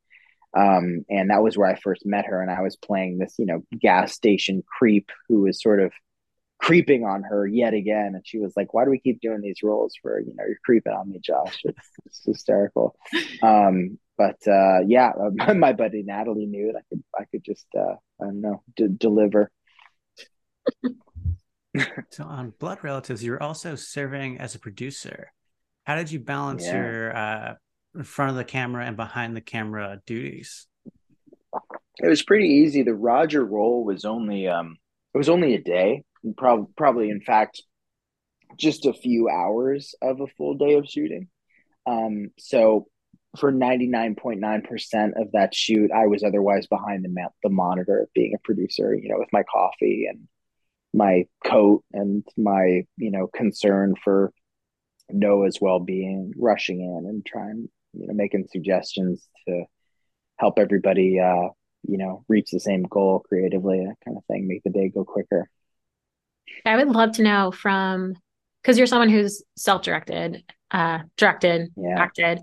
um, 0.56 1.06
and 1.10 1.30
that 1.30 1.44
was 1.44 1.58
where 1.58 1.70
I 1.70 1.80
first 1.80 2.06
met 2.06 2.26
her. 2.26 2.42
And 2.42 2.52
I 2.52 2.62
was 2.62 2.76
playing 2.76 3.18
this, 3.18 3.36
you 3.38 3.46
know, 3.46 3.64
gas 3.78 4.14
station 4.14 4.64
creep 4.78 5.10
who 5.28 5.42
was 5.42 5.62
sort 5.62 5.82
of 5.82 5.92
creeping 6.60 7.06
on 7.06 7.24
her 7.24 7.48
yet 7.48 7.74
again. 7.74 8.12
And 8.16 8.26
she 8.26 8.38
was 8.40 8.54
like, 8.56 8.74
why 8.74 8.84
do 8.84 8.92
we 8.92 9.00
keep 9.00 9.22
doing 9.22 9.42
these 9.42 9.64
roles 9.64 9.96
for, 10.02 10.20
you 10.20 10.34
know, 10.36 10.44
you're 10.46 10.60
creeping 10.64 10.94
on 10.94 11.10
me, 11.10 11.20
Josh. 11.20 11.60
It's, 11.64 11.90
it's 12.06 12.26
hysterical. 12.26 12.96
Um, 13.42 13.98
but 14.18 14.38
uh, 14.48 14.82
yeah, 14.86 15.14
my 15.56 15.74
buddy 15.74 16.04
Natalie 16.04 16.46
knew 16.46 16.70
it. 16.70 16.76
I 16.76 16.82
could, 16.90 17.04
I 17.18 17.24
could 17.32 17.44
just, 17.44 17.66
uh, 17.78 17.96
I 18.22 18.26
don't 18.26 18.42
know, 18.42 18.62
d- 18.76 18.90
deliver. 18.96 19.50
so 22.12 22.24
on 22.26 22.54
Blood 22.60 22.80
Relatives, 22.84 23.24
you're 23.24 23.42
also 23.42 23.76
serving 23.76 24.40
as 24.40 24.56
a 24.56 24.60
producer. 24.60 25.32
How 25.86 25.96
did 25.96 26.12
you 26.12 26.20
balance 26.20 26.66
yeah. 26.66 26.76
your 26.76 27.18
uh, 27.18 27.54
in 27.96 28.04
front 28.04 28.32
of 28.32 28.38
the 28.38 28.44
camera 28.44 28.86
and 28.86 28.98
behind 28.98 29.36
the 29.36 29.42
camera 29.42 30.02
duties? 30.06 30.68
It 31.98 32.08
was 32.08 32.22
pretty 32.22 32.48
easy. 32.48 32.84
The 32.84 32.94
Roger 32.94 33.44
role 33.44 33.84
was 33.84 34.06
only 34.06 34.48
um, 34.48 34.78
it 35.14 35.18
was 35.18 35.30
only 35.30 35.56
a 35.56 35.62
day 35.62 36.04
probably 36.38 36.68
probably 36.76 37.10
in 37.10 37.22
fact 37.22 37.62
just 38.58 38.86
a 38.86 38.94
few 38.94 39.30
hours 39.30 39.96
of 40.02 40.22
a 40.22 40.28
full 40.38 40.56
day 40.56 40.76
of 40.76 40.88
shooting. 40.88 41.28
Um, 41.86 42.32
so 42.38 42.88
for 43.38 43.52
99.9% 43.52 45.22
of 45.22 45.32
that 45.34 45.54
shoot, 45.54 45.92
I 45.92 46.08
was 46.08 46.24
otherwise 46.24 46.68
behind 46.68 47.06
the, 47.06 47.10
ma- 47.10 47.30
the 47.44 47.50
monitor 47.50 48.08
being 48.14 48.34
a 48.34 48.40
producer, 48.44 48.94
you 48.94 49.10
know, 49.10 49.20
with 49.20 49.30
my 49.32 49.44
coffee 49.44 50.08
and 50.10 50.28
my 50.94 51.26
coat 51.46 51.84
and 51.94 52.24
my, 52.38 52.84
you 52.98 53.12
know, 53.12 53.28
concern 53.28 53.94
for 54.04 54.34
Noah's 55.12 55.60
well-being, 55.62 56.34
rushing 56.38 56.82
in 56.82 57.08
and 57.08 57.26
trying, 57.26 57.70
you 57.94 58.08
know, 58.08 58.14
making 58.14 58.48
suggestions 58.52 59.28
to 59.48 59.66
help 60.38 60.58
everybody, 60.58 61.20
uh, 61.20 61.50
you 61.84 61.98
know, 61.98 62.26
reach 62.28 62.50
the 62.52 62.60
same 62.60 62.84
goal 62.84 63.20
creatively, 63.28 63.86
that 63.86 63.96
kind 64.04 64.18
of 64.18 64.26
thing, 64.26 64.48
make 64.48 64.64
the 64.64 64.72
day 64.72 64.90
go 64.90 65.04
quicker. 65.06 65.50
I 66.66 66.76
would 66.76 66.90
love 66.90 67.14
to 67.14 67.24
know 67.24 67.52
from 67.52 68.16
because 68.62 68.78
you're 68.78 68.88
someone 68.88 69.10
who's 69.10 69.44
self-directed, 69.56 70.44
uh, 70.72 71.00
directed, 71.18 71.70
yeah. 71.76 72.00
acted. 72.00 72.40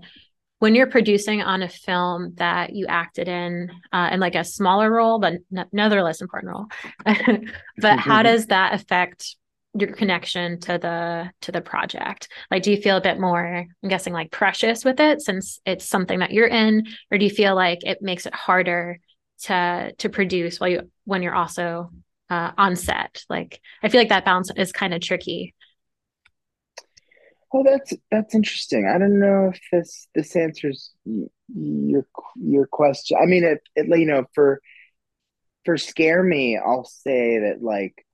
When 0.59 0.73
you're 0.73 0.87
producing 0.87 1.43
on 1.43 1.61
a 1.61 1.69
film 1.69 2.33
that 2.37 2.73
you 2.73 2.87
acted 2.87 3.27
in, 3.27 3.69
uh, 3.93 4.09
in 4.11 4.19
like 4.19 4.33
a 4.33 4.43
smaller 4.43 4.91
role, 4.91 5.19
but 5.19 5.33
n- 5.55 5.67
another 5.71 6.01
less 6.01 6.21
important 6.21 6.51
role, 6.51 6.65
but 7.77 7.99
how 7.99 8.23
does 8.23 8.45
that 8.47 8.73
affect 8.73 9.35
your 9.79 9.93
connection 9.93 10.59
to 10.61 10.79
the 10.79 11.29
to 11.41 11.51
the 11.51 11.61
project? 11.61 12.29
Like, 12.49 12.63
do 12.63 12.71
you 12.71 12.81
feel 12.81 12.97
a 12.97 13.01
bit 13.01 13.19
more? 13.19 13.65
I'm 13.83 13.89
guessing 13.89 14.13
like 14.13 14.31
precious 14.31 14.83
with 14.83 14.99
it 14.99 15.21
since 15.21 15.59
it's 15.65 15.85
something 15.85 16.19
that 16.19 16.31
you're 16.31 16.47
in, 16.47 16.87
or 17.11 17.19
do 17.19 17.25
you 17.25 17.31
feel 17.31 17.55
like 17.55 17.79
it 17.83 18.01
makes 18.01 18.25
it 18.25 18.33
harder 18.33 18.99
to 19.43 19.93
to 19.99 20.09
produce 20.09 20.59
while 20.59 20.69
you 20.69 20.91
when 21.05 21.21
you're 21.21 21.35
also 21.35 21.91
uh, 22.29 22.51
on 22.57 22.75
set? 22.75 23.23
Like, 23.29 23.61
I 23.83 23.89
feel 23.89 24.01
like 24.01 24.09
that 24.09 24.25
balance 24.25 24.51
is 24.55 24.71
kind 24.71 24.93
of 24.93 25.01
tricky. 25.01 25.55
Oh, 27.53 27.63
that's 27.63 27.93
that's 28.11 28.35
interesting. 28.35 28.91
I 28.93 28.97
don't 28.97 29.19
know 29.19 29.51
if 29.53 29.59
this 29.71 30.07
this 30.13 30.35
answers 30.35 30.91
your 31.47 32.05
your 32.35 32.67
question. 32.67 33.17
I 33.21 33.25
mean, 33.25 33.43
it, 33.43 33.61
it 33.75 33.87
you 33.87 34.05
know 34.05 34.25
for 34.33 34.61
for 35.63 35.77
scare 35.77 36.23
me, 36.23 36.57
I'll 36.57 36.83
say 36.83 37.39
that 37.39 37.61
like 37.61 38.05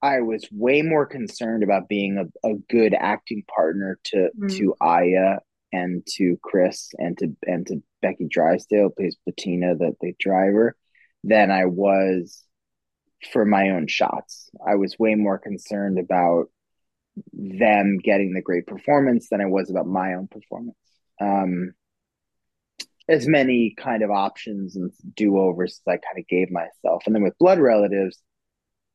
I 0.00 0.20
was 0.20 0.46
way 0.50 0.82
more 0.82 1.06
concerned 1.06 1.62
about 1.62 1.88
being 1.88 2.18
a, 2.18 2.48
a 2.48 2.54
good 2.70 2.94
acting 2.94 3.42
partner 3.54 3.98
to 4.04 4.28
mm. 4.38 4.56
to 4.56 4.74
Aya 4.80 5.38
and 5.72 6.06
to 6.16 6.38
Chris 6.42 6.90
and 6.98 7.16
to 7.18 7.34
and 7.46 7.66
to 7.66 7.82
Becky 8.00 8.28
Drysdale 8.28 8.90
plays 8.90 9.16
Bettina, 9.26 9.76
the 9.76 9.94
the 10.00 10.14
driver, 10.18 10.76
than 11.22 11.50
I 11.50 11.66
was 11.66 12.44
for 13.32 13.44
my 13.44 13.70
own 13.70 13.86
shots. 13.86 14.50
I 14.66 14.76
was 14.76 14.98
way 14.98 15.14
more 15.14 15.38
concerned 15.38 15.98
about 15.98 16.46
them 17.32 17.98
getting 17.98 18.32
the 18.32 18.42
great 18.42 18.66
performance 18.66 19.28
than 19.30 19.40
I 19.40 19.46
was 19.46 19.70
about 19.70 19.86
my 19.86 20.14
own 20.14 20.26
performance. 20.26 20.76
Um, 21.20 21.74
as 23.08 23.28
many 23.28 23.74
kind 23.76 24.02
of 24.02 24.10
options 24.10 24.76
and 24.76 24.90
do 25.14 25.38
overs 25.38 25.80
as 25.86 25.92
I 25.92 25.96
kind 25.96 26.18
of 26.18 26.26
gave 26.26 26.50
myself. 26.50 27.02
And 27.06 27.14
then 27.14 27.22
with 27.22 27.38
Blood 27.38 27.58
Relatives, 27.58 28.18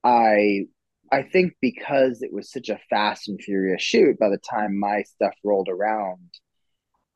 I 0.04 0.66
I 1.12 1.24
think 1.24 1.54
because 1.60 2.22
it 2.22 2.32
was 2.32 2.52
such 2.52 2.70
a 2.70 2.80
fast 2.90 3.30
and 3.30 3.42
furious 3.42 3.82
shoot, 3.82 4.20
by 4.20 4.30
the 4.30 4.38
time 4.38 4.80
my 4.80 5.04
stuff 5.04 5.34
rolled 5.44 5.70
around, 5.70 6.30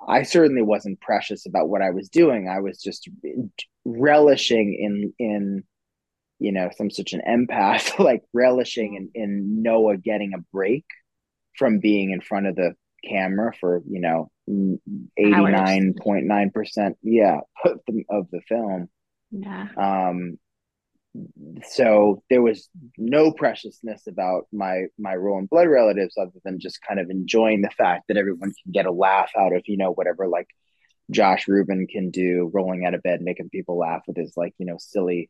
I 0.07 0.23
certainly 0.23 0.61
wasn't 0.61 1.01
precious 1.01 1.45
about 1.45 1.69
what 1.69 1.81
I 1.81 1.91
was 1.91 2.09
doing. 2.09 2.47
I 2.49 2.59
was 2.59 2.81
just 2.81 3.09
relishing 3.85 4.73
in 4.79 5.13
in 5.19 5.63
you 6.39 6.51
know, 6.51 6.69
some 6.75 6.89
such 6.89 7.13
an 7.13 7.21
empath, 7.27 7.99
like 8.03 8.23
relishing 8.33 8.95
in, 8.95 9.11
in 9.13 9.61
Noah 9.63 9.97
getting 9.97 10.33
a 10.33 10.39
break 10.51 10.85
from 11.57 11.79
being 11.79 12.11
in 12.11 12.19
front 12.21 12.47
of 12.47 12.55
the 12.55 12.73
camera 13.03 13.51
for, 13.59 13.81
you 13.87 13.99
know, 13.99 14.31
89.9%, 14.49 16.95
yeah, 17.01 17.41
of 17.65 17.79
the, 17.87 18.05
of 18.09 18.27
the 18.31 18.39
film. 18.47 18.87
Yeah. 19.31 19.67
Um, 19.77 20.37
so 21.67 22.23
there 22.29 22.41
was 22.41 22.69
no 22.97 23.31
preciousness 23.31 24.07
about 24.07 24.47
my 24.51 24.85
my 24.97 25.15
role 25.15 25.37
in 25.37 25.45
blood 25.45 25.67
relatives 25.67 26.15
other 26.17 26.31
than 26.43 26.59
just 26.59 26.81
kind 26.81 26.99
of 26.99 27.09
enjoying 27.09 27.61
the 27.61 27.69
fact 27.69 28.05
that 28.07 28.17
everyone 28.17 28.51
can 28.63 28.71
get 28.71 28.87
a 28.87 28.91
laugh 28.91 29.29
out 29.37 29.55
of 29.55 29.61
you 29.65 29.77
know 29.77 29.91
whatever 29.91 30.27
like 30.27 30.47
josh 31.11 31.47
ruben 31.47 31.85
can 31.85 32.09
do 32.09 32.49
rolling 32.51 32.85
out 32.85 32.95
of 32.95 33.03
bed 33.03 33.21
making 33.21 33.49
people 33.49 33.77
laugh 33.77 34.01
with 34.07 34.17
his 34.17 34.33
like 34.35 34.55
you 34.57 34.65
know 34.65 34.77
silly 34.79 35.29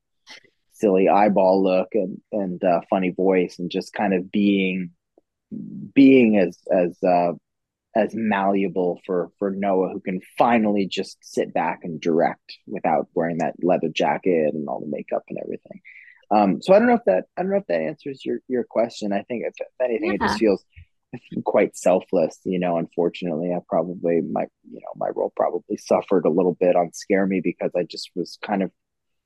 silly 0.74 1.07
eyeball 1.07 1.63
look 1.63 1.89
and 1.93 2.19
and 2.32 2.63
uh, 2.63 2.82
funny 2.89 3.11
voice 3.11 3.57
and 3.59 3.71
just 3.71 3.93
kind 3.93 4.13
of 4.13 4.32
being 4.32 4.91
being 5.93 6.38
as 6.38 6.57
as 6.71 6.97
uh, 7.03 7.34
as 7.95 8.13
malleable 8.13 8.99
for 9.05 9.32
for 9.39 9.51
Noah 9.51 9.89
who 9.93 9.99
can 9.99 10.21
finally 10.38 10.88
just 10.88 11.17
sit 11.21 11.53
back 11.53 11.82
and 11.84 12.01
direct 12.01 12.57
without 12.67 13.07
wearing 13.13 13.38
that 13.38 13.55
leather 13.61 13.89
jacket 13.89 14.53
and 14.53 14.67
all 14.67 14.80
the 14.80 14.88
makeup 14.88 15.24
and 15.30 15.38
everything. 15.41 15.82
Um, 16.32 16.61
so 16.61 16.74
I 16.74 16.80
don't 16.80 16.88
know 16.88 16.95
if 16.95 17.05
that 17.05 17.26
I 17.38 17.43
don't 17.43 17.51
know 17.51 17.57
if 17.57 17.67
that 17.67 17.82
answers 17.82 18.26
your 18.26 18.39
your 18.47 18.63
question. 18.63 19.13
I 19.13 19.21
think 19.24 19.43
if, 19.45 19.53
if 19.59 19.67
anything, 19.82 20.09
yeah. 20.09 20.15
it 20.15 20.21
just 20.21 20.39
feels 20.39 20.65
quite 21.43 21.78
selfless. 21.78 22.39
You 22.43 22.59
know, 22.59 22.78
unfortunately, 22.78 23.51
I 23.53 23.59
probably 23.67 24.21
my 24.21 24.45
you 24.69 24.80
know 24.80 24.93
my 24.95 25.09
role 25.15 25.32
probably 25.36 25.78
suffered 25.78 26.26
a 26.26 26.32
little 26.32 26.57
bit 26.59 26.76
on 26.76 26.93
Scare 26.93 27.28
Me 27.28 27.41
because 27.43 27.71
I 27.78 27.84
just 27.84 28.09
was 28.15 28.39
kind 28.43 28.63
of 28.63 28.71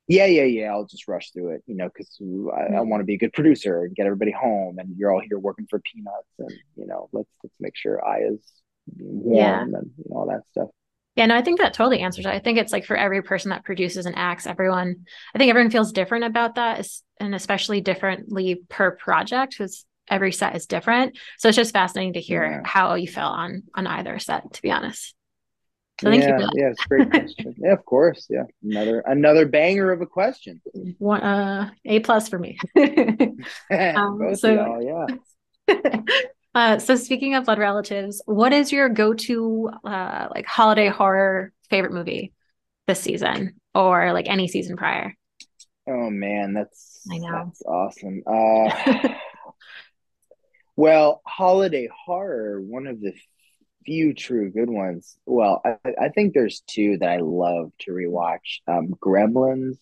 yeah, 0.08 0.24
yeah, 0.24 0.44
yeah, 0.44 0.70
I'll 0.72 0.86
just 0.86 1.06
rush 1.06 1.30
through 1.32 1.50
it, 1.50 1.62
you 1.66 1.76
know, 1.76 1.88
because 1.88 2.16
I, 2.20 2.24
I 2.24 2.70
mm-hmm. 2.70 2.88
want 2.88 3.02
to 3.02 3.04
be 3.04 3.14
a 3.14 3.18
good 3.18 3.34
producer 3.34 3.84
and 3.84 3.94
get 3.94 4.06
everybody 4.06 4.32
home, 4.32 4.78
and 4.78 4.96
you're 4.96 5.12
all 5.12 5.20
here 5.20 5.38
working 5.38 5.66
for 5.68 5.80
peanuts, 5.80 6.28
and 6.38 6.50
you 6.76 6.86
know, 6.86 7.10
let's 7.12 7.28
let's 7.44 7.54
make 7.60 7.76
sure 7.76 8.04
Aya's 8.04 8.40
warm 8.96 9.36
yeah. 9.36 9.62
and 9.62 9.72
you 9.72 10.04
know, 10.08 10.16
all 10.16 10.26
that 10.26 10.42
stuff. 10.50 10.70
Yeah, 11.14 11.26
no, 11.26 11.36
I 11.36 11.42
think 11.42 11.58
that 11.58 11.74
totally 11.74 12.00
answers 12.00 12.24
it. 12.24 12.30
I 12.30 12.38
think 12.38 12.58
it's 12.58 12.72
like 12.72 12.86
for 12.86 12.96
every 12.96 13.22
person 13.22 13.50
that 13.50 13.64
produces 13.64 14.06
and 14.06 14.16
acts, 14.16 14.46
everyone, 14.46 15.04
I 15.34 15.38
think 15.38 15.50
everyone 15.50 15.70
feels 15.70 15.92
different 15.92 16.24
about 16.24 16.54
that, 16.54 16.86
and 17.20 17.34
especially 17.34 17.82
differently 17.82 18.62
per 18.68 18.92
project 18.92 19.56
because 19.58 19.84
every 20.08 20.32
set 20.32 20.56
is 20.56 20.66
different. 20.66 21.18
So 21.36 21.48
it's 21.48 21.56
just 21.56 21.74
fascinating 21.74 22.14
to 22.14 22.20
hear 22.20 22.44
yeah. 22.44 22.60
how 22.64 22.94
you 22.94 23.08
felt 23.08 23.36
on 23.36 23.64
on 23.74 23.86
either 23.86 24.18
set, 24.20 24.54
to 24.54 24.62
be 24.62 24.70
honest. 24.70 25.14
So 26.00 26.10
thank 26.10 26.22
yeah, 26.22 26.38
you. 26.38 26.48
Yeah, 26.54 26.70
it's 26.70 26.84
great 26.84 27.10
question. 27.10 27.54
yeah, 27.58 27.72
of 27.72 27.84
course. 27.84 28.26
Yeah, 28.30 28.44
another 28.62 29.00
another 29.00 29.46
banger 29.46 29.90
of 29.90 30.00
a 30.00 30.06
question. 30.06 30.60
One, 30.98 31.20
uh, 31.22 31.70
a 31.84 32.00
plus 32.00 32.28
for 32.28 32.38
me. 32.38 32.58
um, 33.70 34.34
so 34.36 35.06
yeah. 35.68 35.74
uh, 36.54 36.78
so 36.78 36.94
speaking 36.94 37.34
of 37.34 37.46
blood 37.46 37.58
relatives, 37.58 38.22
what 38.26 38.52
is 38.52 38.70
your 38.70 38.88
go-to 38.88 39.70
uh, 39.84 40.28
like 40.32 40.46
holiday 40.46 40.88
horror 40.88 41.52
favorite 41.68 41.92
movie 41.92 42.32
this 42.86 43.00
season, 43.00 43.60
or 43.74 44.12
like 44.12 44.28
any 44.28 44.46
season 44.46 44.76
prior? 44.76 45.14
Oh 45.88 46.10
man, 46.10 46.52
that's 46.52 47.00
I 47.10 47.18
know 47.18 47.32
that's 47.44 47.62
awesome. 47.62 48.22
Uh, 48.24 49.08
well, 50.76 51.22
holiday 51.26 51.88
horror. 52.06 52.60
One 52.60 52.86
of 52.86 53.00
the 53.00 53.14
few 53.84 54.14
true 54.14 54.50
good 54.50 54.70
ones. 54.70 55.16
Well, 55.26 55.62
I, 55.64 55.76
I 56.00 56.08
think 56.08 56.34
there's 56.34 56.62
two 56.66 56.98
that 56.98 57.08
I 57.08 57.18
love 57.18 57.72
to 57.80 57.92
rewatch. 57.92 58.60
Um, 58.66 58.94
Gremlins 59.02 59.78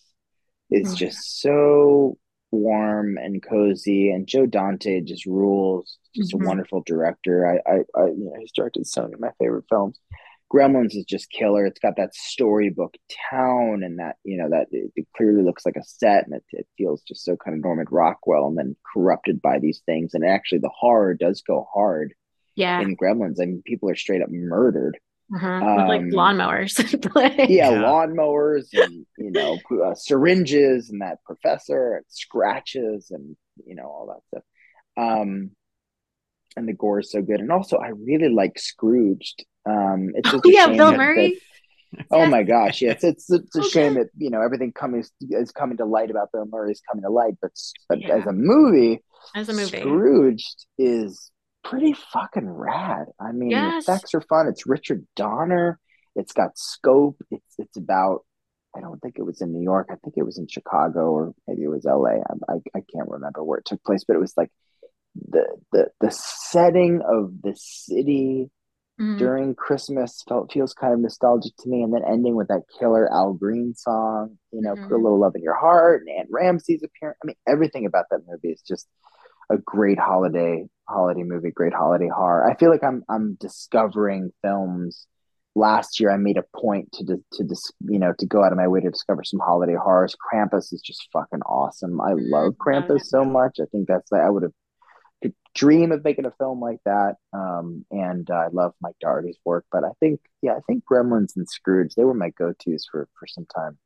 is 0.70 0.88
mm-hmm. 0.88 0.96
just 0.96 1.40
so 1.40 2.18
warm 2.50 3.18
and 3.18 3.42
cozy, 3.42 4.10
and 4.10 4.26
Joe 4.26 4.46
Dante 4.46 5.00
just 5.00 5.26
rules. 5.26 5.98
Just 6.14 6.32
mm-hmm. 6.32 6.44
a 6.44 6.48
wonderful 6.48 6.82
director. 6.86 7.46
I, 7.46 7.70
I, 7.70 7.74
I, 7.94 8.06
you 8.06 8.30
know, 8.30 8.36
he's 8.38 8.52
directed 8.52 8.86
some 8.86 9.12
of 9.12 9.20
my 9.20 9.30
favorite 9.38 9.66
films. 9.68 9.98
Gremlins 10.52 10.94
is 10.94 11.04
just 11.04 11.30
killer. 11.30 11.66
It's 11.66 11.80
got 11.80 11.96
that 11.96 12.14
storybook 12.14 12.94
town 13.30 13.82
and 13.82 13.98
that, 13.98 14.16
you 14.22 14.38
know, 14.38 14.48
that 14.50 14.66
it, 14.70 14.92
it 14.94 15.06
clearly 15.16 15.42
looks 15.42 15.66
like 15.66 15.76
a 15.76 15.82
set 15.82 16.24
and 16.24 16.34
it, 16.34 16.44
it, 16.50 16.66
feels 16.78 17.02
just 17.02 17.24
so 17.24 17.36
kind 17.36 17.56
of 17.56 17.64
Norman 17.64 17.86
Rockwell 17.90 18.46
and 18.46 18.56
then 18.56 18.76
corrupted 18.94 19.42
by 19.42 19.58
these 19.58 19.82
things. 19.86 20.14
And 20.14 20.24
actually, 20.24 20.58
the 20.58 20.70
horror 20.72 21.14
does 21.14 21.42
go 21.42 21.66
hard 21.74 22.14
yeah. 22.56 22.80
in 22.80 22.96
gremlins 22.96 23.40
i 23.40 23.44
mean 23.44 23.62
people 23.64 23.88
are 23.88 23.96
straight 23.96 24.22
up 24.22 24.30
murdered. 24.30 24.98
Uh-huh. 25.34 25.48
um, 25.48 25.88
like 25.88 26.02
lawnmowers 26.02 26.78
yeah, 27.48 27.70
yeah, 27.70 27.72
lawnmowers 27.72 28.66
and 28.72 29.04
you 29.18 29.32
know 29.32 29.58
uh, 29.84 29.92
syringes 29.92 30.90
and 30.90 31.02
that 31.02 31.18
professor 31.24 31.96
and 31.96 32.04
scratches 32.08 33.10
and 33.10 33.36
you 33.66 33.74
know 33.74 33.86
all 33.86 34.06
that 34.06 34.22
stuff. 34.28 34.44
Um 34.96 35.50
and 36.56 36.68
the 36.68 36.74
gore 36.74 37.00
is 37.00 37.10
so 37.10 37.22
good. 37.22 37.40
And 37.40 37.50
also 37.50 37.78
i 37.78 37.88
really 37.88 38.28
like 38.28 38.56
scrooged. 38.56 39.44
Um 39.68 40.12
it's 40.14 40.30
just 40.30 40.44
oh, 40.46 40.48
yeah 40.48 40.68
bill 40.68 40.96
murray? 40.96 41.40
that, 41.92 42.06
oh 42.12 42.26
my 42.26 42.44
gosh 42.44 42.82
yes 42.82 43.02
it's 43.02 43.28
it's 43.28 43.56
a 43.56 43.60
okay. 43.60 43.68
shame 43.68 43.94
that 43.94 44.10
you 44.16 44.30
know 44.30 44.42
everything 44.42 44.72
coming 44.72 45.04
is 45.30 45.50
coming 45.50 45.76
to 45.78 45.84
light 45.84 46.10
about 46.10 46.30
bill 46.30 46.46
murray 46.46 46.70
is 46.70 46.82
coming 46.88 47.02
to 47.02 47.10
light 47.10 47.34
but, 47.40 47.50
but 47.88 48.00
yeah. 48.00 48.14
as 48.14 48.26
a 48.26 48.32
movie 48.32 49.02
as 49.34 49.48
a 49.48 49.52
movie. 49.52 49.78
Scrooged 49.78 50.66
is 50.78 51.30
pretty 51.68 51.94
fucking 52.12 52.48
rad. 52.48 53.06
I 53.20 53.32
mean, 53.32 53.50
yes. 53.50 53.86
the 53.86 53.92
effects 53.92 54.14
are 54.14 54.20
fun. 54.22 54.48
It's 54.48 54.66
Richard 54.66 55.06
Donner. 55.16 55.78
It's 56.14 56.32
got 56.32 56.58
scope. 56.58 57.20
It's 57.30 57.54
it's 57.58 57.76
about. 57.76 58.24
I 58.76 58.80
don't 58.80 59.00
think 59.00 59.14
it 59.18 59.22
was 59.22 59.40
in 59.40 59.52
New 59.52 59.62
York. 59.62 59.88
I 59.90 59.94
think 59.96 60.14
it 60.18 60.22
was 60.22 60.36
in 60.36 60.48
Chicago 60.48 61.10
or 61.10 61.32
maybe 61.48 61.62
it 61.62 61.68
was 61.68 61.86
L.A. 61.86 62.16
I, 62.16 62.52
I, 62.52 62.56
I 62.74 62.82
can't 62.92 63.08
remember 63.08 63.42
where 63.42 63.58
it 63.58 63.64
took 63.64 63.82
place, 63.82 64.04
but 64.06 64.16
it 64.16 64.20
was 64.20 64.34
like 64.36 64.50
the 65.14 65.46
the 65.72 65.88
the 66.00 66.10
setting 66.10 67.00
of 67.00 67.32
the 67.42 67.54
city 67.56 68.50
mm. 69.00 69.18
during 69.18 69.54
Christmas 69.54 70.22
felt 70.28 70.52
feels 70.52 70.74
kind 70.74 70.92
of 70.92 71.00
nostalgic 71.00 71.52
to 71.60 71.68
me, 71.68 71.82
and 71.82 71.94
then 71.94 72.02
ending 72.06 72.34
with 72.36 72.48
that 72.48 72.62
killer 72.78 73.10
Al 73.12 73.32
Green 73.32 73.74
song. 73.74 74.38
You 74.52 74.60
know, 74.60 74.74
mm. 74.74 74.74
put 74.74 74.82
a 74.82 74.94
mm-hmm. 74.94 75.04
little 75.04 75.20
love 75.20 75.34
in 75.36 75.42
your 75.42 75.56
heart, 75.56 76.02
and 76.02 76.18
Anne 76.18 76.28
Ramsey's 76.30 76.82
appearance. 76.82 77.18
I 77.22 77.26
mean, 77.26 77.36
everything 77.46 77.86
about 77.86 78.06
that 78.10 78.20
movie 78.28 78.50
is 78.50 78.60
just 78.60 78.86
a 79.50 79.58
great 79.58 79.98
holiday 79.98 80.66
holiday 80.88 81.22
movie, 81.22 81.50
great 81.50 81.74
holiday 81.74 82.08
horror. 82.08 82.48
I 82.48 82.56
feel 82.56 82.70
like 82.70 82.84
I'm 82.84 83.04
I'm 83.08 83.36
discovering 83.40 84.32
films. 84.42 85.06
Last 85.54 86.00
year, 86.00 86.10
I 86.10 86.18
made 86.18 86.36
a 86.36 86.44
point 86.58 86.92
to 86.92 87.04
to 87.04 87.44
dis, 87.44 87.72
you 87.80 87.98
know 87.98 88.12
to 88.18 88.26
go 88.26 88.44
out 88.44 88.52
of 88.52 88.58
my 88.58 88.68
way 88.68 88.80
to 88.80 88.90
discover 88.90 89.24
some 89.24 89.40
holiday 89.40 89.74
horrors. 89.74 90.16
Krampus 90.16 90.72
is 90.72 90.82
just 90.84 91.08
fucking 91.12 91.42
awesome. 91.42 92.00
I 92.00 92.12
mm-hmm. 92.12 92.32
love 92.32 92.54
Krampus 92.54 93.06
so 93.06 93.24
much. 93.24 93.58
I 93.60 93.66
think 93.72 93.88
that's 93.88 94.12
like 94.12 94.22
I 94.22 94.30
would 94.30 94.42
have 94.42 94.52
could 95.22 95.34
dream 95.54 95.92
of 95.92 96.04
making 96.04 96.26
a 96.26 96.32
film 96.32 96.60
like 96.60 96.80
that. 96.84 97.14
Um, 97.32 97.84
and 97.90 98.30
uh, 98.30 98.34
I 98.34 98.48
love 98.52 98.74
Mike 98.80 98.96
Dougherty's 99.00 99.38
work, 99.44 99.64
but 99.72 99.84
I 99.84 99.90
think 100.00 100.20
yeah, 100.42 100.52
I 100.52 100.60
think 100.66 100.84
Gremlins 100.90 101.36
and 101.36 101.48
Scrooge 101.48 101.94
they 101.94 102.04
were 102.04 102.14
my 102.14 102.30
go 102.30 102.52
tos 102.52 102.86
for 102.90 103.08
for 103.18 103.26
some 103.26 103.46
time. 103.54 103.78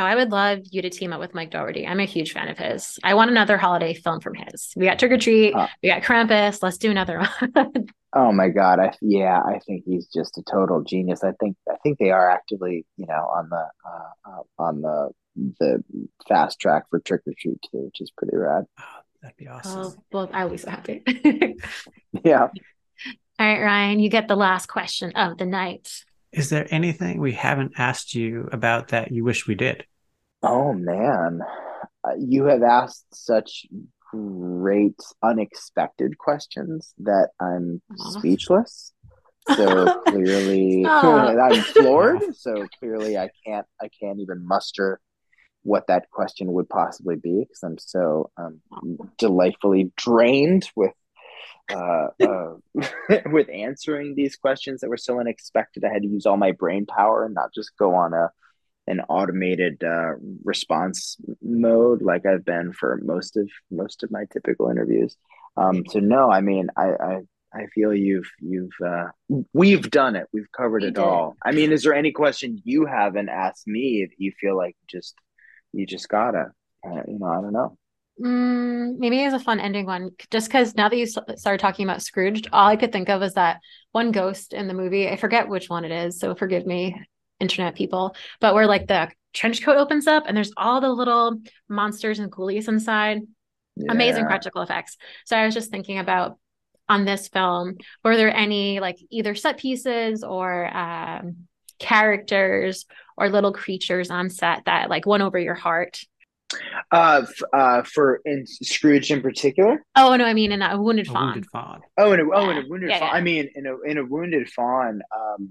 Oh, 0.00 0.04
I 0.04 0.14
would 0.14 0.32
love 0.32 0.60
you 0.70 0.80
to 0.80 0.88
team 0.88 1.12
up 1.12 1.20
with 1.20 1.34
Mike 1.34 1.50
Dougherty. 1.50 1.86
I'm 1.86 2.00
a 2.00 2.06
huge 2.06 2.32
fan 2.32 2.48
of 2.48 2.56
his. 2.56 2.98
I 3.04 3.12
want 3.12 3.30
another 3.30 3.58
holiday 3.58 3.92
film 3.92 4.20
from 4.20 4.32
his. 4.32 4.72
We 4.74 4.86
got 4.86 4.98
Trick 4.98 5.12
or 5.12 5.18
Treat, 5.18 5.54
uh, 5.54 5.66
we 5.82 5.90
got 5.90 6.00
Krampus. 6.00 6.62
Let's 6.62 6.78
do 6.78 6.90
another 6.90 7.18
one. 7.18 7.86
oh 8.14 8.32
my 8.32 8.48
god! 8.48 8.80
I 8.80 8.94
yeah, 9.02 9.42
I 9.42 9.58
think 9.66 9.84
he's 9.84 10.06
just 10.06 10.38
a 10.38 10.42
total 10.50 10.82
genius. 10.82 11.22
I 11.22 11.32
think 11.32 11.54
I 11.70 11.76
think 11.82 11.98
they 11.98 12.12
are 12.12 12.30
actively, 12.30 12.86
you 12.96 13.04
know, 13.06 13.12
on 13.12 13.50
the 13.50 13.66
uh, 13.86 14.30
uh, 14.30 14.42
on 14.58 14.80
the 14.80 15.10
the 15.58 15.84
fast 16.26 16.58
track 16.58 16.84
for 16.88 17.00
Trick 17.00 17.20
or 17.26 17.34
Treat 17.38 17.60
too, 17.70 17.84
which 17.84 18.00
is 18.00 18.10
pretty 18.10 18.38
rad. 18.38 18.64
Oh, 18.78 18.84
that'd 19.20 19.36
be 19.36 19.48
awesome. 19.48 19.80
Oh, 19.80 19.94
well, 20.12 20.30
I'll 20.32 20.48
be 20.48 20.56
so 20.56 20.70
happy. 20.70 21.02
yeah. 22.24 22.48
All 23.38 23.46
right, 23.46 23.60
Ryan, 23.60 24.00
you 24.00 24.08
get 24.08 24.28
the 24.28 24.36
last 24.36 24.66
question 24.66 25.12
of 25.12 25.36
the 25.36 25.46
night. 25.46 26.04
Is 26.32 26.50
there 26.50 26.66
anything 26.70 27.20
we 27.20 27.32
haven't 27.32 27.72
asked 27.76 28.14
you 28.14 28.48
about 28.52 28.88
that 28.88 29.10
you 29.10 29.24
wish 29.24 29.46
we 29.46 29.54
did? 29.54 29.84
Oh 30.42 30.72
man, 30.72 31.40
uh, 32.04 32.12
you 32.18 32.44
have 32.44 32.62
asked 32.62 33.06
such 33.12 33.66
great, 34.12 34.98
unexpected 35.22 36.18
questions 36.18 36.94
that 36.98 37.30
I'm 37.40 37.82
speechless. 37.96 38.92
So 39.56 40.00
clearly, 40.06 40.84
I'm 40.86 41.62
floored. 41.74 42.34
So 42.36 42.66
clearly, 42.78 43.18
I 43.18 43.30
can't. 43.44 43.66
I 43.80 43.88
can't 44.00 44.20
even 44.20 44.46
muster 44.46 45.00
what 45.62 45.86
that 45.88 46.10
question 46.10 46.52
would 46.52 46.68
possibly 46.68 47.16
be 47.16 47.40
because 47.40 47.62
I'm 47.62 47.76
so 47.78 48.30
um, 48.38 48.60
delightfully 49.18 49.92
drained 49.96 50.70
with 50.74 50.92
uh, 51.74 52.08
uh, 52.20 53.20
with 53.30 53.48
answering 53.50 54.14
these 54.14 54.36
questions 54.36 54.80
that 54.80 54.90
were 54.90 54.96
so 54.96 55.20
unexpected. 55.20 55.84
I 55.84 55.92
had 55.92 56.02
to 56.02 56.08
use 56.08 56.26
all 56.26 56.36
my 56.36 56.52
brain 56.52 56.86
power 56.86 57.24
and 57.24 57.34
not 57.34 57.54
just 57.54 57.76
go 57.78 57.94
on 57.94 58.14
a 58.14 58.30
an 58.86 59.00
automated 59.08 59.84
uh, 59.84 60.14
response 60.42 61.16
mode 61.42 62.02
like 62.02 62.26
I've 62.26 62.44
been 62.44 62.72
for 62.72 62.98
most 63.02 63.36
of 63.36 63.48
most 63.70 64.02
of 64.02 64.10
my 64.10 64.24
typical 64.32 64.68
interviews. 64.70 65.16
Um, 65.56 65.84
so 65.88 66.00
no, 66.00 66.30
I 66.30 66.40
mean, 66.40 66.68
I, 66.76 66.88
I 66.88 67.20
I 67.52 67.66
feel 67.74 67.94
you've 67.94 68.30
you've 68.40 68.72
uh, 68.84 69.08
we've 69.52 69.90
done 69.90 70.16
it. 70.16 70.26
We've 70.32 70.50
covered 70.52 70.82
we 70.82 70.88
it 70.88 70.94
did. 70.94 71.02
all. 71.02 71.36
I 71.44 71.52
mean, 71.52 71.72
is 71.72 71.82
there 71.82 71.94
any 71.94 72.12
question 72.12 72.60
you 72.64 72.86
haven't 72.86 73.28
asked 73.28 73.66
me 73.66 74.06
that 74.08 74.22
you 74.22 74.32
feel 74.40 74.56
like 74.56 74.76
just 74.88 75.14
you 75.72 75.86
just 75.86 76.08
gotta? 76.08 76.52
Uh, 76.84 77.02
you 77.06 77.18
know, 77.18 77.26
I 77.26 77.40
don't 77.40 77.52
know. 77.52 77.76
Mm, 78.20 78.98
maybe 78.98 79.22
as 79.24 79.32
a 79.32 79.38
fun 79.38 79.60
ending 79.60 79.86
one, 79.86 80.10
just 80.30 80.48
because 80.48 80.74
now 80.74 80.88
that 80.88 80.96
you 80.96 81.06
started 81.06 81.58
talking 81.58 81.86
about 81.86 82.02
Scrooged, 82.02 82.48
all 82.52 82.68
I 82.68 82.76
could 82.76 82.92
think 82.92 83.08
of 83.08 83.22
is 83.22 83.34
that 83.34 83.60
one 83.92 84.12
ghost 84.12 84.52
in 84.52 84.68
the 84.68 84.74
movie. 84.74 85.08
I 85.08 85.16
forget 85.16 85.48
which 85.48 85.70
one 85.70 85.84
it 85.84 85.92
is, 85.92 86.18
so 86.18 86.34
forgive 86.34 86.66
me, 86.66 87.00
internet 87.38 87.76
people. 87.76 88.14
But 88.40 88.54
where 88.54 88.66
like 88.66 88.88
the 88.88 89.10
trench 89.32 89.62
coat 89.62 89.78
opens 89.78 90.06
up 90.06 90.24
and 90.26 90.36
there's 90.36 90.52
all 90.56 90.80
the 90.80 90.90
little 90.90 91.40
monsters 91.68 92.18
and 92.18 92.30
ghoulies 92.30 92.68
inside. 92.68 93.20
Yeah. 93.76 93.92
Amazing 93.92 94.26
practical 94.26 94.60
effects. 94.60 94.98
So 95.24 95.36
I 95.36 95.46
was 95.46 95.54
just 95.54 95.70
thinking 95.70 95.98
about 95.98 96.38
on 96.88 97.04
this 97.04 97.28
film, 97.28 97.76
were 98.04 98.16
there 98.16 98.34
any 98.34 98.80
like 98.80 98.98
either 99.10 99.34
set 99.34 99.56
pieces 99.56 100.24
or 100.24 100.76
um, 100.76 101.46
characters 101.78 102.84
or 103.16 103.30
little 103.30 103.52
creatures 103.52 104.10
on 104.10 104.28
set 104.28 104.64
that 104.66 104.90
like 104.90 105.06
won 105.06 105.22
over 105.22 105.38
your 105.38 105.54
heart? 105.54 106.00
Uh, 106.92 107.22
f- 107.22 107.42
uh, 107.52 107.82
for 107.82 108.20
in 108.24 108.44
Scrooge 108.46 109.10
in 109.10 109.22
particular. 109.22 109.82
Oh 109.96 110.16
no, 110.16 110.24
I 110.24 110.34
mean 110.34 110.52
in 110.52 110.62
a 110.62 110.80
wounded 110.80 111.06
fawn. 111.06 111.26
Wounded 111.26 111.46
fawn. 111.46 111.80
Oh, 111.96 112.12
in 112.12 112.20
a, 112.20 112.24
oh, 112.24 112.50
in 112.50 112.58
a 112.58 112.68
wounded 112.68 112.90
yeah, 112.90 112.98
fawn. 112.98 113.08
Yeah. 113.08 113.14
I 113.14 113.20
mean, 113.20 113.50
in 113.54 113.66
a 113.66 113.80
in 113.82 113.98
a 113.98 114.04
wounded 114.04 114.50
fawn. 114.50 115.02
Um, 115.14 115.50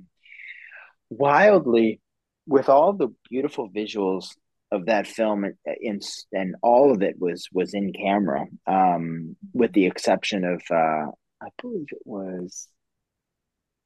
wildly, 1.09 2.01
with 2.47 2.69
all 2.69 2.93
the 2.93 3.09
beautiful 3.29 3.69
visuals 3.69 4.35
of 4.71 4.85
that 4.85 5.07
film 5.07 5.43
and, 5.43 5.55
and, 5.65 6.01
and 6.31 6.55
all 6.61 6.91
of 6.91 7.01
it 7.01 7.15
was 7.19 7.47
was 7.51 7.73
in 7.73 7.91
camera 7.93 8.45
um, 8.67 9.35
with 9.53 9.71
the 9.73 9.85
exception 9.85 10.43
of 10.43 10.61
uh, 10.69 11.09
I 11.41 11.49
believe 11.61 11.87
it 11.91 12.01
was 12.05 12.67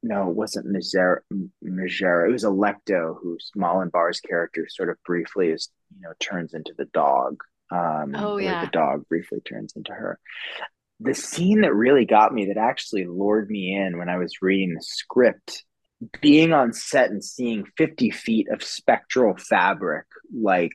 no, 0.04 0.30
it 0.30 0.36
wasn't 0.36 0.68
Megaera. 0.68 1.20
Megaera. 1.64 2.28
It 2.28 2.32
was 2.32 2.44
Alecto, 2.44 3.16
who 3.22 3.38
Malin 3.56 3.90
Barr's 3.90 4.20
character 4.20 4.68
sort 4.70 4.90
of 4.90 4.98
briefly 5.06 5.48
is, 5.48 5.70
you 5.96 6.02
know, 6.02 6.14
turns 6.20 6.54
into 6.54 6.74
the 6.78 6.86
dog. 6.86 7.42
Um, 7.72 8.14
oh 8.16 8.38
yeah, 8.38 8.66
the 8.66 8.72
dog 8.72 9.08
briefly 9.08 9.40
turns 9.42 9.74
into 9.76 9.94
her. 9.94 10.20
The 11.00 11.16
scene 11.16 11.62
that 11.62 11.74
really 11.74 12.06
got 12.06 12.34
me, 12.34 12.46
that 12.48 12.58
actually 12.58 13.06
lured 13.06 13.50
me 13.50 13.76
in 13.76 13.98
when 13.98 14.10
I 14.10 14.18
was 14.18 14.42
reading 14.42 14.74
the 14.76 14.84
script, 14.84 15.64
being 16.22 16.54
on 16.54 16.74
set 16.74 17.10
and 17.10 17.24
seeing 17.24 17.66
fifty 17.78 18.12
feet 18.12 18.50
of 18.50 18.62
spectral 18.62 19.36
fabric, 19.38 20.06
like 20.36 20.74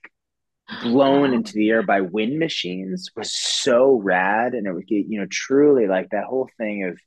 blown 0.83 1.35
into 1.35 1.53
the 1.53 1.69
air 1.69 1.83
by 1.83 2.01
wind 2.01 2.39
machines 2.39 3.11
was 3.15 3.33
so 3.33 4.01
rad 4.03 4.55
and 4.55 4.67
it 4.67 4.73
would 4.73 4.87
get 4.87 5.07
you 5.09 5.21
know 5.21 5.27
truly 5.31 5.87
like 5.87 6.09
that 6.11 6.25
whole 6.25 6.49
thing 6.59 6.85
of 6.85 6.99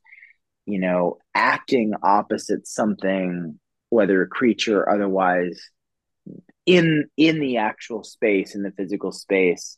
you 0.65 0.79
know 0.79 1.17
acting 1.33 1.93
opposite 2.03 2.67
something 2.67 3.59
whether 3.89 4.21
a 4.21 4.27
creature 4.27 4.81
or 4.81 4.93
otherwise 4.93 5.59
in 6.65 7.05
in 7.17 7.39
the 7.39 7.57
actual 7.57 8.03
space 8.03 8.55
in 8.55 8.63
the 8.63 8.71
physical 8.71 9.11
space 9.11 9.77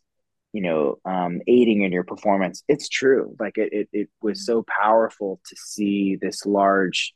you 0.52 0.62
know 0.62 0.98
um 1.06 1.42
aiding 1.48 1.82
in 1.82 1.92
your 1.92 2.04
performance. 2.04 2.64
It's 2.68 2.88
true. 2.88 3.36
Like 3.40 3.58
it 3.58 3.74
it, 3.74 3.90
it 3.92 4.10
was 4.22 4.46
so 4.46 4.64
powerful 4.82 5.42
to 5.48 5.56
see 5.58 6.18
this 6.22 6.46
large 6.46 7.14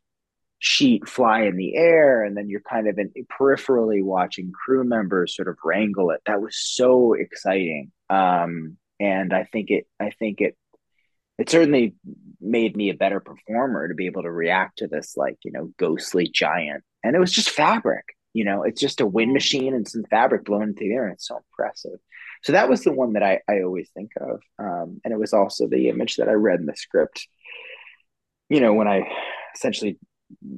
sheet 0.59 1.07
fly 1.07 1.43
in 1.43 1.55
the 1.55 1.75
air 1.75 2.23
and 2.23 2.35
then 2.35 2.49
you're 2.49 2.61
kind 2.61 2.87
of 2.87 2.97
in, 2.97 3.11
peripherally 3.39 4.03
watching 4.03 4.51
crew 4.51 4.83
members 4.83 5.35
sort 5.35 5.47
of 5.47 5.55
wrangle 5.63 6.09
it. 6.09 6.21
That 6.25 6.41
was 6.41 6.57
so 6.57 7.13
exciting. 7.13 7.91
Um, 8.09 8.77
and 8.99 9.33
i 9.33 9.43
think 9.43 9.69
it 9.69 9.85
i 9.99 10.09
think 10.09 10.41
it 10.41 10.57
it 11.37 11.49
certainly 11.49 11.95
made 12.39 12.75
me 12.75 12.89
a 12.89 12.95
better 12.95 13.19
performer 13.19 13.87
to 13.87 13.95
be 13.95 14.05
able 14.05 14.23
to 14.23 14.31
react 14.31 14.79
to 14.79 14.87
this 14.87 15.15
like 15.17 15.37
you 15.43 15.51
know 15.51 15.71
ghostly 15.77 16.27
giant 16.27 16.83
and 17.03 17.15
it 17.15 17.19
was 17.19 17.31
just 17.31 17.49
fabric 17.49 18.05
you 18.33 18.45
know 18.45 18.63
it's 18.63 18.81
just 18.81 19.01
a 19.01 19.07
wind 19.07 19.33
machine 19.33 19.73
and 19.73 19.87
some 19.87 20.03
fabric 20.09 20.45
blown 20.45 20.63
into 20.63 20.79
the 20.79 20.93
air 20.93 21.05
and 21.05 21.13
it's 21.13 21.27
so 21.27 21.37
impressive 21.37 21.99
so 22.43 22.51
that 22.51 22.69
was 22.69 22.83
the 22.83 22.91
one 22.91 23.13
that 23.13 23.23
i, 23.23 23.39
I 23.47 23.61
always 23.61 23.89
think 23.93 24.11
of 24.19 24.41
um, 24.59 25.01
and 25.03 25.13
it 25.13 25.19
was 25.19 25.33
also 25.33 25.67
the 25.67 25.89
image 25.89 26.15
that 26.15 26.29
i 26.29 26.33
read 26.33 26.59
in 26.59 26.65
the 26.65 26.75
script 26.75 27.27
you 28.49 28.59
know 28.59 28.73
when 28.73 28.87
i 28.87 29.01
essentially 29.55 29.97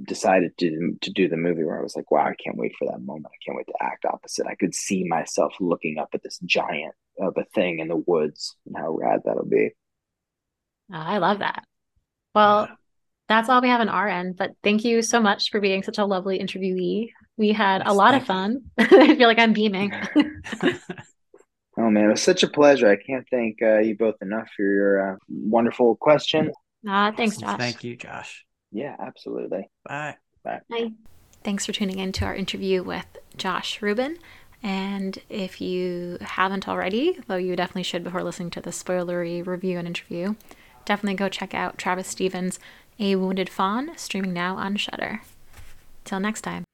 decided 0.04 0.58
to 0.58 0.98
to 1.02 1.12
do 1.12 1.30
the 1.30 1.38
movie 1.38 1.64
where 1.64 1.80
I 1.80 1.84
was 1.84 1.96
like, 1.96 2.10
wow, 2.12 2.26
I 2.26 2.34
can't 2.44 2.58
wait 2.58 2.74
for 2.78 2.88
that 2.88 3.02
moment. 3.02 3.28
I 3.28 3.38
can't 3.46 3.58
wait 3.58 3.68
to 3.68 3.84
act 3.84 4.06
opposite. 4.06 4.48
I 4.48 4.56
could 4.56 4.74
see 4.74 5.04
myself 5.04 5.54
looking 5.60 5.98
up 6.00 6.10
at 6.14 6.24
this 6.24 6.40
giant 6.44 6.96
of 7.20 7.38
a 7.38 7.46
thing 7.54 7.80
in 7.80 7.88
the 7.88 8.04
woods 8.08 8.56
and 8.66 8.78
how 8.78 8.92
rad 8.92 9.22
that'll 9.26 9.46
be. 9.46 9.72
Oh, 10.92 10.98
I 10.98 11.18
love 11.18 11.40
that. 11.40 11.64
Well, 12.34 12.70
that's 13.28 13.48
all 13.48 13.62
we 13.62 13.70
have 13.70 13.82
on 13.82 13.90
our 13.90 14.08
end, 14.08 14.38
but 14.38 14.52
thank 14.64 14.84
you 14.84 15.02
so 15.02 15.22
much 15.22 15.52
for 15.52 15.60
being 15.60 15.84
such 15.84 15.98
a 15.98 16.06
lovely 16.06 16.40
interviewee. 16.40 17.12
We 17.38 17.52
had 17.52 17.80
yes, 17.80 17.88
a 17.88 17.94
lot 17.94 18.16
of 18.16 18.26
fun. 18.26 18.64
I 18.78 19.16
feel 19.16 19.28
like 19.28 19.40
I'm 19.40 19.54
beaming. 19.54 19.94
oh 21.78 21.90
man, 21.90 22.06
it 22.06 22.10
was 22.10 22.22
such 22.22 22.44
a 22.44 22.48
pleasure. 22.48 22.90
I 22.90 22.98
can't 22.98 23.26
thank 23.30 23.62
uh, 23.62 23.80
you 23.80 23.96
both 23.96 24.16
enough 24.22 24.50
for 24.56 24.64
your 24.64 25.14
uh, 25.14 25.16
wonderful 25.30 25.96
question. 25.96 26.52
Ah, 26.88 27.14
thanks, 27.16 27.38
Josh. 27.38 27.58
Thank 27.58 27.84
you, 27.84 27.96
Josh. 27.96 28.46
Yeah, 28.72 28.96
absolutely. 29.00 29.70
Bye. 29.88 30.16
Bye. 30.44 30.62
Bye. 30.70 30.92
Thanks 31.44 31.66
for 31.66 31.72
tuning 31.72 32.00
in 32.00 32.12
to 32.14 32.26
our 32.26 32.36
interview 32.36 32.84
with 32.84 33.06
Josh 33.38 33.82
Ruben. 33.82 34.18
And 34.62 35.18
if 35.30 35.62
you 35.62 36.18
haven't 36.22 36.68
already, 36.68 37.20
though 37.28 37.38
you 37.38 37.56
definitely 37.56 37.84
should 37.84 38.04
before 38.04 38.24
listening 38.24 38.50
to 38.52 38.62
the 38.62 38.72
spoilery 38.72 39.46
review 39.46 39.78
and 39.78 39.88
interview, 39.88 40.36
definitely 40.86 41.16
go 41.16 41.30
check 41.30 41.54
out 41.54 41.78
Travis 41.78 42.08
Stevens' 42.08 42.60
A 43.00 43.16
Wounded 43.16 43.50
Fawn, 43.50 43.92
streaming 43.98 44.34
now 44.34 44.56
on 44.58 44.76
Shudder. 44.76 45.22
Till 46.04 46.20
next 46.20 46.42
time. 46.42 46.66